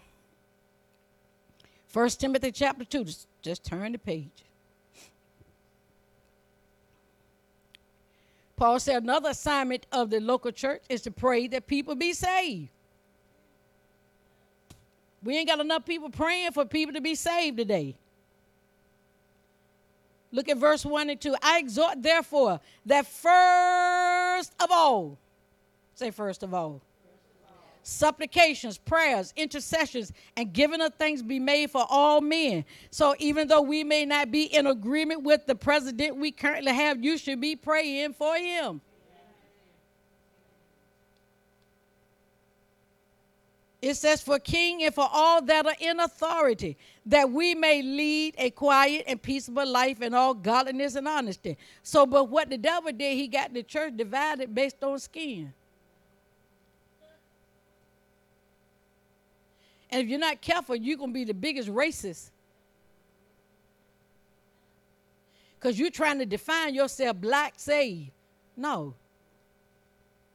1 1.91 2.09
Timothy 2.09 2.51
chapter 2.51 2.85
2. 2.85 3.03
Just, 3.03 3.27
just 3.41 3.63
turn 3.65 3.91
the 3.91 3.97
page. 3.97 4.45
Paul 8.55 8.79
said 8.79 9.03
another 9.03 9.29
assignment 9.31 9.87
of 9.91 10.11
the 10.11 10.19
local 10.19 10.51
church 10.51 10.83
is 10.87 11.01
to 11.01 11.11
pray 11.11 11.47
that 11.47 11.65
people 11.65 11.95
be 11.95 12.13
saved. 12.13 12.69
We 15.23 15.37
ain't 15.37 15.49
got 15.49 15.59
enough 15.59 15.85
people 15.85 16.09
praying 16.09 16.51
for 16.51 16.65
people 16.65 16.93
to 16.93 17.01
be 17.01 17.15
saved 17.15 17.57
today. 17.57 17.95
Look 20.31 20.47
at 20.47 20.57
verse 20.57 20.85
1 20.85 21.09
and 21.09 21.19
2. 21.19 21.35
I 21.41 21.59
exhort, 21.59 22.01
therefore, 22.01 22.59
that 22.85 23.05
first 23.05 24.53
of 24.61 24.69
all, 24.71 25.17
say 26.01 26.11
first 26.11 26.41
of 26.41 26.53
all, 26.53 26.81
supplications, 27.83 28.77
prayers, 28.77 29.33
intercessions, 29.35 30.11
and 30.35 30.51
giving 30.51 30.81
of 30.81 30.93
thanks 30.95 31.21
be 31.21 31.39
made 31.39 31.69
for 31.69 31.85
all 31.89 32.21
men. 32.21 32.65
So 32.89 33.15
even 33.19 33.47
though 33.47 33.61
we 33.61 33.83
may 33.83 34.05
not 34.05 34.31
be 34.31 34.43
in 34.43 34.67
agreement 34.67 35.23
with 35.23 35.45
the 35.45 35.55
president 35.55 36.17
we 36.17 36.31
currently 36.31 36.73
have, 36.73 37.03
you 37.03 37.17
should 37.17 37.39
be 37.39 37.55
praying 37.55 38.13
for 38.13 38.35
him. 38.35 38.81
It 43.81 43.95
says, 43.95 44.21
for 44.21 44.37
king 44.37 44.83
and 44.83 44.93
for 44.93 45.07
all 45.11 45.41
that 45.41 45.65
are 45.65 45.75
in 45.79 45.99
authority, 45.99 46.77
that 47.07 47.31
we 47.31 47.55
may 47.55 47.81
lead 47.81 48.35
a 48.37 48.51
quiet 48.51 49.05
and 49.07 49.19
peaceable 49.19 49.65
life 49.67 50.03
in 50.03 50.13
all 50.13 50.35
godliness 50.35 50.93
and 50.93 51.07
honesty. 51.07 51.57
So, 51.81 52.05
but 52.05 52.25
what 52.25 52.51
the 52.51 52.59
devil 52.59 52.91
did, 52.91 53.17
he 53.17 53.27
got 53.27 53.55
the 53.55 53.63
church 53.63 53.97
divided 53.97 54.53
based 54.53 54.83
on 54.83 54.99
skin. 54.99 55.51
And 59.91 60.01
if 60.01 60.07
you're 60.07 60.19
not 60.19 60.41
careful, 60.41 60.75
you're 60.75 60.97
going 60.97 61.09
to 61.09 61.13
be 61.13 61.23
the 61.25 61.33
biggest 61.33 61.69
racist. 61.69 62.29
Because 65.59 65.77
you're 65.77 65.91
trying 65.91 66.19
to 66.19 66.25
define 66.25 66.73
yourself 66.73 67.17
black 67.17 67.53
saved. 67.57 68.11
No. 68.55 68.95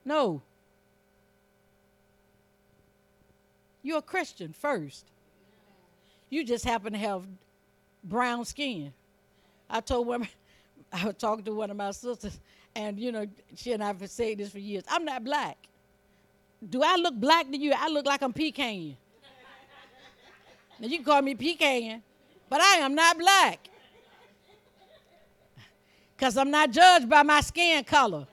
No. 0.05 0.43
You're 3.83 3.99
a 3.99 4.03
Christian 4.03 4.53
first. 4.53 5.07
You 6.29 6.45
just 6.45 6.65
happen 6.65 6.93
to 6.93 6.99
have 6.99 7.25
brown 8.05 8.45
skin. 8.45 8.93
I 9.71 9.81
told 9.81 10.07
women, 10.07 10.29
I 10.93 11.07
was 11.07 11.17
talking 11.17 11.45
to 11.45 11.55
one 11.55 11.71
of 11.71 11.77
my 11.77 11.91
sisters, 11.91 12.39
and 12.75 12.99
you 12.99 13.11
know, 13.11 13.27
she 13.57 13.73
and 13.73 13.83
I 13.83 13.89
have 13.89 14.11
said 14.11 14.39
this 14.39 14.51
for 14.51 14.59
years. 14.59 14.85
I'm 14.89 15.05
not 15.05 15.25
black. 15.25 15.57
Do 16.69 16.83
I 16.83 16.97
look 16.97 17.15
black 17.15 17.51
to 17.51 17.57
you? 17.57 17.73
I 17.77 17.89
look 17.89 18.07
like 18.07 18.23
I'm 18.23 18.33
pecan. 18.33 18.97
Now 20.79 20.89
you 20.89 20.97
can 20.99 21.05
call 21.05 21.23
me 21.23 21.35
pecan, 21.35 22.03
but 22.49 22.61
I 22.61 22.77
am 22.77 22.95
not 22.95 23.19
black. 23.19 23.69
Because 26.17 26.37
I'm 26.39 26.51
not 26.51 26.71
judged 26.71 27.11
by 27.11 27.23
my 27.23 27.43
skin 27.43 27.85
color. 27.85 28.27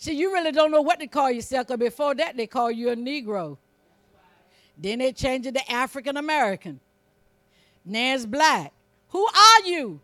See, 0.00 0.14
you 0.14 0.32
really 0.32 0.50
don't 0.50 0.70
know 0.70 0.80
what 0.80 0.98
to 1.00 1.06
call 1.06 1.30
yourself, 1.30 1.66
because 1.66 1.78
before 1.78 2.14
that 2.14 2.34
they 2.34 2.46
call 2.46 2.70
you 2.70 2.88
a 2.88 2.96
Negro. 2.96 3.58
Then 4.78 5.00
they 5.00 5.12
change 5.12 5.46
it 5.46 5.54
to 5.54 5.70
African 5.70 6.16
American. 6.16 6.80
Now 7.84 8.14
it's 8.14 8.24
black. 8.24 8.72
Who 9.08 9.26
are 9.26 9.66
you? 9.66 10.00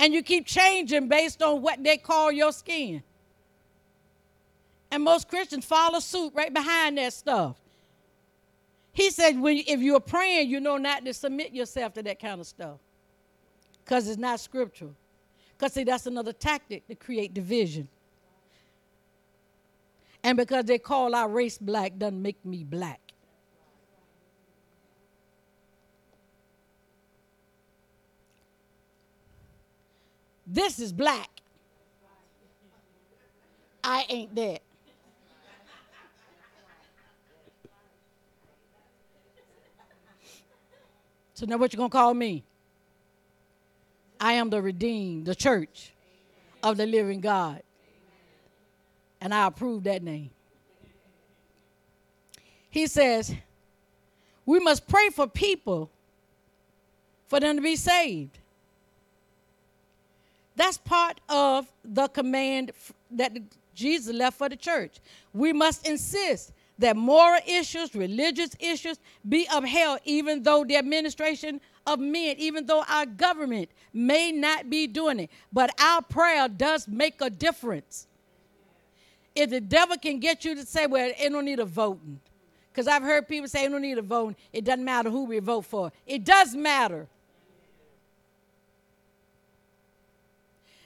And 0.00 0.12
you 0.12 0.22
keep 0.22 0.46
changing 0.46 1.06
based 1.06 1.42
on 1.42 1.62
what 1.62 1.82
they 1.84 1.96
call 1.96 2.32
your 2.32 2.50
skin. 2.50 3.04
And 4.92 5.02
most 5.02 5.26
Christians 5.26 5.64
follow 5.64 6.00
suit 6.00 6.34
right 6.34 6.52
behind 6.52 6.98
that 6.98 7.14
stuff. 7.14 7.56
He 8.92 9.08
said, 9.08 9.40
when, 9.40 9.62
if 9.66 9.80
you're 9.80 10.00
praying, 10.00 10.50
you 10.50 10.60
know 10.60 10.76
not 10.76 11.06
to 11.06 11.14
submit 11.14 11.54
yourself 11.54 11.94
to 11.94 12.02
that 12.02 12.20
kind 12.20 12.38
of 12.38 12.46
stuff 12.46 12.78
because 13.82 14.06
it's 14.06 14.18
not 14.18 14.38
scriptural. 14.38 14.94
Because, 15.56 15.72
see, 15.72 15.84
that's 15.84 16.04
another 16.04 16.34
tactic 16.34 16.86
to 16.88 16.94
create 16.94 17.32
division. 17.32 17.88
And 20.22 20.36
because 20.36 20.66
they 20.66 20.78
call 20.78 21.14
our 21.14 21.26
race 21.26 21.56
black 21.56 21.96
doesn't 21.96 22.20
make 22.20 22.44
me 22.44 22.62
black. 22.62 23.00
This 30.46 30.78
is 30.78 30.92
black. 30.92 31.30
I 33.82 34.04
ain't 34.10 34.34
that. 34.34 34.60
So 41.34 41.46
now 41.46 41.56
what 41.56 41.72
you 41.72 41.76
gonna 41.76 41.88
call 41.88 42.14
me? 42.14 42.44
I 44.20 44.34
am 44.34 44.50
the 44.50 44.62
redeemed, 44.62 45.26
the 45.26 45.34
church 45.34 45.92
of 46.62 46.76
the 46.76 46.86
living 46.86 47.20
God. 47.20 47.62
And 49.20 49.34
I 49.34 49.46
approve 49.46 49.84
that 49.84 50.02
name. 50.02 50.30
He 52.70 52.86
says, 52.86 53.34
we 54.46 54.58
must 54.60 54.88
pray 54.88 55.10
for 55.10 55.26
people 55.26 55.90
for 57.28 57.40
them 57.40 57.56
to 57.56 57.62
be 57.62 57.76
saved. 57.76 58.38
That's 60.56 60.78
part 60.78 61.20
of 61.28 61.66
the 61.84 62.08
command 62.08 62.72
that 63.10 63.32
Jesus 63.74 64.14
left 64.14 64.38
for 64.38 64.48
the 64.48 64.56
church. 64.56 64.98
We 65.32 65.52
must 65.52 65.86
insist 65.86 66.52
that 66.82 66.96
moral 66.96 67.40
issues, 67.46 67.94
religious 67.94 68.50
issues 68.60 68.98
be 69.28 69.46
upheld, 69.52 70.00
even 70.04 70.42
though 70.42 70.64
the 70.64 70.76
administration 70.76 71.60
of 71.86 71.98
men, 71.98 72.36
even 72.38 72.66
though 72.66 72.84
our 72.88 73.06
government 73.06 73.70
may 73.92 74.30
not 74.30 74.68
be 74.68 74.86
doing 74.86 75.20
it. 75.20 75.30
But 75.52 75.70
our 75.80 76.02
prayer 76.02 76.48
does 76.48 76.86
make 76.86 77.20
a 77.20 77.30
difference. 77.30 78.06
If 79.34 79.50
the 79.50 79.60
devil 79.60 79.96
can 79.96 80.18
get 80.18 80.44
you 80.44 80.54
to 80.54 80.66
say, 80.66 80.86
well, 80.86 81.12
it 81.18 81.30
don't 81.30 81.44
need 81.44 81.60
a 81.60 81.64
voting. 81.64 82.20
Because 82.70 82.88
I've 82.88 83.02
heard 83.02 83.28
people 83.28 83.48
say, 83.48 83.64
it 83.64 83.70
don't 83.70 83.82
need 83.82 83.98
a 83.98 84.02
voting. 84.02 84.36
It 84.52 84.64
doesn't 84.64 84.84
matter 84.84 85.10
who 85.10 85.24
we 85.24 85.38
vote 85.38 85.64
for. 85.64 85.92
It 86.06 86.24
does 86.24 86.54
matter. 86.54 87.06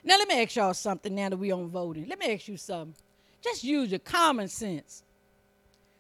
Now, 0.05 0.19
let 0.19 0.29
me 0.29 0.43
ask 0.43 0.55
y'all 0.55 0.75
something 0.75 1.15
now 1.15 1.31
that 1.31 1.37
we 1.37 1.51
on 1.51 1.69
voting. 1.69 2.07
Let 2.07 2.21
me 2.21 2.33
ask 2.33 2.47
you 2.47 2.57
something. 2.57 2.95
Just 3.43 3.65
use 3.65 3.91
your 3.91 3.99
common 3.99 4.49
sense. 4.49 5.03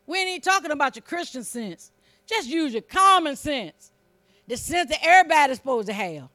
We 0.07 0.19
ain't 0.19 0.45
talking 0.45 0.71
about 0.71 0.97
your 0.97 1.03
Christian 1.03 1.45
sense. 1.45 1.91
Just 2.27 2.49
use 2.49 2.73
your 2.73 2.83
common 2.83 3.37
sense. 3.37 3.93
The 4.47 4.57
sense 4.57 4.91
that 4.91 5.01
everybody's 5.03 5.57
supposed 5.57 5.89
to 5.89 5.93
have. 5.93 6.29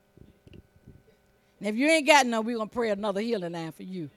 And 1.59 1.69
if 1.69 1.75
you 1.75 1.87
ain't 1.87 2.07
got 2.07 2.25
none, 2.25 2.43
we're 2.43 2.57
going 2.57 2.69
to 2.69 2.73
pray 2.73 2.89
another 2.89 3.21
healing 3.21 3.53
line 3.53 3.71
for 3.71 3.83
you. 3.83 4.09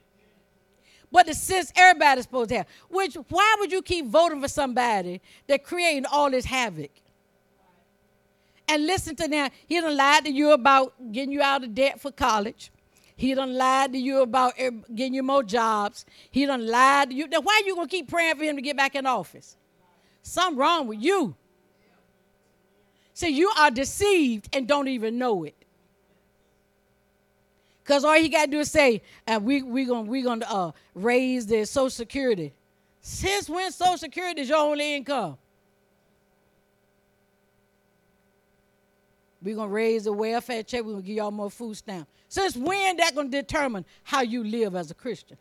But 1.11 1.27
the 1.27 1.33
sense 1.33 1.71
everybody's 1.75 2.25
supposed 2.25 2.49
to 2.49 2.57
have. 2.57 2.67
Which, 2.89 3.15
why 3.29 3.55
would 3.59 3.71
you 3.71 3.81
keep 3.81 4.07
voting 4.07 4.41
for 4.41 4.47
somebody 4.47 5.21
that 5.47 5.63
creating 5.63 6.05
all 6.07 6.29
this 6.29 6.45
havoc? 6.45 6.91
And 8.67 8.87
listen 8.87 9.15
to 9.17 9.27
them. 9.27 9.51
He 9.67 9.79
done 9.79 9.95
lied 9.95 10.25
to 10.25 10.31
you 10.31 10.51
about 10.51 10.93
getting 11.11 11.31
you 11.31 11.41
out 11.41 11.63
of 11.63 11.75
debt 11.75 12.01
for 12.01 12.11
college. 12.11 12.71
He 13.15 13.33
done 13.33 13.53
lied 13.53 13.93
to 13.93 13.97
you 13.97 14.21
about 14.21 14.55
getting 14.57 15.13
you 15.13 15.23
more 15.23 15.43
jobs. 15.43 16.05
He 16.29 16.45
done 16.45 16.67
lied 16.67 17.09
to 17.09 17.15
you. 17.15 17.27
Now, 17.27 17.39
why 17.41 17.61
are 17.63 17.67
you 17.67 17.75
going 17.75 17.87
to 17.87 17.91
keep 17.91 18.09
praying 18.09 18.35
for 18.35 18.43
him 18.43 18.57
to 18.57 18.61
get 18.61 18.75
back 18.75 18.95
in 18.95 19.05
office? 19.05 19.55
Something 20.21 20.57
wrong 20.57 20.87
with 20.87 21.01
you. 21.01 21.35
See, 23.13 23.29
you 23.29 23.49
are 23.57 23.71
deceived 23.71 24.53
and 24.53 24.67
don't 24.67 24.89
even 24.89 25.17
know 25.17 25.45
it. 25.45 25.55
Because 27.81 28.03
all 28.03 28.17
you 28.17 28.29
got 28.29 28.45
to 28.45 28.51
do 28.51 28.59
is 28.59 28.71
say, 28.71 29.01
uh, 29.27 29.39
we 29.41 29.61
we 29.61 29.85
gonna 29.85 30.09
we 30.09 30.23
gonna 30.23 30.45
uh, 30.49 30.71
raise 30.95 31.45
the 31.45 31.65
Social 31.65 31.89
Security. 31.91 32.51
Since 32.99 33.47
when 33.47 33.71
Social 33.71 33.97
Security 33.97 34.41
is 34.41 34.49
your 34.49 34.57
only 34.57 34.95
income? 34.95 35.37
We're 39.45 39.55
gonna 39.55 39.71
raise 39.71 40.05
the 40.05 40.11
welfare 40.11 40.63
check. 40.63 40.83
We're 40.83 40.93
gonna 40.93 41.03
give 41.03 41.17
y'all 41.17 41.29
more 41.29 41.51
food 41.51 41.77
stamps. 41.77 42.11
Since 42.29 42.57
when 42.57 42.97
that 42.97 43.13
gonna 43.13 43.29
determine 43.29 43.85
how 44.01 44.21
you 44.21 44.43
live 44.43 44.75
as 44.75 44.89
a 44.89 44.95
Christian? 44.95 45.37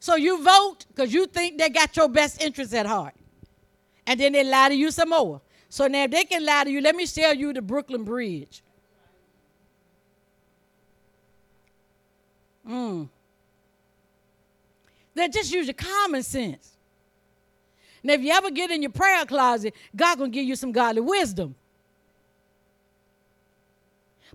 So 0.00 0.16
you 0.16 0.42
vote 0.42 0.86
because 0.88 1.14
you 1.14 1.26
think 1.26 1.58
they 1.58 1.68
got 1.70 1.96
your 1.96 2.08
best 2.08 2.42
interests 2.42 2.74
at 2.74 2.86
heart. 2.86 3.14
And 4.04 4.18
then 4.18 4.32
they 4.32 4.42
lie 4.42 4.68
to 4.68 4.74
you 4.74 4.90
some 4.90 5.10
more. 5.10 5.40
So 5.68 5.86
now 5.86 6.02
if 6.02 6.10
they 6.10 6.24
can 6.24 6.44
lie 6.44 6.64
to 6.64 6.70
you, 6.70 6.80
let 6.80 6.96
me 6.96 7.06
sell 7.06 7.32
you 7.32 7.52
the 7.52 7.62
Brooklyn 7.62 8.02
Bridge. 8.02 8.64
Mm. 12.68 13.08
Then 15.14 15.30
just 15.30 15.52
use 15.52 15.66
your 15.66 15.74
common 15.74 16.24
sense. 16.24 16.73
Now, 18.04 18.12
if 18.12 18.20
you 18.20 18.30
ever 18.32 18.50
get 18.50 18.70
in 18.70 18.82
your 18.82 18.92
prayer 18.92 19.24
closet, 19.24 19.74
God 19.96 20.18
gonna 20.18 20.30
give 20.30 20.44
you 20.44 20.54
some 20.54 20.72
godly 20.72 21.00
wisdom. 21.00 21.54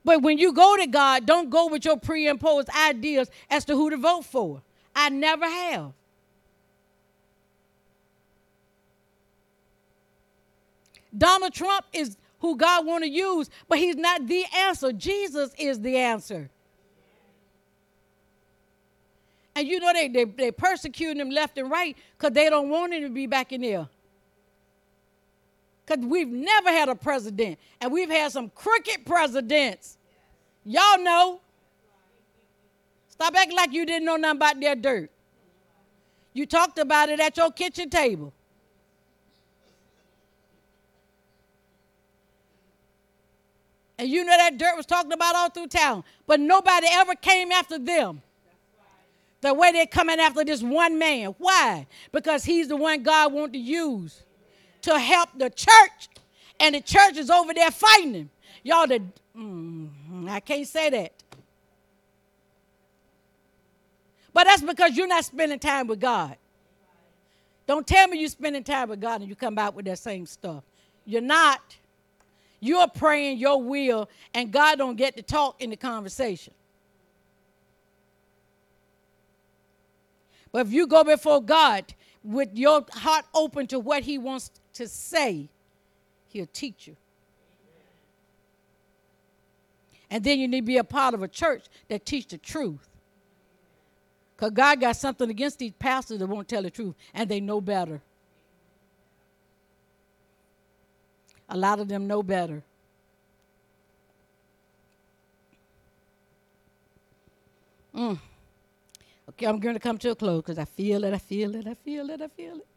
But 0.03 0.23
when 0.23 0.37
you 0.39 0.51
go 0.53 0.75
to 0.75 0.87
God, 0.87 1.25
don't 1.25 1.49
go 1.49 1.67
with 1.67 1.85
your 1.85 1.97
pre-imposed 1.97 2.69
ideas 2.69 3.29
as 3.49 3.65
to 3.65 3.75
who 3.75 3.91
to 3.91 3.97
vote 3.97 4.25
for. 4.25 4.63
I 4.95 5.09
never 5.09 5.45
have. 5.45 5.93
Donald 11.15 11.53
Trump 11.53 11.85
is 11.93 12.17
who 12.39 12.55
God 12.55 12.85
want 12.85 13.03
to 13.03 13.09
use, 13.09 13.49
but 13.67 13.77
he's 13.77 13.95
not 13.95 14.25
the 14.27 14.45
answer. 14.55 14.91
Jesus 14.91 15.53
is 15.59 15.79
the 15.81 15.97
answer. 15.97 16.49
And 19.59 19.67
you 19.67 19.81
know 19.81 19.91
they 19.91 20.07
they 20.07 20.23
they 20.23 20.51
persecuting 20.53 21.19
him 21.19 21.31
left 21.31 21.57
and 21.57 21.69
right 21.69 21.97
because 22.17 22.33
they 22.33 22.49
don't 22.49 22.69
want 22.69 22.93
him 22.93 23.03
to 23.03 23.09
be 23.09 23.27
back 23.27 23.51
in 23.51 23.59
there. 23.59 23.89
Because 25.85 26.05
we've 26.05 26.29
never 26.29 26.69
had 26.69 26.87
a 26.87 26.95
president, 26.95 27.59
and 27.81 27.91
we've 27.91 28.09
had 28.09 28.31
some 28.31 28.51
crooked 28.51 29.05
presidents. 29.05 29.97
Y'all 30.63 31.03
know. 31.03 31.41
Stop 33.09 33.35
acting 33.35 33.57
like 33.57 33.73
you 33.73 33.85
didn't 33.85 34.05
know 34.05 34.15
nothing 34.15 34.37
about 34.37 34.61
their 34.61 34.75
dirt. 34.75 35.11
You 36.31 36.45
talked 36.45 36.79
about 36.79 37.09
it 37.09 37.19
at 37.19 37.35
your 37.35 37.51
kitchen 37.51 37.89
table. 37.89 38.31
And 43.97 44.07
you 44.07 44.23
know 44.23 44.37
that 44.37 44.57
dirt 44.57 44.77
was 44.77 44.85
talked 44.85 45.11
about 45.11 45.35
all 45.35 45.49
through 45.49 45.67
town, 45.67 46.05
but 46.25 46.39
nobody 46.39 46.87
ever 46.89 47.13
came 47.15 47.51
after 47.51 47.77
them 47.77 48.21
the 49.41 49.53
way 49.53 49.71
they're 49.71 49.87
coming 49.87 50.19
after 50.19 50.43
this 50.43 50.61
one 50.61 50.97
man. 50.99 51.35
Why? 51.37 51.87
Because 52.11 52.43
he's 52.43 52.67
the 52.67 52.75
one 52.75 53.03
God 53.03 53.33
wants 53.33 53.53
to 53.53 53.59
use 53.59 54.23
to 54.81 54.99
help 54.99 55.29
the 55.37 55.49
church. 55.49 56.09
And 56.59 56.75
the 56.75 56.81
church 56.81 57.17
is 57.17 57.29
over 57.29 57.53
there 57.53 57.71
fighting 57.71 58.13
him. 58.13 58.29
Y'all, 58.63 58.87
the, 58.87 59.01
mm, 59.37 60.29
I 60.29 60.39
can't 60.41 60.67
say 60.67 60.89
that. 60.89 61.13
But 64.33 64.43
that's 64.45 64.61
because 64.61 64.95
you're 64.95 65.07
not 65.07 65.25
spending 65.25 65.59
time 65.59 65.87
with 65.87 65.99
God. 65.99 66.35
Don't 67.65 67.85
tell 67.85 68.07
me 68.07 68.19
you're 68.19 68.29
spending 68.29 68.63
time 68.63 68.89
with 68.89 68.99
God 68.99 69.21
and 69.21 69.29
you 69.29 69.35
come 69.35 69.57
out 69.57 69.75
with 69.75 69.85
that 69.85 69.99
same 69.99 70.25
stuff. 70.25 70.63
You're 71.05 71.21
not. 71.21 71.77
You're 72.59 72.87
praying 72.87 73.37
your 73.37 73.61
will, 73.61 74.09
and 74.33 74.51
God 74.51 74.77
don't 74.77 74.97
get 74.97 75.15
to 75.15 75.21
talk 75.21 75.61
in 75.61 75.69
the 75.69 75.77
conversation. 75.77 76.53
But 80.51 80.67
if 80.67 80.73
you 80.73 80.87
go 80.87 81.03
before 81.03 81.41
God 81.41 81.93
with 82.23 82.49
your 82.53 82.85
heart 82.91 83.25
open 83.33 83.67
to 83.67 83.79
what 83.79 84.03
He 84.03 84.17
wants 84.17 84.51
to 84.73 84.87
say, 84.87 85.49
He'll 86.27 86.47
teach 86.51 86.87
you. 86.87 86.95
And 90.11 90.23
then 90.23 90.39
you 90.39 90.47
need 90.47 90.61
to 90.61 90.65
be 90.65 90.77
a 90.77 90.83
part 90.83 91.13
of 91.13 91.21
a 91.21 91.27
church 91.27 91.65
that 91.87 92.05
teach 92.05 92.27
the 92.27 92.37
truth. 92.37 92.87
Because 94.35 94.51
God 94.51 94.79
got 94.79 94.95
something 94.95 95.29
against 95.29 95.59
these 95.59 95.73
pastors 95.77 96.19
that 96.19 96.27
won't 96.27 96.47
tell 96.47 96.63
the 96.63 96.71
truth, 96.71 96.95
and 97.13 97.29
they 97.29 97.39
know 97.39 97.61
better. 97.61 98.01
A 101.49 101.57
lot 101.57 101.79
of 101.79 101.87
them 101.87 102.07
know 102.07 102.23
better. 102.23 102.63
Mm. 107.93 108.19
I'm 109.43 109.59
going 109.59 109.75
to 109.75 109.79
come 109.79 109.97
to 109.99 110.11
a 110.11 110.15
close 110.15 110.41
because 110.41 110.57
I 110.57 110.65
feel 110.65 111.03
it, 111.03 111.13
I 111.13 111.17
feel 111.17 111.55
it, 111.55 111.67
I 111.67 111.73
feel 111.73 112.09
it, 112.09 112.21
I 112.21 112.27
feel 112.27 112.57
it. 112.57 112.67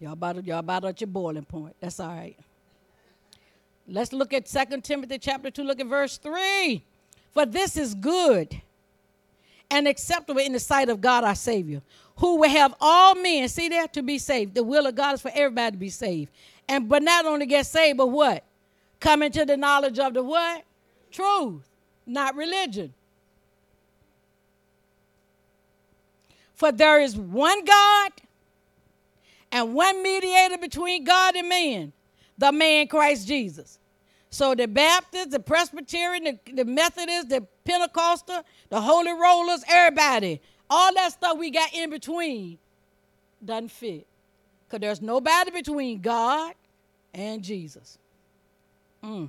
Y'all 0.00 0.12
about, 0.12 0.44
y'all 0.44 0.58
about 0.58 0.84
at 0.84 1.00
your 1.00 1.08
boiling 1.08 1.44
point. 1.44 1.74
That's 1.80 1.98
all 1.98 2.08
right. 2.08 2.36
Let's 3.86 4.12
look 4.12 4.32
at 4.32 4.46
2 4.46 4.80
Timothy 4.82 5.18
chapter 5.18 5.50
2, 5.50 5.64
look 5.64 5.80
at 5.80 5.86
verse 5.86 6.18
3. 6.18 6.84
For 7.32 7.46
this 7.46 7.76
is 7.76 7.94
good 7.94 8.60
and 9.70 9.88
acceptable 9.88 10.40
in 10.40 10.52
the 10.52 10.60
sight 10.60 10.88
of 10.88 11.00
God 11.00 11.24
our 11.24 11.34
Savior, 11.34 11.82
who 12.16 12.36
will 12.36 12.50
have 12.50 12.74
all 12.80 13.14
men, 13.14 13.48
see 13.48 13.68
there, 13.68 13.88
to 13.88 14.02
be 14.02 14.18
saved. 14.18 14.54
The 14.54 14.64
will 14.64 14.86
of 14.86 14.94
God 14.94 15.14
is 15.14 15.22
for 15.22 15.30
everybody 15.34 15.72
to 15.72 15.78
be 15.78 15.90
saved. 15.90 16.30
And 16.68 16.88
but 16.88 17.02
not 17.02 17.24
only 17.24 17.46
get 17.46 17.66
saved, 17.66 17.98
but 17.98 18.08
what? 18.08 18.44
Come 19.00 19.22
into 19.22 19.44
the 19.44 19.56
knowledge 19.56 19.98
of 19.98 20.14
the 20.14 20.22
what? 20.22 20.64
Truth, 21.10 21.68
not 22.06 22.34
religion. 22.34 22.92
For 26.58 26.72
there 26.72 27.00
is 27.00 27.16
one 27.16 27.64
God 27.64 28.10
and 29.52 29.74
one 29.74 30.02
mediator 30.02 30.58
between 30.58 31.04
God 31.04 31.36
and 31.36 31.48
man, 31.48 31.92
the 32.36 32.50
man 32.50 32.88
Christ 32.88 33.28
Jesus. 33.28 33.78
So 34.30 34.56
the 34.56 34.66
Baptists, 34.66 35.28
the 35.28 35.38
Presbyterian, 35.38 36.24
the, 36.24 36.52
the 36.52 36.64
Methodists, 36.64 37.30
the 37.30 37.46
Pentecostal, 37.64 38.42
the 38.70 38.80
Holy 38.80 39.12
Rollers, 39.12 39.62
everybody, 39.68 40.40
all 40.68 40.92
that 40.94 41.12
stuff 41.12 41.38
we 41.38 41.52
got 41.52 41.72
in 41.72 41.90
between 41.90 42.58
doesn't 43.44 43.70
fit. 43.70 44.08
Because 44.66 44.80
there's 44.80 45.00
nobody 45.00 45.52
between 45.52 46.00
God 46.00 46.54
and 47.14 47.40
Jesus. 47.40 47.98
Because 49.00 49.28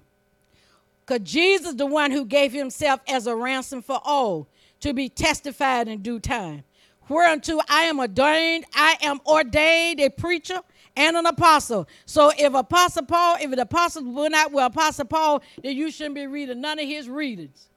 mm. 1.20 1.24
Jesus 1.24 1.76
the 1.76 1.86
one 1.86 2.10
who 2.10 2.26
gave 2.26 2.54
himself 2.54 3.02
as 3.08 3.28
a 3.28 3.36
ransom 3.36 3.84
for 3.84 4.02
all 4.04 4.48
to 4.80 4.96
be 4.96 5.10
testified 5.10 5.88
in 5.88 6.02
due 6.02 6.20
time 6.20 6.64
whereunto 7.10 7.60
I 7.68 7.84
am 7.84 8.00
ordained, 8.00 8.66
I 8.74 8.98
am 9.02 9.20
ordained 9.26 10.00
a 10.00 10.10
preacher 10.10 10.62
and 10.96 11.18
an 11.18 11.26
apostle. 11.26 11.88
So 12.06 12.32
if 12.38 12.54
Apostle 12.54 13.06
Paul, 13.06 13.38
if 13.42 13.52
the 13.52 13.62
apostle 13.62 14.04
went 14.12 14.36
out 14.36 14.52
with 14.52 14.64
Apostle 14.64 15.06
Paul, 15.06 15.42
then 15.64 15.76
you 15.76 15.92
shouldn't 15.92 16.16
be 16.16 16.28
reading 16.28 16.62
none 16.62 16.80
of 16.80 16.86
his 16.86 17.10
readings. 17.10 17.68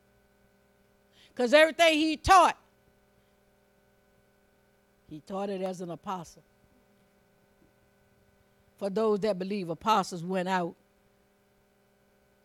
Because 1.34 1.54
everything 1.54 1.98
he 1.98 2.16
taught, 2.16 2.58
he 5.08 5.20
taught 5.20 5.50
it 5.50 5.62
as 5.62 5.80
an 5.80 5.90
apostle. 5.90 6.42
For 8.78 8.90
those 8.90 9.20
that 9.20 9.38
believe 9.38 9.68
apostles 9.70 10.24
went 10.24 10.48
out 10.48 10.74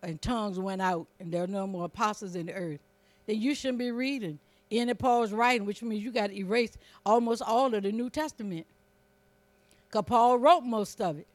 and 0.03 0.21
tongues 0.21 0.59
went 0.59 0.81
out 0.81 1.07
and 1.19 1.31
there 1.31 1.43
are 1.43 1.47
no 1.47 1.65
more 1.65 1.85
apostles 1.85 2.35
in 2.35 2.45
the 2.45 2.53
earth, 2.53 2.79
then 3.25 3.41
you 3.41 3.55
shouldn't 3.55 3.79
be 3.79 3.91
reading 3.91 4.39
any 4.71 4.93
Paul's 4.93 5.31
writing, 5.31 5.65
which 5.65 5.81
means 5.81 6.03
you 6.03 6.11
got 6.11 6.27
to 6.27 6.37
erase 6.37 6.77
almost 7.05 7.41
all 7.41 7.73
of 7.73 7.83
the 7.83 7.91
New 7.91 8.09
Testament. 8.09 8.65
Because 9.87 10.05
Paul 10.05 10.37
wrote 10.37 10.61
most 10.61 10.99
of 11.01 11.17
it. 11.17 11.27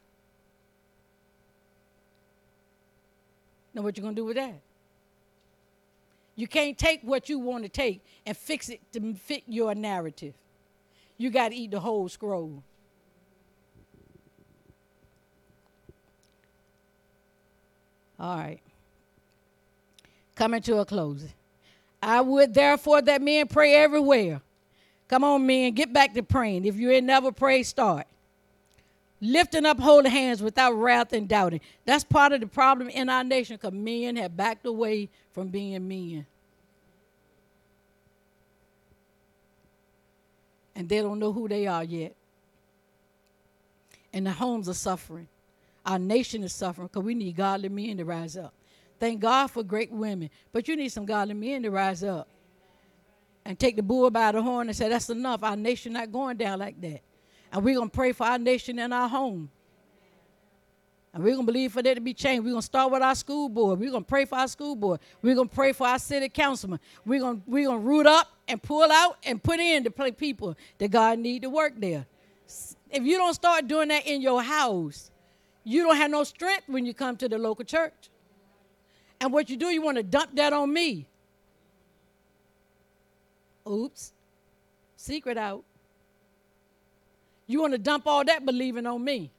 Now, 3.74 3.82
what 3.82 3.96
you 3.96 4.02
going 4.02 4.14
to 4.14 4.20
do 4.20 4.26
with 4.26 4.36
that? 4.36 4.60
You 6.36 6.46
can't 6.46 6.76
take 6.76 7.00
what 7.02 7.28
you 7.28 7.38
want 7.38 7.64
to 7.64 7.68
take 7.68 8.04
and 8.26 8.36
fix 8.36 8.68
it 8.68 8.80
to 8.92 9.14
fit 9.14 9.44
your 9.46 9.74
narrative. 9.74 10.34
You 11.16 11.30
got 11.30 11.50
to 11.50 11.54
eat 11.54 11.70
the 11.70 11.80
whole 11.80 12.08
scroll. 12.08 12.62
All 18.18 18.36
right. 18.36 18.60
Coming 20.34 20.62
to 20.62 20.78
a 20.78 20.84
closing. 20.84 21.32
I 22.02 22.20
would 22.20 22.52
therefore 22.52 23.00
that 23.02 23.22
men 23.22 23.46
pray 23.46 23.76
everywhere. 23.76 24.40
Come 25.06 25.24
on, 25.24 25.46
men, 25.46 25.72
get 25.72 25.92
back 25.92 26.14
to 26.14 26.22
praying. 26.22 26.64
If 26.64 26.76
you 26.76 26.90
ain't 26.90 27.06
never 27.06 27.30
prayed, 27.30 27.62
start. 27.64 28.06
Lifting 29.20 29.64
up 29.64 29.78
holy 29.78 30.10
hands 30.10 30.42
without 30.42 30.72
wrath 30.72 31.12
and 31.12 31.28
doubting. 31.28 31.60
That's 31.84 32.02
part 32.02 32.32
of 32.32 32.40
the 32.40 32.48
problem 32.48 32.88
in 32.88 33.08
our 33.08 33.22
nation 33.22 33.56
because 33.56 33.72
men 33.72 34.16
have 34.16 34.36
backed 34.36 34.66
away 34.66 35.10
from 35.32 35.48
being 35.48 35.86
men. 35.86 36.26
And 40.74 40.88
they 40.88 41.00
don't 41.02 41.20
know 41.20 41.32
who 41.32 41.46
they 41.46 41.66
are 41.68 41.84
yet. 41.84 42.16
And 44.12 44.26
the 44.26 44.32
homes 44.32 44.68
are 44.68 44.74
suffering. 44.74 45.28
Our 45.86 45.98
nation 45.98 46.42
is 46.42 46.52
suffering 46.52 46.88
because 46.88 47.04
we 47.04 47.14
need 47.14 47.36
godly 47.36 47.68
men 47.68 47.98
to 47.98 48.04
rise 48.04 48.36
up. 48.36 48.52
Thank 49.02 49.18
God 49.18 49.48
for 49.48 49.64
great 49.64 49.90
women, 49.90 50.30
but 50.52 50.68
you 50.68 50.76
need 50.76 50.90
some 50.90 51.04
godly 51.04 51.34
men 51.34 51.64
to 51.64 51.72
rise 51.72 52.04
up 52.04 52.28
and 53.44 53.58
take 53.58 53.74
the 53.74 53.82
bull 53.82 54.08
by 54.10 54.30
the 54.30 54.40
horn 54.40 54.68
and 54.68 54.76
say, 54.76 54.88
That's 54.88 55.10
enough. 55.10 55.42
Our 55.42 55.56
nation 55.56 55.94
not 55.94 56.12
going 56.12 56.36
down 56.36 56.60
like 56.60 56.80
that. 56.82 57.00
And 57.50 57.64
we're 57.64 57.74
going 57.74 57.90
to 57.90 57.92
pray 57.92 58.12
for 58.12 58.28
our 58.28 58.38
nation 58.38 58.78
and 58.78 58.94
our 58.94 59.08
home. 59.08 59.50
And 61.12 61.24
we're 61.24 61.34
going 61.34 61.44
to 61.44 61.52
believe 61.52 61.72
for 61.72 61.82
that 61.82 61.94
to 61.94 62.00
be 62.00 62.14
changed. 62.14 62.44
We're 62.44 62.52
going 62.52 62.60
to 62.60 62.64
start 62.64 62.92
with 62.92 63.02
our 63.02 63.16
school 63.16 63.48
board. 63.48 63.80
We're 63.80 63.90
going 63.90 64.04
to 64.04 64.08
pray 64.08 64.24
for 64.24 64.38
our 64.38 64.46
school 64.46 64.76
board. 64.76 65.00
We're 65.20 65.34
going 65.34 65.48
to 65.48 65.54
pray 65.54 65.72
for 65.72 65.88
our 65.88 65.98
city 65.98 66.28
councilman. 66.28 66.78
We're 67.04 67.18
going 67.18 67.42
we're 67.44 67.70
to 67.70 67.78
root 67.78 68.06
up 68.06 68.28
and 68.46 68.62
pull 68.62 68.88
out 68.88 69.16
and 69.24 69.42
put 69.42 69.58
in 69.58 69.82
to 69.82 69.90
play 69.90 70.12
people 70.12 70.56
that 70.78 70.92
God 70.92 71.18
need 71.18 71.42
to 71.42 71.50
work 71.50 71.72
there. 71.76 72.06
If 72.88 73.02
you 73.02 73.16
don't 73.16 73.34
start 73.34 73.66
doing 73.66 73.88
that 73.88 74.06
in 74.06 74.22
your 74.22 74.44
house, 74.44 75.10
you 75.64 75.82
don't 75.82 75.96
have 75.96 76.12
no 76.12 76.22
strength 76.22 76.68
when 76.68 76.86
you 76.86 76.94
come 76.94 77.16
to 77.16 77.28
the 77.28 77.36
local 77.36 77.64
church. 77.64 78.10
And 79.22 79.32
what 79.32 79.48
you 79.48 79.56
do, 79.56 79.68
you 79.68 79.80
want 79.80 79.98
to 79.98 80.02
dump 80.02 80.34
that 80.34 80.52
on 80.52 80.72
me. 80.72 81.06
Oops. 83.70 84.12
Secret 84.96 85.38
out. 85.38 85.62
You 87.46 87.60
want 87.60 87.72
to 87.72 87.78
dump 87.78 88.08
all 88.08 88.24
that 88.24 88.44
believing 88.44 88.84
on 88.84 89.04
me. 89.04 89.30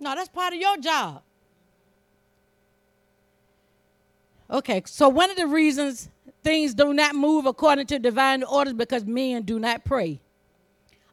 No, 0.00 0.12
that's 0.16 0.28
part 0.28 0.54
of 0.54 0.60
your 0.60 0.76
job. 0.78 1.22
Okay, 4.50 4.82
so 4.84 5.08
one 5.08 5.30
of 5.30 5.36
the 5.36 5.46
reasons 5.46 6.08
things 6.42 6.74
do 6.74 6.92
not 6.92 7.14
move 7.14 7.46
according 7.46 7.86
to 7.86 8.00
divine 8.00 8.42
orders 8.42 8.74
because 8.74 9.04
men 9.04 9.42
do 9.42 9.60
not 9.60 9.84
pray. 9.84 10.18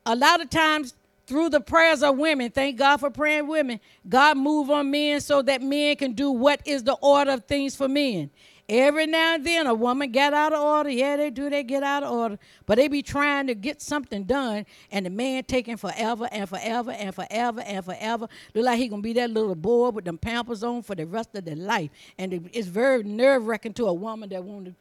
A 0.07 0.15
lot 0.15 0.41
of 0.41 0.49
times 0.49 0.95
through 1.27 1.49
the 1.49 1.59
prayers 1.59 2.03
of 2.03 2.17
women, 2.17 2.51
thank 2.51 2.77
God 2.77 2.97
for 2.97 3.09
praying 3.09 3.47
women, 3.47 3.79
God 4.07 4.37
move 4.37 4.69
on 4.69 4.91
men 4.91 5.21
so 5.21 5.41
that 5.41 5.61
men 5.61 5.95
can 5.95 6.13
do 6.13 6.31
what 6.31 6.61
is 6.65 6.83
the 6.83 6.93
order 6.93 7.31
of 7.31 7.45
things 7.45 7.75
for 7.75 7.87
men. 7.87 8.29
Every 8.67 9.05
now 9.05 9.35
and 9.35 9.45
then 9.45 9.67
a 9.67 9.75
woman 9.75 10.11
get 10.11 10.33
out 10.33 10.51
of 10.51 10.59
order. 10.59 10.89
Yeah, 10.89 11.17
they 11.17 11.29
do, 11.29 11.51
they 11.51 11.61
get 11.61 11.83
out 11.83 12.01
of 12.01 12.11
order. 12.11 12.39
But 12.65 12.77
they 12.77 12.87
be 12.87 13.03
trying 13.03 13.45
to 13.45 13.53
get 13.53 13.79
something 13.79 14.23
done, 14.23 14.65
and 14.91 15.05
the 15.05 15.11
man 15.11 15.43
taking 15.43 15.77
forever 15.77 16.27
and 16.31 16.49
forever 16.49 16.89
and 16.89 17.13
forever 17.13 17.61
and 17.61 17.85
forever. 17.85 18.27
Look 18.55 18.65
like 18.65 18.79
he 18.79 18.87
gonna 18.87 19.03
be 19.03 19.13
that 19.13 19.29
little 19.29 19.53
boy 19.53 19.89
with 19.89 20.05
them 20.05 20.17
pampers 20.17 20.63
on 20.63 20.81
for 20.81 20.95
the 20.95 21.05
rest 21.05 21.35
of 21.35 21.45
their 21.45 21.55
life. 21.55 21.91
And 22.17 22.49
it's 22.53 22.67
very 22.67 23.03
nerve-wracking 23.03 23.73
to 23.73 23.85
a 23.85 23.93
woman 23.93 24.29
that 24.29 24.43
want 24.43 24.65
to 24.65 24.75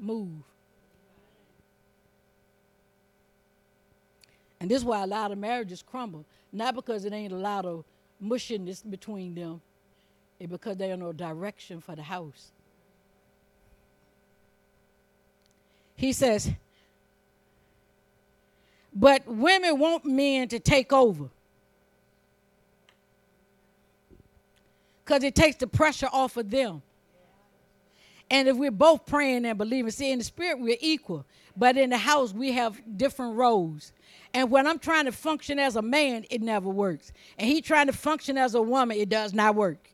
move. 0.00 0.42
And 4.60 4.70
this 4.70 4.78
is 4.78 4.84
why 4.84 5.02
a 5.02 5.06
lot 5.06 5.30
of 5.30 5.38
marriages 5.38 5.82
crumble. 5.82 6.24
Not 6.52 6.74
because 6.74 7.04
it 7.04 7.12
ain't 7.12 7.32
a 7.32 7.36
lot 7.36 7.64
of 7.64 7.84
mushiness 8.22 8.88
between 8.88 9.34
them, 9.34 9.60
it's 10.40 10.50
because 10.50 10.76
they 10.76 10.88
have 10.88 10.98
no 10.98 11.12
direction 11.12 11.80
for 11.80 11.94
the 11.94 12.02
house. 12.02 12.52
He 15.94 16.12
says, 16.12 16.50
but 18.94 19.26
women 19.26 19.78
want 19.78 20.04
men 20.04 20.48
to 20.48 20.58
take 20.58 20.92
over. 20.92 21.28
Because 25.04 25.22
it 25.22 25.34
takes 25.34 25.56
the 25.56 25.66
pressure 25.66 26.08
off 26.12 26.36
of 26.36 26.50
them. 26.50 26.82
And 28.30 28.46
if 28.48 28.56
we're 28.56 28.70
both 28.70 29.06
praying 29.06 29.46
and 29.46 29.56
believing, 29.56 29.90
see, 29.90 30.12
in 30.12 30.18
the 30.18 30.24
spirit, 30.24 30.60
we're 30.60 30.76
equal. 30.80 31.24
But 31.56 31.76
in 31.76 31.90
the 31.90 31.96
house, 31.96 32.32
we 32.32 32.52
have 32.52 32.80
different 32.96 33.36
roles. 33.36 33.92
And 34.34 34.50
when 34.50 34.66
I'm 34.66 34.78
trying 34.78 35.06
to 35.06 35.12
function 35.12 35.58
as 35.58 35.76
a 35.76 35.82
man, 35.82 36.24
it 36.30 36.42
never 36.42 36.68
works. 36.68 37.12
And 37.38 37.48
he 37.48 37.60
trying 37.62 37.86
to 37.86 37.92
function 37.92 38.36
as 38.36 38.54
a 38.54 38.62
woman, 38.62 38.96
it 38.96 39.08
does 39.08 39.32
not 39.32 39.54
work. 39.54 39.90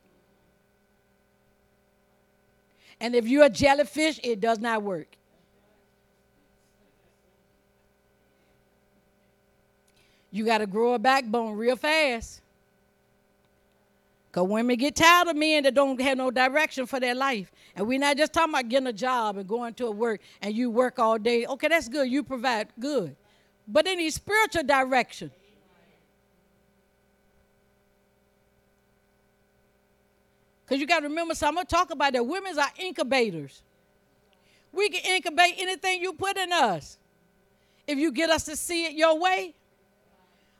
And 3.01 3.15
if 3.15 3.27
you're 3.27 3.45
a 3.45 3.51
jellyfish, 3.51 4.19
it 4.23 4.41
does 4.41 4.59
not 4.59 4.83
work. 4.83 5.17
You 10.31 10.45
got 10.45 10.59
to 10.59 10.67
grow 10.67 10.95
a 10.95 10.99
backbone 10.99 11.57
real 11.57 11.77
fast. 11.77 12.41
Because 14.31 14.49
women 14.49 14.77
get 14.77 14.97
tired 14.97 15.29
of 15.29 15.37
men 15.37 15.63
that 15.63 15.75
don't 15.75 16.01
have 16.01 16.19
no 16.19 16.33
direction 16.33 16.87
for 16.87 16.99
their 16.99 17.15
life. 17.15 17.53
And 17.77 17.87
we're 17.87 18.01
not 18.01 18.17
just 18.17 18.33
talking 18.33 18.53
about 18.53 18.69
getting 18.69 18.89
a 18.89 18.93
job 18.93 19.37
and 19.37 19.47
going 19.47 19.75
to 19.75 19.87
a 19.87 19.91
work 19.93 20.21
and 20.43 20.53
you 20.53 20.71
work 20.71 20.99
all 20.99 21.19
day. 21.19 21.47
Okay, 21.47 21.69
that's 21.69 21.89
good. 21.89 22.11
You 22.11 22.25
provide 22.25 22.69
good 22.81 23.15
but 23.67 23.85
they 23.85 23.97
need 23.97 24.11
spiritual 24.11 24.63
direction. 24.63 25.31
Because 30.65 30.81
you 30.81 30.87
got 30.87 31.01
to 31.01 31.09
remember 31.09 31.35
something. 31.35 31.49
I'm 31.49 31.55
going 31.55 31.67
to 31.67 31.75
talk 31.75 31.91
about 31.91 32.13
that. 32.15 32.27
Women's 32.27 32.59
are 32.59 32.71
incubators. 32.79 33.63
We 34.73 34.89
can 34.89 35.15
incubate 35.15 35.55
anything 35.59 36.01
you 36.01 36.15
put 36.15 36.37
in 36.37 36.53
us 36.53 36.99
if 37.87 37.99
you 37.99 38.11
get 38.13 38.31
us 38.31 38.45
to 38.45 38.57
see 38.57 38.87
it 38.87 38.93
your 38.95 39.19
way. 39.19 39.55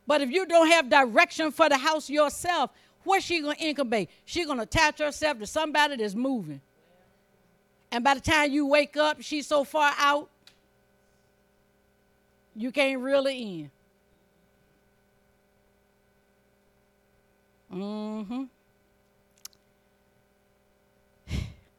But 0.07 0.21
if 0.21 0.31
you 0.31 0.47
don't 0.47 0.69
have 0.71 0.91
direction 0.91 1.51
for 1.51 1.69
the 1.69 1.79
house 1.79 2.11
yourself, 2.11 2.71
what's 3.03 3.25
she 3.25 3.41
going 3.41 3.57
to 3.57 3.63
incubate? 3.63 4.11
She's 4.25 4.47
going 4.47 4.59
to 4.59 4.65
attach 4.65 4.99
herself 4.99 5.39
to 5.39 5.47
somebody 5.47 5.97
that's 5.97 6.15
moving. 6.15 6.61
And 7.91 8.05
by 8.05 8.15
the 8.15 8.21
time 8.21 8.53
you 8.53 8.67
wake 8.67 8.97
up, 8.97 9.23
she's 9.23 9.47
so 9.47 9.65
far 9.65 9.93
out, 9.99 10.29
you 12.57 12.71
can't 12.73 13.01
reel 13.01 13.27
it 13.27 13.33
in. 13.33 13.71
Mm-hmm. 17.73 18.45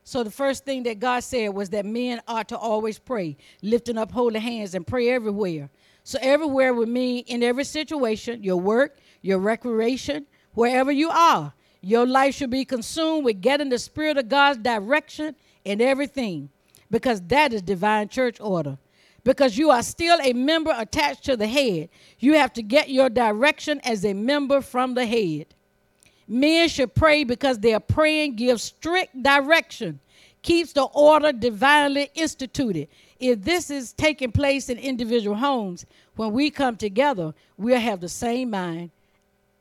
So 0.03 0.23
the 0.23 0.32
first 0.32 0.65
thing 0.65 0.84
that 0.84 0.99
God 0.99 1.21
said 1.21 1.49
was 1.49 1.69
that 1.71 1.86
men 1.86 2.21
ought 2.28 2.49
to 2.49 2.57
always 2.57 2.99
pray, 2.99 3.38
lifting 3.61 3.97
up 3.97 4.11
holy 4.11 4.39
hands 4.39 4.76
and 4.76 4.86
pray 4.86 5.09
everywhere. 5.09 5.69
So 6.03 6.19
everywhere 6.21 6.73
would 6.73 6.89
mean 6.89 7.23
in 7.28 7.41
every 7.41 7.63
situation, 7.63 8.43
your 8.43 8.57
work, 8.57 8.97
your 9.21 9.39
recreation, 9.39 10.28
wherever 10.53 10.91
you 10.91 11.09
are, 11.09 11.53
your 11.82 12.05
life 12.05 12.36
should 12.36 12.49
be 12.49 12.65
consumed 12.65 13.26
with 13.26 13.41
getting 13.41 13.69
the 13.69 13.80
Spirit 13.80 14.17
of 14.17 14.30
God's 14.30 14.59
direction 14.59 15.36
in 15.63 15.82
everything, 15.82 16.49
because 16.91 17.21
that 17.23 17.51
is 17.51 17.61
divine 17.61 18.07
church 18.07 18.39
order 18.39 18.78
because 19.26 19.57
you 19.57 19.71
are 19.71 19.84
still 19.84 20.19
a 20.21 20.32
member 20.32 20.73
attached 20.78 21.26
to 21.26 21.36
the 21.36 21.47
head. 21.47 21.89
You 22.19 22.36
have 22.36 22.53
to 22.53 22.61
get 22.61 22.89
your 22.89 23.09
direction 23.09 23.82
as 23.84 24.05
a 24.05 24.13
member 24.13 24.61
from 24.61 24.93
the 24.93 25.05
head. 25.05 25.47
Men 26.28 26.69
should 26.69 26.93
pray 26.93 27.23
because 27.23 27.59
their 27.59 27.80
praying 27.80 28.36
gives 28.36 28.63
strict 28.63 29.21
direction, 29.21 29.99
keeps 30.43 30.73
the 30.73 30.84
order 30.84 31.34
divinely 31.34 32.11
instituted. 32.13 32.88
If 33.19 33.41
this 33.41 33.71
is 33.71 33.93
taking 33.93 34.32
place 34.32 34.69
in 34.69 34.78
individual 34.78 35.36
homes, 35.36 35.86
when 36.15 36.32
we 36.32 36.51
come 36.51 36.78
together, 36.78 37.34
we'll 37.57 37.80
have 37.80 38.01
the 38.01 38.09
same 38.09 38.51
mind 38.51 38.91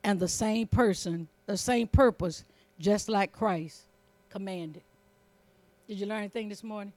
and 0.05 0.21
the 0.21 0.29
same 0.29 0.67
person, 0.67 1.27
the 1.47 1.57
same 1.57 1.89
purpose, 1.89 2.45
just 2.79 3.09
like 3.09 3.33
Christ 3.33 3.83
commanded. 4.29 4.83
Did 5.89 6.01
you 6.01 6.07
learn 6.07 6.19
anything 6.19 6.51
this 6.51 6.63
morning? 6.63 6.93